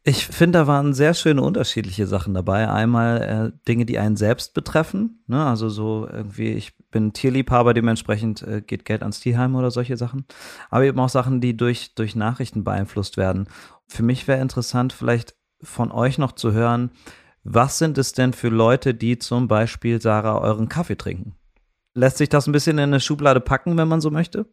Ich 0.09 0.25
finde, 0.25 0.59
da 0.59 0.67
waren 0.67 0.93
sehr 0.93 1.13
schöne 1.13 1.41
unterschiedliche 1.41 2.07
Sachen 2.07 2.33
dabei. 2.33 2.69
Einmal 2.69 3.51
äh, 3.53 3.67
Dinge, 3.67 3.85
die 3.85 3.99
einen 3.99 4.15
selbst 4.15 4.53
betreffen. 4.53 5.21
Ne? 5.27 5.45
Also 5.45 5.67
so 5.67 6.07
irgendwie, 6.09 6.53
ich 6.53 6.77
bin 6.91 7.11
Tierliebhaber, 7.11 7.73
dementsprechend 7.73 8.41
äh, 8.41 8.61
geht 8.61 8.85
Geld 8.85 9.01
ans 9.01 9.19
Tierheim 9.19 9.53
oder 9.55 9.69
solche 9.69 9.97
Sachen. 9.97 10.23
Aber 10.69 10.85
eben 10.85 10.97
auch 11.01 11.09
Sachen, 11.09 11.41
die 11.41 11.57
durch, 11.57 11.93
durch 11.93 12.15
Nachrichten 12.15 12.63
beeinflusst 12.63 13.17
werden. 13.17 13.49
Für 13.85 14.01
mich 14.01 14.29
wäre 14.29 14.39
interessant, 14.39 14.93
vielleicht 14.93 15.35
von 15.61 15.91
euch 15.91 16.17
noch 16.17 16.31
zu 16.31 16.53
hören, 16.53 16.91
was 17.43 17.77
sind 17.77 17.97
es 17.97 18.13
denn 18.13 18.31
für 18.31 18.47
Leute, 18.47 18.93
die 18.93 19.19
zum 19.19 19.49
Beispiel, 19.49 20.01
Sarah, 20.01 20.37
euren 20.37 20.69
Kaffee 20.69 20.95
trinken? 20.95 21.35
Lässt 21.93 22.17
sich 22.17 22.29
das 22.29 22.47
ein 22.47 22.53
bisschen 22.53 22.77
in 22.77 22.85
eine 22.85 23.01
Schublade 23.01 23.41
packen, 23.41 23.75
wenn 23.75 23.89
man 23.89 23.99
so 23.99 24.09
möchte? 24.09 24.45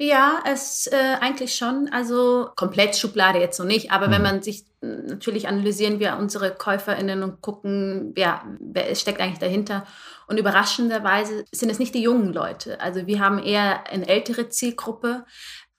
Ja, 0.00 0.44
es 0.46 0.86
äh, 0.86 1.16
eigentlich 1.20 1.56
schon. 1.56 1.88
Also 1.92 2.50
komplett 2.54 2.96
Schublade 2.96 3.40
jetzt 3.40 3.56
so 3.56 3.64
nicht. 3.64 3.90
Aber 3.90 4.06
mhm. 4.06 4.12
wenn 4.12 4.22
man 4.22 4.42
sich 4.42 4.64
natürlich 4.80 5.48
analysieren 5.48 5.98
wir 5.98 6.16
unsere 6.16 6.54
KäuferInnen 6.54 7.24
und 7.24 7.42
gucken, 7.42 8.12
wer, 8.14 8.42
wer 8.60 8.94
steckt 8.94 9.20
eigentlich 9.20 9.40
dahinter. 9.40 9.84
Und 10.28 10.38
überraschenderweise 10.38 11.44
sind 11.50 11.70
es 11.70 11.80
nicht 11.80 11.96
die 11.96 12.02
jungen 12.02 12.32
Leute. 12.32 12.80
Also 12.80 13.08
wir 13.08 13.18
haben 13.18 13.40
eher 13.40 13.90
eine 13.90 14.06
ältere 14.06 14.48
Zielgruppe, 14.48 15.24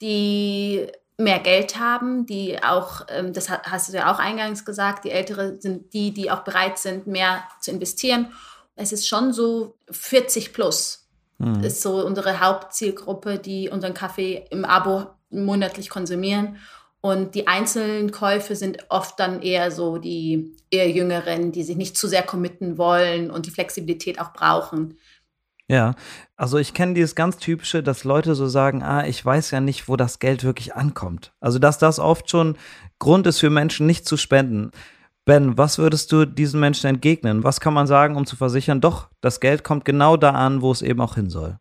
die 0.01 0.87
mehr 1.17 1.39
Geld 1.39 1.79
haben, 1.79 2.25
die 2.25 2.61
auch, 2.61 3.05
ähm, 3.07 3.31
das 3.31 3.49
hast 3.49 3.89
du 3.89 3.97
ja 3.97 4.11
auch 4.11 4.19
eingangs 4.19 4.65
gesagt, 4.65 5.05
die 5.05 5.11
Ältere 5.11 5.61
sind 5.61 5.93
die, 5.93 6.13
die 6.13 6.29
auch 6.29 6.43
bereit 6.43 6.77
sind, 6.77 7.07
mehr 7.07 7.43
zu 7.61 7.71
investieren. 7.71 8.33
Es 8.75 8.91
ist 8.91 9.07
schon 9.07 9.31
so 9.31 9.77
40 9.91 10.51
plus 10.51 10.98
Mhm. 11.39 11.63
Ist 11.63 11.81
so 11.81 12.05
unsere 12.05 12.39
Hauptzielgruppe, 12.39 13.39
die 13.39 13.69
unseren 13.69 13.93
Kaffee 13.93 14.45
im 14.51 14.65
Abo 14.65 15.07
monatlich 15.29 15.89
konsumieren. 15.89 16.57
Und 17.01 17.33
die 17.33 17.47
einzelnen 17.47 18.11
Käufe 18.11 18.55
sind 18.55 18.85
oft 18.89 19.19
dann 19.19 19.41
eher 19.41 19.71
so 19.71 19.97
die 19.97 20.53
eher 20.69 20.89
Jüngeren, 20.89 21.51
die 21.53 21.63
sich 21.63 21.77
nicht 21.77 21.97
zu 21.97 22.07
sehr 22.07 22.23
committen 22.23 22.77
wollen 22.77 23.31
und 23.31 23.45
die 23.45 23.51
Flexibilität 23.51 24.19
auch 24.19 24.33
brauchen. 24.33 24.97
Ja, 25.69 25.93
also 26.35 26.57
ich 26.57 26.73
kenne 26.73 26.95
dieses 26.95 27.15
ganz 27.15 27.37
typische, 27.37 27.83
dass 27.83 28.03
Leute 28.03 28.33
so 28.33 28.47
sagen, 28.47 28.81
ah, 28.81 29.05
ich 29.05 29.23
weiß 29.23 29.51
ja 29.51 29.61
nicht, 29.61 29.87
wo 29.87 29.95
das 29.95 30.19
Geld 30.19 30.43
wirklich 30.43 30.75
ankommt. 30.75 31.31
Also 31.39 31.59
dass 31.59 31.77
das 31.77 31.99
oft 31.99 32.29
schon 32.29 32.57
Grund 32.97 33.27
ist 33.27 33.39
für 33.39 33.51
Menschen 33.51 33.85
nicht 33.85 34.05
zu 34.05 34.17
spenden. 34.17 34.71
Ben, 35.29 35.59
was 35.59 35.77
würdest 35.77 36.11
du 36.11 36.25
diesen 36.25 36.59
Menschen 36.59 36.87
entgegnen? 36.87 37.43
Was 37.43 37.59
kann 37.59 37.75
man 37.75 37.85
sagen, 37.85 38.15
um 38.15 38.25
zu 38.25 38.35
versichern, 38.35 38.81
doch, 38.81 39.11
das 39.21 39.39
Geld 39.39 39.63
kommt 39.63 39.85
genau 39.85 40.17
da 40.17 40.31
an, 40.31 40.63
wo 40.63 40.71
es 40.71 40.81
eben 40.81 40.99
auch 41.01 41.13
hin 41.13 41.29
soll? 41.29 41.59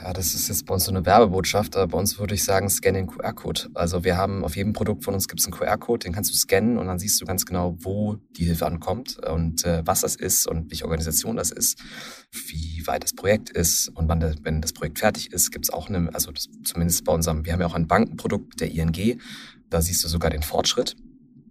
Ja, 0.00 0.12
das 0.12 0.32
ist 0.32 0.46
jetzt 0.46 0.66
bei 0.66 0.74
uns 0.74 0.84
so 0.84 0.92
eine 0.92 1.04
Werbebotschaft, 1.04 1.74
aber 1.74 1.88
bei 1.88 1.98
uns 1.98 2.20
würde 2.20 2.36
ich 2.36 2.44
sagen, 2.44 2.70
scanne 2.70 2.98
den 2.98 3.08
QR-Code. 3.08 3.62
Also 3.74 4.04
wir 4.04 4.16
haben 4.16 4.44
auf 4.44 4.54
jedem 4.54 4.74
Produkt 4.74 5.02
von 5.02 5.12
uns 5.12 5.26
gibt 5.26 5.40
es 5.40 5.46
einen 5.46 5.54
QR-Code, 5.54 6.04
den 6.04 6.12
kannst 6.12 6.30
du 6.30 6.36
scannen 6.36 6.78
und 6.78 6.86
dann 6.86 7.00
siehst 7.00 7.20
du 7.20 7.24
ganz 7.24 7.44
genau, 7.44 7.76
wo 7.80 8.18
die 8.36 8.44
Hilfe 8.44 8.64
ankommt 8.64 9.18
und 9.18 9.64
äh, 9.64 9.82
was 9.84 10.02
das 10.02 10.14
ist 10.14 10.46
und 10.46 10.70
welche 10.70 10.84
Organisation 10.84 11.38
das 11.38 11.50
ist, 11.50 11.82
wie 12.30 12.86
weit 12.86 13.02
das 13.02 13.12
Projekt 13.12 13.50
ist 13.50 13.88
und 13.88 14.08
wann 14.08 14.20
der, 14.20 14.36
wenn 14.44 14.60
das 14.60 14.72
Projekt 14.72 15.00
fertig 15.00 15.32
ist, 15.32 15.50
gibt 15.50 15.64
es 15.64 15.72
auch 15.72 15.88
eine, 15.88 16.14
also 16.14 16.30
das, 16.30 16.46
zumindest 16.62 17.04
bei 17.04 17.12
unserem, 17.12 17.44
wir 17.44 17.54
haben 17.54 17.60
ja 17.60 17.66
auch 17.66 17.74
ein 17.74 17.88
Bankenprodukt 17.88 18.60
der 18.60 18.70
ING, 18.70 19.20
da 19.68 19.82
siehst 19.82 20.04
du 20.04 20.08
sogar 20.08 20.30
den 20.30 20.44
Fortschritt 20.44 20.94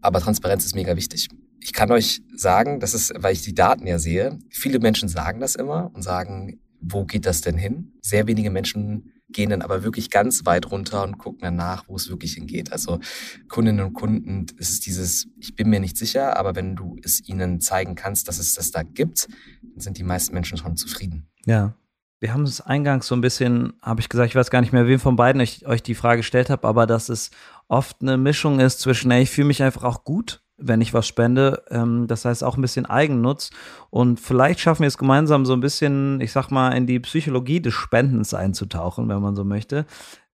aber 0.02 0.20
Transparenz 0.20 0.66
ist 0.66 0.76
mega 0.76 0.96
wichtig. 0.96 1.30
Ich 1.60 1.74
kann 1.74 1.92
euch 1.92 2.22
sagen, 2.36 2.80
das 2.80 2.94
ist, 2.94 3.14
weil 3.18 3.34
ich 3.34 3.44
die 3.44 3.54
Daten 3.54 3.86
ja 3.86 4.00
sehe, 4.00 4.40
viele 4.50 4.80
Menschen 4.80 5.10
sagen 5.10 5.40
das 5.40 5.56
immer 5.56 5.92
und 5.94 6.02
sagen, 6.02 6.60
wo 6.80 7.06
geht 7.06 7.26
das 7.26 7.42
denn 7.42 7.58
hin? 7.58 7.94
Sehr 8.02 8.28
wenige 8.28 8.50
Menschen 8.50 9.12
gehen 9.30 9.50
dann 9.50 9.62
aber 9.62 9.84
wirklich 9.84 10.10
ganz 10.10 10.46
weit 10.46 10.72
runter 10.72 11.04
und 11.04 11.18
gucken 11.18 11.42
danach, 11.42 11.88
wo 11.88 11.96
es 11.96 12.10
wirklich 12.10 12.34
hingeht. 12.34 12.72
Also 12.72 13.00
Kundinnen 13.48 13.86
und 13.86 13.94
Kunden, 13.94 14.48
es 14.58 14.72
ist 14.72 14.86
dieses, 14.86 15.28
ich 15.40 15.56
bin 15.56 15.70
mir 15.70 15.80
nicht 15.80 15.98
sicher, 15.98 16.38
aber 16.38 16.56
wenn 16.56 16.76
du 16.76 16.98
es 17.04 17.28
ihnen 17.28 17.62
zeigen 17.62 17.96
kannst, 17.96 18.28
dass 18.28 18.40
es 18.40 18.54
das 18.54 18.72
da 18.72 18.84
gibt, 18.84 19.28
dann 19.62 19.80
sind 19.80 19.98
die 19.98 20.04
meisten 20.04 20.34
Menschen 20.34 20.58
schon 20.58 20.76
zufrieden. 20.76 21.28
Ja. 21.46 21.76
Wir 22.22 22.34
haben 22.34 22.44
es 22.44 22.62
eingangs 22.62 23.08
so 23.08 23.16
ein 23.16 23.22
bisschen, 23.22 23.74
habe 23.82 24.00
ich 24.00 24.08
gesagt, 24.08 24.30
ich 24.30 24.36
weiß 24.36 24.52
gar 24.52 24.62
nicht 24.62 24.74
mehr, 24.74 24.86
wem 24.86 25.00
von 25.00 25.16
beiden 25.16 25.42
ich 25.42 25.66
euch 25.66 25.82
die 25.82 25.96
Frage 25.96 26.18
gestellt 26.18 26.52
habe, 26.52 26.68
aber 26.68 26.86
dass 26.86 27.10
es 27.10 27.32
oft 27.68 27.98
eine 28.02 28.16
Mischung 28.16 28.60
ist 28.60 28.80
zwischen, 28.80 29.10
ey, 29.10 29.24
ich 29.24 29.32
fühle 29.32 29.48
mich 29.48 29.64
einfach 29.64 29.84
auch 29.84 30.04
gut, 30.04 30.44
wenn 30.56 30.82
ich 30.82 30.94
was 30.94 31.08
spende. 31.08 31.64
Ähm, 31.72 32.06
das 32.06 32.24
heißt 32.24 32.44
auch 32.44 32.58
ein 32.58 32.62
bisschen 32.62 32.86
Eigennutz. 32.86 33.50
Und 33.90 34.20
vielleicht 34.20 34.60
schaffen 34.60 34.82
wir 34.82 34.88
es 34.88 35.00
gemeinsam 35.00 35.48
so 35.48 35.54
ein 35.54 35.62
bisschen, 35.62 36.22
ich 36.22 36.32
sag 36.32 36.52
mal, 36.52 36.70
in 36.74 36.86
die 36.86 37.00
Psychologie 37.00 37.60
des 37.60 37.74
Spendens 37.74 38.36
einzutauchen, 38.36 39.10
wenn 39.10 39.20
man 39.20 39.36
so 39.36 39.44
möchte. 39.44 39.88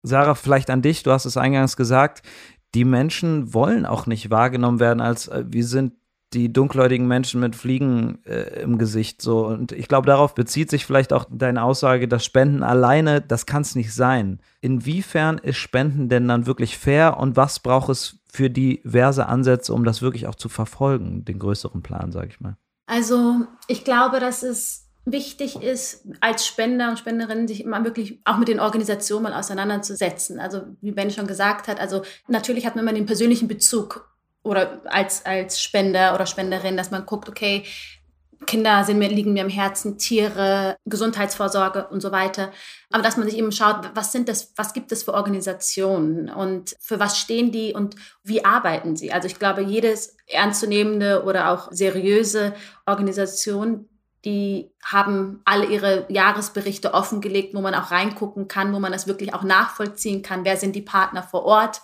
Sarah, 0.03 0.35
vielleicht 0.35 0.71
an 0.71 0.83
dich, 0.83 1.05
du 1.05 1.13
hast 1.13 1.25
es 1.25 1.37
eingangs 1.37 1.77
gesagt, 1.77 2.23
die 2.75 2.85
Menschen 2.85 3.55
wollen 3.55 3.87
auch 3.87 4.07
nicht 4.07 4.31
wahrgenommen 4.31 4.81
werden 4.81 5.01
als, 5.01 5.29
äh, 5.29 5.45
wir 5.47 5.65
sind 5.65 5.93
die 6.33 6.53
dunkelhäutigen 6.53 7.07
Menschen 7.07 7.41
mit 7.41 7.55
Fliegen 7.55 8.19
äh, 8.25 8.61
im 8.61 8.79
Gesicht 8.79 9.23
so 9.23 9.47
und 9.47 9.73
ich 9.73 9.89
glaube 9.89 10.07
darauf 10.07 10.35
bezieht 10.35 10.71
sich 10.71 10.85
vielleicht 10.85 11.13
auch 11.13 11.27
deine 11.31 11.63
Aussage, 11.63 12.09
dass 12.09 12.25
Spenden 12.25 12.63
alleine, 12.63 13.21
das 13.21 13.47
kann 13.47 13.63
es 13.63 13.75
nicht 13.75 13.95
sein. 13.95 14.41
Inwiefern 14.61 15.39
ist 15.39 15.57
Spenden 15.57 16.09
denn 16.09 16.27
dann 16.27 16.47
wirklich 16.47 16.79
fair 16.79 17.19
und 17.19 17.37
was 17.37 17.61
braucht 17.61 17.91
es 17.91 18.19
für 18.31 18.51
diverse 18.51 19.27
Ansätze, 19.27 19.73
um 19.73 19.85
das 19.85 20.03
wirklich 20.03 20.27
auch 20.27 20.35
zu 20.35 20.49
verfolgen, 20.49 21.25
den 21.25 21.39
größeren 21.39 21.83
Plan, 21.83 22.13
sage 22.13 22.29
ich 22.29 22.41
mal? 22.41 22.57
Also 22.87 23.47
ich 23.69 23.85
glaube, 23.85 24.21
dass 24.21 24.43
es 24.43 24.87
wichtig 25.07 25.63
ist, 25.63 26.07
als 26.21 26.47
Spender 26.47 26.91
und 26.91 26.99
Spenderin 26.99 27.47
sich 27.47 27.65
immer 27.65 27.85
wirklich 27.85 28.21
auch 28.25 28.39
mit 28.39 28.49
den 28.49 28.61
Organisationen 28.61 29.23
mal 29.23 29.35
auseinanderzusetzen. 29.35 30.41
Also 30.41 30.63
wie 30.81 30.91
Ben 30.91 31.11
schon 31.11 31.29
gesagt 31.29 31.69
hat, 31.69 31.81
also 31.81 32.03
natürlich 32.27 32.67
hat 32.67 32.75
man 32.75 32.85
immer 32.85 32.93
den 32.93 33.07
persönlichen 33.07 33.49
Bezug 33.49 34.09
oder 34.47 34.81
als, 34.85 35.27
als 35.27 35.61
Spender 35.61 36.15
oder 36.15 36.27
Spenderin, 36.27 36.77
dass 36.77 36.91
man 36.91 37.05
guckt, 37.05 37.29
okay, 37.29 37.65
Kinder 38.45 38.85
sind 38.85 38.99
mir, 38.99 39.09
liegen 39.09 39.33
mir 39.33 39.43
am 39.43 39.49
Herzen, 39.49 39.99
Tiere, 39.99 40.77
Gesundheitsvorsorge 40.85 41.89
und 41.89 42.01
so 42.01 42.13
weiter. 42.13 42.53
Aber 42.91 43.03
dass 43.03 43.17
man 43.17 43.29
sich 43.29 43.39
eben 43.39 43.51
schaut, 43.51 43.91
was 43.95 44.13
sind 44.13 44.29
das, 44.29 44.53
was 44.57 44.73
gibt 44.73 44.93
es 44.93 45.03
für 45.03 45.15
Organisationen 45.15 46.29
und 46.29 46.77
für 46.81 47.01
was 47.01 47.19
stehen 47.19 47.51
die 47.51 47.73
und 47.73 47.97
wie 48.23 48.45
arbeiten 48.45 48.97
sie? 48.97 49.13
Also 49.13 49.27
ich 49.27 49.39
glaube, 49.39 49.63
jedes 49.63 50.17
ernstzunehmende 50.27 51.25
oder 51.25 51.51
auch 51.51 51.73
seriöse 51.73 52.55
Organisation, 52.85 53.89
die 54.25 54.71
haben 54.85 55.41
alle 55.45 55.67
ihre 55.67 56.07
Jahresberichte 56.09 56.95
offengelegt, 56.95 57.55
wo 57.55 57.61
man 57.61 57.75
auch 57.75 57.91
reingucken 57.91 58.49
kann, 58.49 58.73
wo 58.75 58.81
man 58.81 58.93
das 58.93 59.07
wirklich 59.07 59.35
auch 59.35 59.45
nachvollziehen 59.45 60.23
kann. 60.23 60.45
Wer 60.45 60.57
sind 60.57 60.75
die 60.77 60.83
Partner 60.83 61.23
vor 61.23 61.45
Ort? 61.45 61.81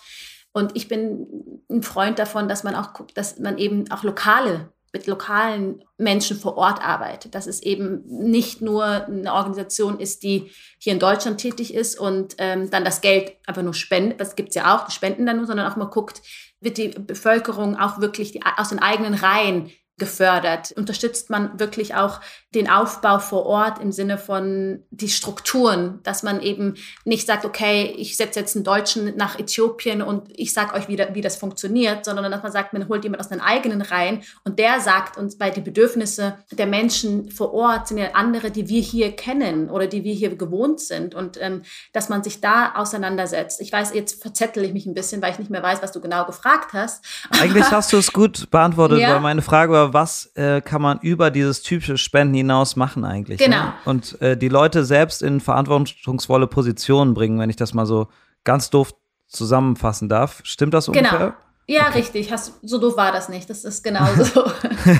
Und 0.52 0.76
ich 0.76 0.88
bin 0.88 1.60
ein 1.70 1.82
Freund 1.82 2.18
davon, 2.18 2.48
dass 2.48 2.64
man 2.64 2.74
auch 2.74 2.92
guckt, 2.92 3.16
dass 3.16 3.38
man 3.38 3.58
eben 3.58 3.90
auch 3.90 4.02
lokale 4.02 4.72
mit 4.92 5.06
lokalen 5.06 5.82
Menschen 5.96 6.36
vor 6.36 6.58
Ort 6.58 6.84
arbeitet, 6.84 7.34
dass 7.34 7.46
es 7.46 7.62
eben 7.62 8.02
nicht 8.06 8.60
nur 8.60 8.84
eine 8.84 9.32
Organisation 9.32 9.98
ist, 9.98 10.22
die 10.22 10.50
hier 10.78 10.92
in 10.92 10.98
Deutschland 10.98 11.40
tätig 11.40 11.72
ist 11.72 11.98
und 11.98 12.34
ähm, 12.36 12.68
dann 12.68 12.84
das 12.84 13.00
Geld 13.00 13.32
einfach 13.46 13.62
nur 13.62 13.72
spendet, 13.72 14.20
das 14.20 14.36
gibt's 14.36 14.54
ja 14.54 14.76
auch, 14.76 14.86
die 14.86 14.92
spenden 14.92 15.24
dann 15.24 15.38
nur, 15.38 15.46
sondern 15.46 15.70
auch 15.70 15.76
mal 15.76 15.86
guckt, 15.86 16.20
wird 16.60 16.76
die 16.76 16.88
Bevölkerung 16.88 17.76
auch 17.76 18.00
wirklich 18.00 18.32
die, 18.32 18.42
aus 18.58 18.68
den 18.68 18.80
eigenen 18.80 19.14
Reihen 19.14 19.70
gefördert? 19.96 20.72
Unterstützt 20.72 21.30
man 21.30 21.58
wirklich 21.58 21.94
auch 21.94 22.20
den 22.54 22.68
Aufbau 22.68 23.18
vor 23.18 23.46
Ort 23.46 23.80
im 23.80 23.92
Sinne 23.92 24.18
von 24.18 24.82
die 24.90 25.08
Strukturen, 25.08 26.00
dass 26.02 26.22
man 26.22 26.40
eben 26.42 26.74
nicht 27.04 27.26
sagt, 27.26 27.46
okay, 27.46 27.94
ich 27.96 28.16
setze 28.16 28.40
jetzt 28.40 28.56
einen 28.56 28.64
Deutschen 28.64 29.16
nach 29.16 29.38
Äthiopien 29.38 30.02
und 30.02 30.28
ich 30.30 30.52
sage 30.52 30.74
euch, 30.74 30.86
wie, 30.88 30.98
wie 31.12 31.22
das 31.22 31.36
funktioniert, 31.36 32.04
sondern 32.04 32.30
dass 32.30 32.42
man 32.42 32.52
sagt, 32.52 32.74
man 32.74 32.88
holt 32.88 33.04
jemand 33.04 33.20
aus 33.20 33.28
den 33.28 33.40
eigenen 33.40 33.80
Reihen 33.80 34.22
und 34.44 34.58
der 34.58 34.80
sagt 34.80 35.16
uns, 35.16 35.40
weil 35.40 35.50
die 35.50 35.62
Bedürfnisse 35.62 36.36
der 36.50 36.66
Menschen 36.66 37.30
vor 37.30 37.54
Ort 37.54 37.88
sind 37.88 37.98
ja 37.98 38.10
andere, 38.12 38.50
die 38.50 38.68
wir 38.68 38.82
hier 38.82 39.12
kennen 39.12 39.70
oder 39.70 39.86
die 39.86 40.04
wir 40.04 40.12
hier 40.12 40.36
gewohnt 40.36 40.80
sind 40.80 41.14
und 41.14 41.38
ähm, 41.40 41.62
dass 41.94 42.10
man 42.10 42.22
sich 42.22 42.42
da 42.42 42.74
auseinandersetzt. 42.74 43.62
Ich 43.62 43.72
weiß, 43.72 43.94
jetzt 43.94 44.20
verzettel 44.20 44.64
ich 44.64 44.74
mich 44.74 44.84
ein 44.84 44.94
bisschen, 44.94 45.22
weil 45.22 45.32
ich 45.32 45.38
nicht 45.38 45.50
mehr 45.50 45.62
weiß, 45.62 45.82
was 45.82 45.92
du 45.92 46.00
genau 46.00 46.26
gefragt 46.26 46.74
hast. 46.74 47.02
Eigentlich 47.40 47.70
hast 47.70 47.92
du 47.94 47.96
es 47.96 48.12
gut 48.12 48.50
beantwortet, 48.50 48.98
ja. 49.00 49.14
weil 49.14 49.20
meine 49.20 49.42
Frage 49.42 49.72
war, 49.72 49.94
was 49.94 50.26
äh, 50.34 50.60
kann 50.60 50.82
man 50.82 50.98
über 51.00 51.30
dieses 51.30 51.62
typische 51.62 51.96
Spenden 51.96 52.41
hinaus 52.42 52.76
machen 52.76 53.04
eigentlich? 53.04 53.40
Ne? 53.40 53.46
Genau. 53.46 53.64
Ne? 53.64 53.72
Und 53.84 54.20
äh, 54.20 54.36
die 54.36 54.48
Leute 54.48 54.84
selbst 54.84 55.22
in 55.22 55.40
verantwortungsvolle 55.40 56.46
Positionen 56.46 57.14
bringen, 57.14 57.38
wenn 57.38 57.50
ich 57.50 57.56
das 57.56 57.74
mal 57.74 57.86
so 57.86 58.08
ganz 58.44 58.70
doof 58.70 58.94
zusammenfassen 59.28 60.08
darf. 60.08 60.40
Stimmt 60.44 60.74
das 60.74 60.88
ungefähr? 60.88 61.18
Genau. 61.18 61.32
Ja, 61.66 61.88
okay. 61.88 61.98
richtig. 61.98 62.32
Hast, 62.32 62.54
so 62.62 62.78
doof 62.78 62.96
war 62.96 63.12
das 63.12 63.28
nicht. 63.28 63.48
Das 63.48 63.64
ist 63.64 63.82
genauso 63.82 64.24
so. 64.24 64.44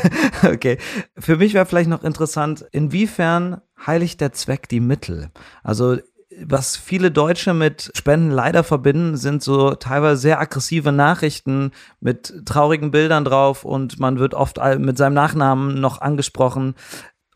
okay. 0.49 0.78
Für 1.18 1.36
mich 1.36 1.55
wäre 1.55 1.66
vielleicht 1.66 1.90
noch 1.90 2.05
interessant, 2.05 2.64
inwiefern 2.72 3.61
heiligt 3.86 4.20
der 4.20 4.32
Zweck 4.32 4.68
die 4.68 4.80
Mittel? 4.80 5.30
Also 5.62 5.99
was 6.40 6.76
viele 6.76 7.11
Deutsche 7.11 7.55
mit 7.55 7.90
Spenden 7.95 8.30
leider 8.30 8.64
verbinden, 8.64 9.16
sind 9.16 9.43
so 9.43 9.74
teilweise 9.74 10.20
sehr 10.20 10.40
aggressive 10.40 10.93
Nachrichten 10.93 11.72
mit 12.01 12.47
traurigen 12.47 12.90
Bildern 12.90 13.24
drauf 13.24 13.64
und 13.64 13.99
man 14.01 14.18
wird 14.18 14.34
oft 14.34 14.59
mit 14.78 14.97
seinem 14.97 15.14
Nachnamen 15.14 15.80
noch 15.80 16.01
angesprochen 16.01 16.74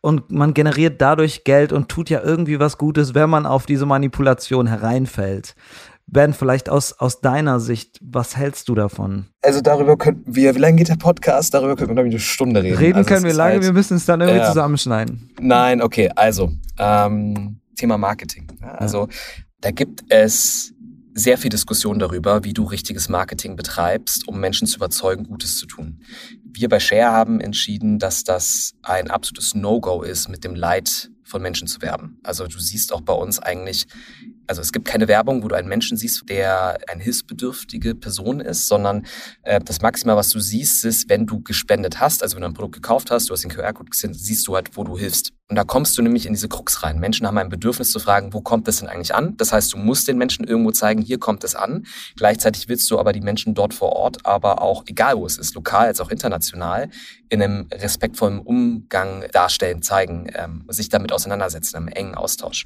und 0.06 0.30
man 0.30 0.54
generiert 0.54 1.00
dadurch 1.00 1.42
Geld 1.42 1.72
und 1.72 1.88
tut 1.88 2.10
ja 2.10 2.22
irgendwie 2.22 2.60
was 2.60 2.78
Gutes, 2.78 3.16
wenn 3.16 3.28
man 3.28 3.44
auf 3.44 3.66
diese 3.66 3.86
Manipulation 3.86 4.68
hereinfällt. 4.68 5.56
Ben, 6.06 6.32
vielleicht 6.32 6.68
aus, 6.70 6.92
aus 6.92 7.20
deiner 7.20 7.58
Sicht, 7.58 7.98
was 8.00 8.36
hältst 8.36 8.68
du 8.68 8.76
davon? 8.76 9.26
Also 9.42 9.60
darüber 9.60 9.96
könnten 9.96 10.36
wir, 10.36 10.54
wie 10.54 10.60
lange 10.60 10.76
geht 10.76 10.90
der 10.90 10.94
Podcast? 10.94 11.52
Darüber 11.52 11.74
könnten 11.74 11.90
wir, 11.90 11.94
glaube 11.94 12.08
ich, 12.08 12.14
eine 12.14 12.20
Stunde 12.20 12.62
reden. 12.62 12.78
Reden 12.78 12.98
also 12.98 13.08
können 13.08 13.24
wir 13.24 13.32
lange, 13.32 13.54
halt, 13.54 13.64
wir 13.64 13.72
müssen 13.72 13.96
es 13.96 14.06
dann 14.06 14.20
irgendwie 14.20 14.38
ja. 14.38 14.46
zusammenschneiden. 14.46 15.28
Nein, 15.40 15.82
okay, 15.82 16.08
also 16.14 16.52
ähm, 16.78 17.58
Thema 17.74 17.98
Marketing. 17.98 18.46
Ja, 18.60 18.76
also 18.76 19.08
da 19.60 19.72
gibt 19.72 20.04
es 20.08 20.72
sehr 21.14 21.36
viel 21.36 21.48
Diskussion 21.48 21.98
darüber, 21.98 22.44
wie 22.44 22.52
du 22.52 22.62
richtiges 22.62 23.08
Marketing 23.08 23.56
betreibst, 23.56 24.28
um 24.28 24.38
Menschen 24.38 24.68
zu 24.68 24.76
überzeugen, 24.76 25.24
Gutes 25.24 25.58
zu 25.58 25.66
tun. 25.66 25.98
Wir 26.58 26.70
bei 26.70 26.80
Share 26.80 27.12
haben 27.12 27.38
entschieden, 27.38 27.98
dass 27.98 28.24
das 28.24 28.72
ein 28.82 29.10
absolutes 29.10 29.54
No-Go 29.54 30.00
ist, 30.00 30.28
mit 30.28 30.42
dem 30.42 30.54
Leid 30.54 31.10
von 31.22 31.42
Menschen 31.42 31.68
zu 31.68 31.82
werben. 31.82 32.18
Also 32.22 32.46
du 32.46 32.58
siehst 32.58 32.94
auch 32.94 33.02
bei 33.02 33.12
uns 33.12 33.38
eigentlich 33.38 33.86
also 34.46 34.62
es 34.62 34.72
gibt 34.72 34.86
keine 34.86 35.08
Werbung, 35.08 35.42
wo 35.42 35.48
du 35.48 35.54
einen 35.54 35.68
Menschen 35.68 35.96
siehst, 35.96 36.28
der 36.28 36.78
eine 36.88 37.02
hilfsbedürftige 37.02 37.94
Person 37.94 38.40
ist, 38.40 38.66
sondern 38.66 39.06
äh, 39.42 39.60
das 39.60 39.80
Maximal, 39.80 40.16
was 40.16 40.30
du 40.30 40.40
siehst, 40.40 40.84
ist, 40.84 41.08
wenn 41.08 41.26
du 41.26 41.40
gespendet 41.42 42.00
hast, 42.00 42.22
also 42.22 42.36
wenn 42.36 42.42
du 42.42 42.48
ein 42.48 42.54
Produkt 42.54 42.74
gekauft 42.74 43.10
hast, 43.10 43.28
du 43.28 43.32
hast 43.32 43.42
den 43.42 43.50
QR-Code 43.50 43.90
gesehen, 43.90 44.14
siehst 44.14 44.46
du 44.48 44.54
halt, 44.54 44.76
wo 44.76 44.84
du 44.84 44.96
hilfst. 44.98 45.32
Und 45.48 45.54
da 45.54 45.62
kommst 45.62 45.96
du 45.96 46.02
nämlich 46.02 46.26
in 46.26 46.32
diese 46.32 46.48
Krux 46.48 46.82
rein. 46.82 46.98
Menschen 46.98 47.24
haben 47.24 47.38
ein 47.38 47.48
Bedürfnis 47.48 47.92
zu 47.92 48.00
fragen, 48.00 48.32
wo 48.32 48.40
kommt 48.40 48.66
das 48.66 48.80
denn 48.80 48.88
eigentlich 48.88 49.14
an? 49.14 49.36
Das 49.36 49.52
heißt, 49.52 49.72
du 49.72 49.76
musst 49.76 50.08
den 50.08 50.18
Menschen 50.18 50.44
irgendwo 50.44 50.72
zeigen, 50.72 51.02
hier 51.02 51.20
kommt 51.20 51.44
es 51.44 51.54
an. 51.54 51.86
Gleichzeitig 52.16 52.68
willst 52.68 52.90
du 52.90 52.98
aber 52.98 53.12
die 53.12 53.20
Menschen 53.20 53.54
dort 53.54 53.72
vor 53.72 53.92
Ort, 53.92 54.26
aber 54.26 54.60
auch 54.60 54.82
egal 54.86 55.16
wo 55.16 55.24
es 55.24 55.38
ist, 55.38 55.54
lokal 55.54 55.86
als 55.86 56.00
auch 56.00 56.10
international, 56.10 56.88
in 57.28 57.42
einem 57.42 57.68
respektvollen 57.72 58.40
Umgang 58.40 59.24
darstellen, 59.32 59.82
zeigen, 59.82 60.28
ähm, 60.34 60.64
sich 60.68 60.88
damit 60.88 61.12
auseinandersetzen, 61.12 61.76
im 61.76 61.88
engen 61.88 62.16
Austausch. 62.16 62.64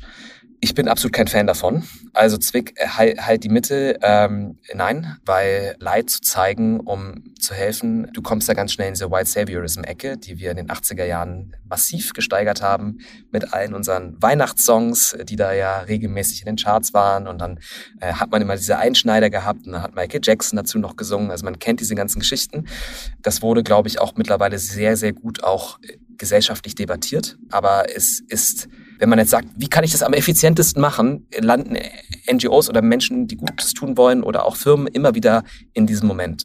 Ich 0.63 0.75
bin 0.75 0.89
absolut 0.89 1.15
kein 1.15 1.27
Fan 1.27 1.47
davon. 1.47 1.85
Also 2.13 2.37
Zwick, 2.37 2.75
äh, 2.77 2.87
halt, 2.87 3.25
halt 3.25 3.45
die 3.45 3.49
Mitte, 3.49 3.99
ähm, 4.03 4.59
nein, 4.75 5.17
weil 5.25 5.75
Leid 5.79 6.11
zu 6.11 6.21
zeigen, 6.21 6.81
um 6.81 7.25
zu 7.41 7.55
helfen, 7.55 8.11
du 8.13 8.21
kommst 8.21 8.47
da 8.47 8.53
ganz 8.53 8.75
schnell 8.75 8.89
in 8.89 8.95
diese 8.95 9.11
White 9.11 9.31
Saviorism-Ecke, 9.31 10.19
die 10.19 10.39
wir 10.39 10.51
in 10.51 10.59
den 10.59 10.69
80er 10.69 11.05
Jahren 11.05 11.57
massiv 11.67 12.13
gesteigert 12.13 12.61
haben 12.61 12.99
mit 13.33 13.55
allen 13.55 13.73
unseren 13.73 14.21
Weihnachtssongs, 14.21 15.17
die 15.23 15.37
da 15.37 15.55
ja 15.55 15.79
regelmäßig 15.81 16.41
in 16.41 16.47
den 16.47 16.57
Charts 16.57 16.93
waren. 16.93 17.27
Und 17.27 17.39
dann 17.39 17.59
äh, 18.01 18.13
hat 18.13 18.31
man 18.31 18.43
immer 18.43 18.57
diese 18.57 18.77
Einschneider 18.77 19.31
gehabt 19.31 19.67
und 19.67 19.73
dann 19.73 19.83
hat 19.83 19.95
Michael 19.95 20.21
Jackson 20.23 20.59
dazu 20.59 20.79
noch 20.79 20.97
gesungen. 20.97 21.31
Also 21.31 21.47
man 21.47 21.59
kennt 21.59 21.81
diese 21.81 21.95
ganzen 21.95 22.19
Geschichten. 22.19 22.67
Das 23.23 23.41
wurde, 23.41 23.63
glaube 23.63 23.89
ich, 23.89 23.99
auch 23.99 24.15
mittlerweile 24.17 24.59
sehr, 24.59 24.99
sehr 24.99 25.15
gut 25.15 25.43
auch 25.43 25.79
äh, 25.81 25.97
gesellschaftlich 26.19 26.75
debattiert. 26.75 27.39
Aber 27.51 27.87
es 27.97 28.21
ist 28.29 28.69
wenn 29.01 29.09
man 29.09 29.19
jetzt 29.19 29.31
sagt, 29.31 29.49
wie 29.57 29.69
kann 29.69 29.83
ich 29.83 29.93
das 29.93 30.03
am 30.03 30.13
effizientesten 30.13 30.81
machen, 30.81 31.27
landen 31.39 31.77
NGOs 32.31 32.69
oder 32.69 32.83
Menschen, 32.83 33.27
die 33.27 33.37
Gutes 33.37 33.73
tun 33.73 33.97
wollen 33.97 34.23
oder 34.23 34.45
auch 34.45 34.57
Firmen 34.57 34.87
immer 34.87 35.15
wieder 35.15 35.43
in 35.73 35.87
diesem 35.87 36.07
Moment. 36.07 36.43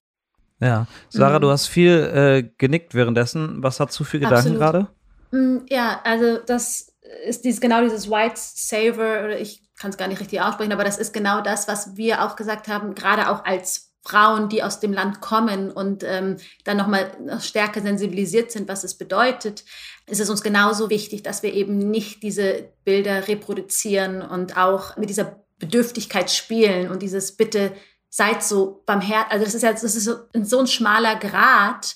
Ja, 0.61 0.87
Sarah, 1.09 1.37
mhm. 1.39 1.41
du 1.43 1.49
hast 1.51 1.67
viel 1.67 1.91
äh, 1.91 2.49
genickt 2.57 2.95
währenddessen. 2.95 3.61
Was 3.61 3.79
hast 3.79 3.99
du 3.99 4.05
für 4.05 4.19
Gedanken 4.19 4.55
gerade? 4.55 4.87
Mm, 5.31 5.57
ja, 5.69 5.99
also 6.05 6.37
das 6.37 6.93
ist 7.27 7.43
dieses, 7.43 7.59
genau 7.59 7.81
dieses 7.81 8.09
White 8.09 8.35
Saver, 8.37 9.25
oder 9.25 9.39
ich 9.39 9.61
kann 9.77 9.89
es 9.89 9.97
gar 9.97 10.07
nicht 10.07 10.21
richtig 10.21 10.39
aussprechen, 10.39 10.71
aber 10.71 10.85
das 10.85 10.97
ist 10.97 11.13
genau 11.13 11.41
das, 11.41 11.67
was 11.67 11.97
wir 11.97 12.23
auch 12.23 12.37
gesagt 12.37 12.69
haben, 12.69 12.95
gerade 12.95 13.29
auch 13.29 13.43
als 13.43 13.91
Frauen, 14.05 14.49
die 14.49 14.63
aus 14.63 14.79
dem 14.79 14.93
Land 14.93 15.19
kommen 15.19 15.71
und 15.71 16.03
ähm, 16.03 16.37
dann 16.63 16.77
nochmal 16.77 17.11
stärker 17.41 17.81
sensibilisiert 17.81 18.51
sind, 18.51 18.67
was 18.67 18.83
es 18.83 18.95
bedeutet, 18.95 19.65
ist 20.07 20.21
es 20.21 20.29
uns 20.29 20.43
genauso 20.43 20.89
wichtig, 20.89 21.23
dass 21.23 21.41
wir 21.41 21.53
eben 21.53 21.77
nicht 21.77 22.21
diese 22.21 22.69
Bilder 22.83 23.27
reproduzieren 23.27 24.21
und 24.21 24.57
auch 24.57 24.95
mit 24.97 25.09
dieser 25.09 25.43
Bedürftigkeit 25.57 26.29
spielen 26.29 26.91
und 26.91 27.01
dieses 27.01 27.35
Bitte 27.35 27.71
seid 28.09 28.43
so 28.43 28.83
beim 28.85 29.01
Herz. 29.01 29.27
Also 29.29 29.45
das 29.45 29.55
ist 29.55 29.63
ja 29.63 29.71
das 29.71 29.83
ist 29.83 30.03
so, 30.03 30.15
so 30.33 30.59
ein 30.59 30.67
schmaler 30.67 31.15
Grad, 31.15 31.95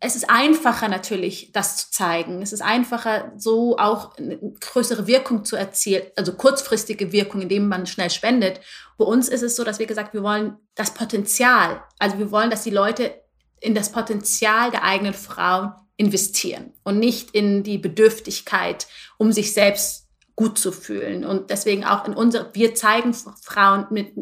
es 0.00 0.16
ist 0.16 0.28
einfacher 0.28 0.88
natürlich, 0.88 1.50
das 1.52 1.76
zu 1.78 1.90
zeigen. 1.90 2.42
Es 2.42 2.52
ist 2.52 2.60
einfacher, 2.60 3.32
so 3.36 3.78
auch 3.78 4.16
eine 4.16 4.38
größere 4.60 5.06
Wirkung 5.06 5.44
zu 5.44 5.56
erzielen, 5.56 6.02
also 6.16 6.34
kurzfristige 6.34 7.10
Wirkung, 7.12 7.40
indem 7.40 7.68
man 7.68 7.86
schnell 7.86 8.10
spendet. 8.10 8.60
Bei 8.98 9.04
uns 9.04 9.28
ist 9.28 9.42
es 9.42 9.56
so, 9.56 9.64
dass 9.64 9.78
wir 9.78 9.86
gesagt, 9.86 10.12
wir 10.12 10.22
wollen 10.22 10.58
das 10.74 10.92
Potenzial, 10.92 11.82
also 11.98 12.18
wir 12.18 12.30
wollen, 12.30 12.50
dass 12.50 12.64
die 12.64 12.70
Leute 12.70 13.14
in 13.60 13.74
das 13.74 13.92
Potenzial 13.92 14.70
der 14.70 14.84
eigenen 14.84 15.14
Frauen 15.14 15.72
investieren 15.96 16.72
und 16.82 16.98
nicht 16.98 17.30
in 17.30 17.62
die 17.62 17.78
Bedürftigkeit, 17.78 18.86
um 19.16 19.32
sich 19.32 19.54
selbst 19.54 20.08
gut 20.36 20.58
zu 20.58 20.72
fühlen. 20.72 21.24
Und 21.24 21.50
deswegen 21.50 21.84
auch 21.84 22.06
in 22.06 22.14
unserer, 22.14 22.50
wir 22.52 22.74
zeigen 22.74 23.14
Frauen 23.14 23.86
mit, 23.90 24.12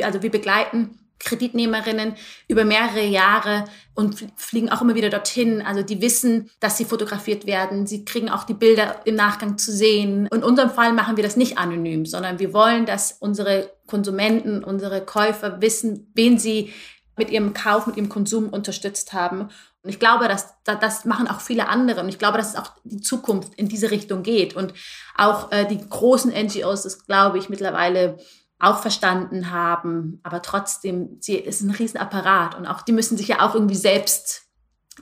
also 0.00 0.22
wir 0.22 0.30
begleiten 0.30 1.07
Kreditnehmerinnen 1.18 2.14
über 2.46 2.64
mehrere 2.64 3.04
Jahre 3.04 3.64
und 3.94 4.26
fliegen 4.36 4.70
auch 4.70 4.82
immer 4.82 4.94
wieder 4.94 5.10
dorthin. 5.10 5.62
Also 5.62 5.82
die 5.82 6.00
wissen, 6.00 6.50
dass 6.60 6.76
sie 6.76 6.84
fotografiert 6.84 7.46
werden. 7.46 7.86
Sie 7.86 8.04
kriegen 8.04 8.30
auch 8.30 8.44
die 8.44 8.54
Bilder 8.54 9.00
im 9.04 9.16
Nachgang 9.16 9.58
zu 9.58 9.72
sehen. 9.72 10.28
In 10.32 10.44
unserem 10.44 10.70
Fall 10.70 10.92
machen 10.92 11.16
wir 11.16 11.24
das 11.24 11.36
nicht 11.36 11.58
anonym, 11.58 12.06
sondern 12.06 12.38
wir 12.38 12.52
wollen, 12.52 12.86
dass 12.86 13.12
unsere 13.18 13.72
Konsumenten, 13.86 14.62
unsere 14.62 15.04
Käufer 15.04 15.60
wissen, 15.60 16.10
wen 16.14 16.38
sie 16.38 16.72
mit 17.16 17.30
ihrem 17.30 17.52
Kauf, 17.52 17.86
mit 17.86 17.96
ihrem 17.96 18.08
Konsum 18.08 18.48
unterstützt 18.48 19.12
haben. 19.12 19.48
Und 19.82 19.90
ich 19.90 19.98
glaube, 19.98 20.28
dass, 20.28 20.54
das 20.64 21.04
machen 21.04 21.28
auch 21.28 21.40
viele 21.40 21.68
andere. 21.68 22.00
Und 22.00 22.08
ich 22.08 22.18
glaube, 22.18 22.38
dass 22.38 22.56
auch 22.56 22.72
die 22.84 23.00
Zukunft 23.00 23.54
in 23.54 23.68
diese 23.68 23.90
Richtung 23.90 24.22
geht. 24.22 24.54
Und 24.54 24.74
auch 25.16 25.52
äh, 25.52 25.66
die 25.66 25.78
großen 25.78 26.32
NGOs, 26.32 26.82
das 26.82 27.06
glaube 27.06 27.38
ich 27.38 27.48
mittlerweile 27.48 28.18
auch 28.58 28.80
verstanden 28.80 29.50
haben, 29.50 30.20
aber 30.22 30.42
trotzdem, 30.42 31.18
sie 31.20 31.36
ist 31.36 31.60
ein 31.60 31.70
Riesenapparat 31.70 32.56
und 32.56 32.66
auch 32.66 32.82
die 32.82 32.92
müssen 32.92 33.16
sich 33.16 33.28
ja 33.28 33.40
auch 33.40 33.54
irgendwie 33.54 33.76
selbst 33.76 34.48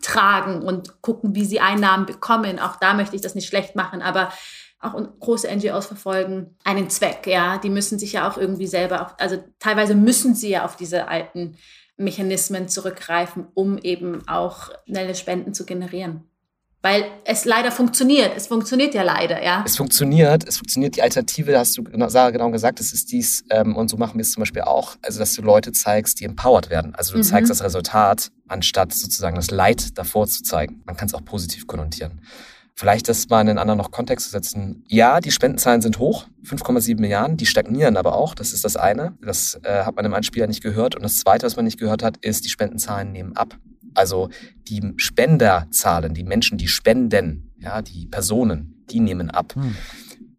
tragen 0.02 0.62
und 0.62 1.00
gucken, 1.00 1.34
wie 1.34 1.46
sie 1.46 1.60
Einnahmen 1.60 2.04
bekommen. 2.04 2.58
Auch 2.58 2.76
da 2.76 2.92
möchte 2.92 3.16
ich 3.16 3.22
das 3.22 3.34
nicht 3.34 3.48
schlecht 3.48 3.74
machen, 3.74 4.02
aber 4.02 4.30
auch 4.78 4.94
große 5.20 5.48
NGOs 5.48 5.86
verfolgen 5.86 6.56
einen 6.64 6.90
Zweck, 6.90 7.26
ja. 7.26 7.56
Die 7.56 7.70
müssen 7.70 7.98
sich 7.98 8.12
ja 8.12 8.28
auch 8.28 8.36
irgendwie 8.36 8.66
selber, 8.66 9.06
auch, 9.06 9.18
also 9.18 9.42
teilweise 9.58 9.94
müssen 9.94 10.34
sie 10.34 10.50
ja 10.50 10.64
auf 10.64 10.76
diese 10.76 11.08
alten 11.08 11.56
Mechanismen 11.96 12.68
zurückgreifen, 12.68 13.46
um 13.54 13.78
eben 13.78 14.28
auch 14.28 14.70
schnelle 14.86 15.14
Spenden 15.14 15.54
zu 15.54 15.64
generieren 15.64 16.28
weil 16.86 17.04
es 17.24 17.44
leider 17.44 17.72
funktioniert. 17.72 18.30
Es 18.36 18.46
funktioniert 18.46 18.94
ja 18.94 19.02
leider, 19.02 19.42
ja. 19.42 19.64
Es 19.66 19.76
funktioniert. 19.76 20.46
Es 20.46 20.58
funktioniert. 20.58 20.94
Die 20.94 21.02
Alternative, 21.02 21.58
hast 21.58 21.76
du 21.76 21.82
Sarah 22.06 22.30
genau 22.30 22.50
gesagt, 22.50 22.78
es 22.78 22.92
ist 22.92 23.10
dies, 23.10 23.44
ähm, 23.50 23.74
und 23.74 23.88
so 23.88 23.96
machen 23.96 24.14
wir 24.14 24.22
es 24.22 24.30
zum 24.30 24.42
Beispiel 24.42 24.62
auch, 24.62 24.94
also 25.02 25.18
dass 25.18 25.34
du 25.34 25.42
Leute 25.42 25.72
zeigst, 25.72 26.20
die 26.20 26.24
empowered 26.24 26.70
werden. 26.70 26.94
Also 26.94 27.14
du 27.14 27.18
mhm. 27.18 27.24
zeigst 27.24 27.50
das 27.50 27.64
Resultat, 27.64 28.30
anstatt 28.46 28.94
sozusagen 28.94 29.34
das 29.34 29.50
Leid 29.50 29.98
davor 29.98 30.28
zu 30.28 30.44
zeigen. 30.44 30.82
Man 30.86 30.96
kann 30.96 31.08
es 31.08 31.14
auch 31.14 31.24
positiv 31.24 31.66
konnotieren. 31.66 32.20
Vielleicht 32.76 33.08
das 33.08 33.28
mal 33.30 33.40
in 33.40 33.48
einen 33.48 33.58
anderen 33.58 33.78
noch 33.78 33.90
Kontext 33.90 34.26
zu 34.26 34.30
setzen. 34.30 34.84
Ja, 34.86 35.18
die 35.20 35.32
Spendenzahlen 35.32 35.80
sind 35.80 35.98
hoch, 35.98 36.26
5,7 36.44 37.00
Milliarden, 37.00 37.36
die 37.36 37.46
stagnieren 37.46 37.96
aber 37.96 38.14
auch. 38.14 38.36
Das 38.36 38.52
ist 38.52 38.64
das 38.64 38.76
eine. 38.76 39.16
Das 39.20 39.58
äh, 39.64 39.82
hat 39.82 39.96
man 39.96 40.04
im 40.04 40.14
Anspieler 40.14 40.46
nicht 40.46 40.62
gehört. 40.62 40.94
Und 40.94 41.02
das 41.02 41.16
zweite, 41.16 41.46
was 41.46 41.56
man 41.56 41.64
nicht 41.64 41.80
gehört 41.80 42.04
hat, 42.04 42.18
ist, 42.18 42.44
die 42.44 42.48
Spendenzahlen 42.48 43.10
nehmen 43.10 43.34
ab. 43.34 43.56
Also 43.94 44.30
die 44.68 44.94
Spenderzahlen, 44.96 46.14
die 46.14 46.24
Menschen, 46.24 46.58
die 46.58 46.68
spenden, 46.68 47.52
ja, 47.58 47.82
die 47.82 48.06
Personen, 48.06 48.84
die 48.90 49.00
nehmen 49.00 49.30
ab. 49.30 49.54
Hm. 49.54 49.74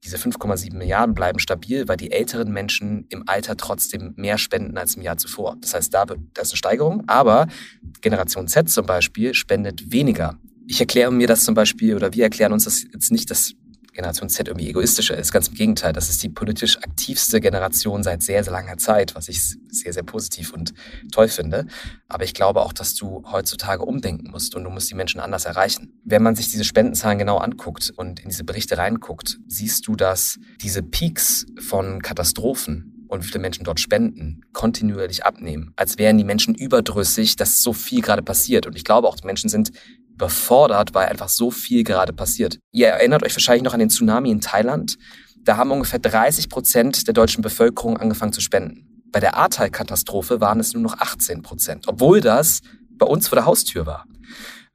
Diese 0.03 0.17
5,7 0.17 0.73
Milliarden 0.75 1.15
bleiben 1.15 1.39
stabil, 1.39 1.87
weil 1.87 1.97
die 1.97 2.11
älteren 2.11 2.51
Menschen 2.53 3.05
im 3.09 3.23
Alter 3.27 3.57
trotzdem 3.57 4.13
mehr 4.15 4.37
spenden 4.37 4.77
als 4.77 4.95
im 4.95 5.01
Jahr 5.01 5.17
zuvor. 5.17 5.57
Das 5.59 5.73
heißt, 5.73 5.93
da, 5.93 6.05
da 6.05 6.15
ist 6.41 6.51
eine 6.51 6.57
Steigerung, 6.57 7.03
aber 7.07 7.47
Generation 8.01 8.47
Z 8.47 8.69
zum 8.69 8.85
Beispiel 8.85 9.33
spendet 9.33 9.91
weniger. 9.91 10.37
Ich 10.65 10.79
erkläre 10.79 11.11
mir 11.11 11.27
das 11.27 11.43
zum 11.43 11.55
Beispiel, 11.55 11.95
oder 11.95 12.13
wir 12.13 12.23
erklären 12.23 12.53
uns 12.53 12.65
das 12.65 12.83
jetzt 12.83 13.11
nicht, 13.11 13.29
dass 13.31 13.53
Generation 13.97 14.29
Z 14.29 14.47
irgendwie 14.47 14.69
egoistischer 14.69 15.17
ist. 15.17 15.33
Ganz 15.33 15.49
im 15.49 15.55
Gegenteil, 15.55 15.91
das 15.91 16.09
ist 16.09 16.21
die 16.23 16.29
politisch 16.29 16.77
aktivste 16.77 17.41
Generation 17.41 18.03
seit 18.03 18.21
sehr, 18.21 18.43
sehr 18.43 18.53
langer 18.53 18.77
Zeit, 18.77 19.15
was 19.15 19.27
ich 19.27 19.41
sehr, 19.69 19.91
sehr 19.91 20.03
positiv 20.03 20.53
und 20.53 20.73
toll 21.11 21.27
finde. 21.27 21.65
Aber 22.07 22.23
ich 22.23 22.33
glaube 22.33 22.61
auch, 22.61 22.73
dass 22.73 22.93
du 22.93 23.23
heutzutage 23.29 23.83
umdenken 23.83 24.29
musst 24.29 24.55
und 24.55 24.63
du 24.63 24.69
musst 24.69 24.89
die 24.89 24.95
Menschen 24.95 25.19
anders 25.19 25.45
erreichen. 25.45 25.99
Wenn 26.05 26.23
man 26.23 26.35
sich 26.35 26.49
diese 26.49 26.63
Spendenzahlen 26.63 27.17
genau 27.17 27.37
anguckt 27.37 27.91
und 27.95 28.19
in 28.19 28.29
diese 28.29 28.43
Berichte 28.43 28.77
reinguckt, 28.77 29.39
siehst 29.47 29.87
du, 29.87 29.95
dass 29.95 30.39
diese 30.61 30.83
Peaks 30.83 31.47
von 31.59 32.01
Katastrophen 32.01 33.05
und 33.07 33.23
viele 33.23 33.39
Menschen 33.39 33.63
dort 33.63 33.79
spenden, 33.79 34.41
kontinuierlich 34.53 35.25
abnehmen. 35.25 35.73
Als 35.75 35.97
wären 35.97 36.17
die 36.17 36.23
Menschen 36.23 36.53
überdrüssig, 36.53 37.35
dass 37.35 37.61
so 37.61 37.73
viel 37.73 38.01
gerade 38.01 38.21
passiert. 38.21 38.67
Und 38.67 38.75
ich 38.75 38.83
glaube 38.83 39.07
auch, 39.07 39.15
die 39.15 39.25
Menschen 39.25 39.49
sind 39.49 39.71
überfordert, 40.17 40.95
weil 40.95 41.07
einfach 41.07 41.29
so 41.29 41.51
viel 41.51 41.83
gerade 41.83 42.11
passiert. 42.11 42.57
Ihr 42.71 42.87
erinnert 42.87 43.23
euch 43.23 43.35
wahrscheinlich 43.35 43.63
noch 43.63 43.73
an 43.73 43.79
den 43.79 43.89
Tsunami 43.89 44.31
in 44.31 44.41
Thailand. 44.41 44.97
da 45.43 45.55
haben 45.55 45.71
ungefähr 45.71 45.99
30 45.99 46.49
Prozent 46.49 47.07
der 47.07 47.13
deutschen 47.13 47.41
Bevölkerung 47.41 47.95
angefangen 47.97 48.33
zu 48.33 48.41
spenden. 48.41 49.03
Bei 49.13 49.21
der 49.21 49.37
Ahrtal-Katastrophe 49.37 50.41
waren 50.41 50.59
es 50.59 50.73
nur 50.73 50.83
noch 50.83 50.97
18 50.97 51.41
Prozent, 51.41 51.87
obwohl 51.87 52.19
das 52.19 52.61
bei 52.97 53.05
uns 53.05 53.29
vor 53.29 53.37
der 53.37 53.45
Haustür 53.45 53.85
war. 53.85 54.05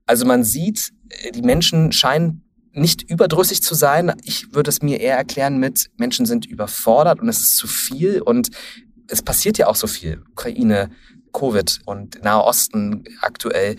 Also 0.07 0.25
man 0.25 0.45
sieht, 0.45 0.93
die 1.35 1.43
Menschen 1.43 1.93
scheinen 1.93 2.43
nicht 2.73 3.03
überdrüssig 3.03 3.63
zu 3.63 3.75
sein. 3.75 4.15
Ich 4.23 4.55
würde 4.55 4.71
es 4.71 4.81
mir 4.81 5.01
eher 5.01 5.17
erklären 5.19 5.59
mit, 5.59 5.91
Menschen 5.99 6.25
sind 6.25 6.47
überfordert 6.47 7.21
und 7.21 7.29
es 7.29 7.41
ist 7.41 7.57
zu 7.57 7.67
viel 7.67 8.23
und 8.23 8.49
es 9.09 9.21
passiert 9.21 9.59
ja 9.59 9.67
auch 9.67 9.77
so 9.77 9.87
viel. 9.87 10.23
Ukraine, 10.31 10.91
Covid 11.33 11.81
und 11.85 12.23
Nahe 12.23 12.45
Osten 12.45 13.05
aktuell. 13.21 13.77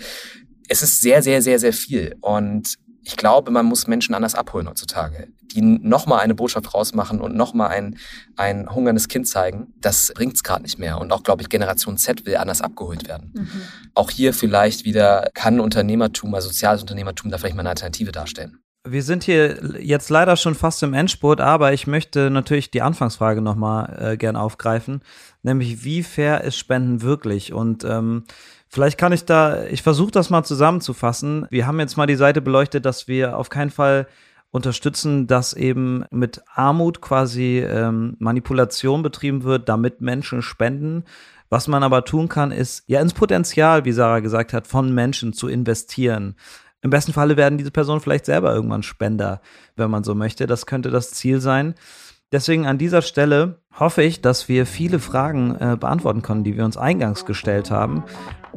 Es 0.68 0.82
ist 0.82 1.02
sehr, 1.02 1.22
sehr, 1.22 1.42
sehr, 1.42 1.60
sehr 1.60 1.74
viel. 1.74 2.16
Und 2.22 2.78
ich 3.04 3.18
glaube, 3.18 3.52
man 3.52 3.66
muss 3.66 3.88
Menschen 3.88 4.16
anders 4.16 4.34
abholen 4.34 4.68
heutzutage, 4.70 5.28
die 5.54 5.62
nochmal 5.62 6.20
eine 6.20 6.36
Botschaft 6.36 6.74
rausmachen 6.74 7.20
und 7.20 7.36
nochmal 7.36 7.70
ein, 7.70 7.98
ein 8.38 8.70
hungerndes 8.74 9.10
Kind 9.10 9.28
zeigen. 9.28 9.74
Das 9.82 10.14
bringt's 10.16 10.44
gerade 10.44 10.64
nicht 10.64 10.80
mehr. 10.80 11.00
Und 11.00 11.12
auch, 11.12 11.24
glaube 11.24 11.42
ich, 11.42 11.50
Generation 11.50 11.98
Z 11.98 12.26
will 12.26 12.38
anders 12.38 12.62
abgeholt 12.62 13.08
werden. 13.08 13.32
Mhm. 13.36 13.62
Auch 13.94 14.10
hier 14.10 14.34
vielleicht 14.34 14.86
wieder 14.86 15.30
kann 15.34 15.60
Unternehmertum, 15.60 16.34
also 16.34 16.48
soziales 16.48 16.82
Unternehmertum 16.82 17.30
da 17.30 17.38
vielleicht 17.38 17.56
mal 17.56 17.62
eine 17.62 17.70
Alternative 17.70 18.12
darstellen. 18.12 18.60
Wir 18.86 19.04
sind 19.04 19.24
hier 19.24 19.80
jetzt 19.80 20.10
leider 20.10 20.36
schon 20.36 20.56
fast 20.56 20.84
im 20.84 20.94
Endspurt, 20.94 21.40
aber 21.40 21.72
ich 21.72 21.88
möchte 21.88 22.30
natürlich 22.30 22.70
die 22.70 22.82
Anfangsfrage 22.82 23.40
nochmal 23.42 23.98
äh, 24.14 24.18
gern 24.18 24.36
aufgreifen, 24.36 25.04
nämlich 25.42 25.86
wie 25.86 26.04
fair 26.04 26.44
ist 26.44 26.58
Spenden 26.58 27.02
wirklich? 27.02 27.54
Und 27.54 27.86
ähm, 27.86 28.26
vielleicht 28.74 28.98
kann 28.98 29.14
ich 29.14 29.26
da, 29.26 29.66
ich 29.66 29.84
versuche 29.84 30.10
das 30.10 30.32
mal 30.32 30.44
zusammenzufassen. 30.44 31.46
Wir 31.52 31.68
haben 31.68 31.80
jetzt 31.80 31.96
mal 31.96 32.08
die 32.08 32.16
Seite 32.16 32.42
beleuchtet, 32.42 32.86
dass 32.86 33.08
wir 33.08 33.38
auf 33.38 33.50
keinen 33.50 33.70
Fall 33.70 34.08
unterstützen, 34.50 35.28
dass 35.28 35.54
eben 35.54 36.06
mit 36.10 36.42
Armut 36.56 37.00
quasi 37.00 37.60
ähm, 37.60 38.16
Manipulation 38.18 39.04
betrieben 39.04 39.44
wird, 39.44 39.70
damit 39.70 40.02
Menschen 40.02 40.42
spenden. 40.42 41.04
Was 41.50 41.68
man 41.68 41.84
aber 41.84 42.04
tun 42.04 42.30
kann, 42.30 42.52
ist 42.52 42.84
ja 42.88 43.00
ins 43.00 43.14
Potenzial, 43.14 43.86
wie 43.86 43.92
Sarah 43.92 44.22
gesagt 44.22 44.54
hat, 44.54 44.66
von 44.66 44.92
Menschen 44.92 45.34
zu 45.34 45.48
investieren. 45.48 46.36
Im 46.82 46.90
besten 46.90 47.14
Falle 47.14 47.38
werden 47.38 47.60
diese 47.60 47.72
Personen 47.72 48.02
vielleicht 48.02 48.26
selber 48.26 48.56
irgendwann 48.56 48.82
Spender, 48.82 49.42
wenn 49.76 49.92
man 49.92 50.04
so 50.04 50.16
möchte. 50.16 50.48
Das 50.48 50.66
könnte 50.66 50.90
das 50.90 51.12
Ziel 51.12 51.42
sein. 51.42 51.76
Deswegen 52.32 52.66
an 52.66 52.80
dieser 52.80 53.04
Stelle 53.04 53.60
hoffe 53.80 54.02
ich, 54.02 54.22
dass 54.22 54.50
wir 54.50 54.66
viele 54.66 54.98
Fragen 54.98 55.56
äh, 55.60 55.78
beantworten 55.80 56.24
können, 56.24 56.44
die 56.44 56.58
wir 56.58 56.66
uns 56.66 56.76
eingangs 56.76 57.26
gestellt 57.26 57.70
haben. 57.70 58.04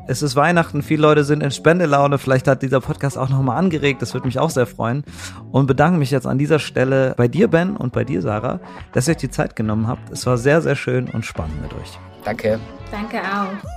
Es 0.07 0.22
ist 0.22 0.36
Weihnachten, 0.36 0.82
viele 0.82 1.03
Leute 1.03 1.24
sind 1.24 1.42
in 1.42 1.51
Spendelaune. 1.51 2.18
Vielleicht 2.18 2.47
hat 2.49 2.62
dieser 2.62 2.80
Podcast 2.80 3.18
auch 3.18 3.28
nochmal 3.28 3.59
angeregt. 3.59 4.03
Das 4.03 4.14
würde 4.14 4.26
mich 4.26 4.38
auch 4.38 4.51
sehr 4.51 4.66
freuen. 4.66 5.05
Und 5.51 5.66
bedanke 5.66 5.99
mich 5.99 6.11
jetzt 6.11 6.26
an 6.26 6.38
dieser 6.38 6.59
Stelle 6.59 7.14
bei 7.16 7.28
dir, 7.28 7.49
Ben, 7.49 7.76
und 7.76 7.92
bei 7.92 8.05
dir, 8.05 8.22
Sarah, 8.22 8.61
dass 8.92 9.09
ihr 9.09 9.12
euch 9.12 9.18
die 9.18 9.30
Zeit 9.30 9.57
genommen 9.57 9.88
habt. 9.88 10.11
Es 10.11 10.26
war 10.26 10.38
sehr, 10.38 10.62
sehr 10.62 10.76
schön 10.76 11.09
und 11.09 11.24
spannend 11.24 11.61
mit 11.62 11.72
euch. 11.72 11.99
Danke. 12.24 12.59
Danke 12.90 13.18
auch. 13.18 13.76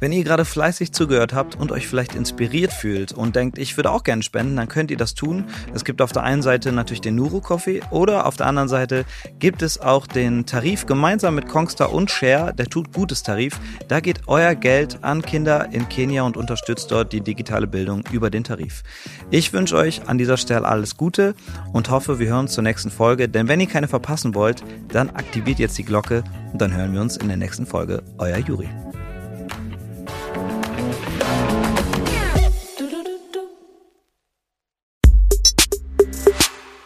Wenn 0.00 0.12
ihr 0.12 0.24
gerade 0.24 0.44
fleißig 0.44 0.92
zugehört 0.92 1.32
habt 1.32 1.56
und 1.56 1.72
euch 1.72 1.86
vielleicht 1.86 2.14
inspiriert 2.14 2.72
fühlt 2.72 3.12
und 3.12 3.36
denkt, 3.36 3.58
ich 3.58 3.76
würde 3.76 3.90
auch 3.90 4.02
gerne 4.02 4.22
spenden, 4.22 4.56
dann 4.56 4.68
könnt 4.68 4.90
ihr 4.90 4.96
das 4.96 5.14
tun. 5.14 5.44
Es 5.72 5.84
gibt 5.84 6.02
auf 6.02 6.12
der 6.12 6.24
einen 6.24 6.42
Seite 6.42 6.72
natürlich 6.72 7.00
den 7.00 7.14
Nuru 7.14 7.40
Coffee 7.40 7.80
oder 7.90 8.26
auf 8.26 8.36
der 8.36 8.46
anderen 8.46 8.68
Seite 8.68 9.04
gibt 9.38 9.62
es 9.62 9.80
auch 9.80 10.06
den 10.06 10.46
Tarif 10.46 10.86
gemeinsam 10.86 11.34
mit 11.34 11.48
Kongstar 11.48 11.92
und 11.92 12.10
Share, 12.10 12.52
der 12.52 12.66
tut 12.66 12.92
gutes 12.92 13.22
Tarif. 13.22 13.58
Da 13.88 14.00
geht 14.00 14.22
euer 14.26 14.54
Geld 14.54 14.98
an 15.02 15.22
Kinder 15.22 15.68
in 15.72 15.88
Kenia 15.88 16.22
und 16.22 16.36
unterstützt 16.36 16.90
dort 16.90 17.12
die 17.12 17.20
digitale 17.20 17.66
Bildung 17.66 18.04
über 18.12 18.30
den 18.30 18.44
Tarif. 18.44 18.82
Ich 19.30 19.52
wünsche 19.52 19.76
euch 19.76 20.08
an 20.08 20.18
dieser 20.18 20.36
Stelle 20.36 20.66
alles 20.66 20.96
Gute 20.96 21.34
und 21.72 21.90
hoffe, 21.90 22.18
wir 22.18 22.28
hören 22.28 22.40
uns 22.40 22.52
zur 22.52 22.64
nächsten 22.64 22.90
Folge. 22.90 23.28
Denn 23.28 23.48
wenn 23.48 23.60
ihr 23.60 23.68
keine 23.68 23.88
verpassen 23.88 24.34
wollt, 24.34 24.62
dann 24.88 25.10
aktiviert 25.10 25.58
jetzt 25.58 25.78
die 25.78 25.84
Glocke 25.84 26.24
und 26.52 26.60
dann 26.60 26.74
hören 26.74 26.92
wir 26.92 27.00
uns 27.00 27.16
in 27.16 27.28
der 27.28 27.36
nächsten 27.36 27.66
Folge. 27.66 28.02
Euer 28.18 28.38
Juri. 28.38 28.68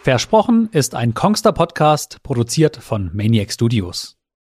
Versprochen 0.09 0.71
ist 0.73 0.95
ein 0.95 1.13
Kongster 1.13 1.53
Podcast, 1.53 2.23
produziert 2.23 2.79
von 2.79 3.11
Maniac 3.13 3.53
Studios. 3.53 4.18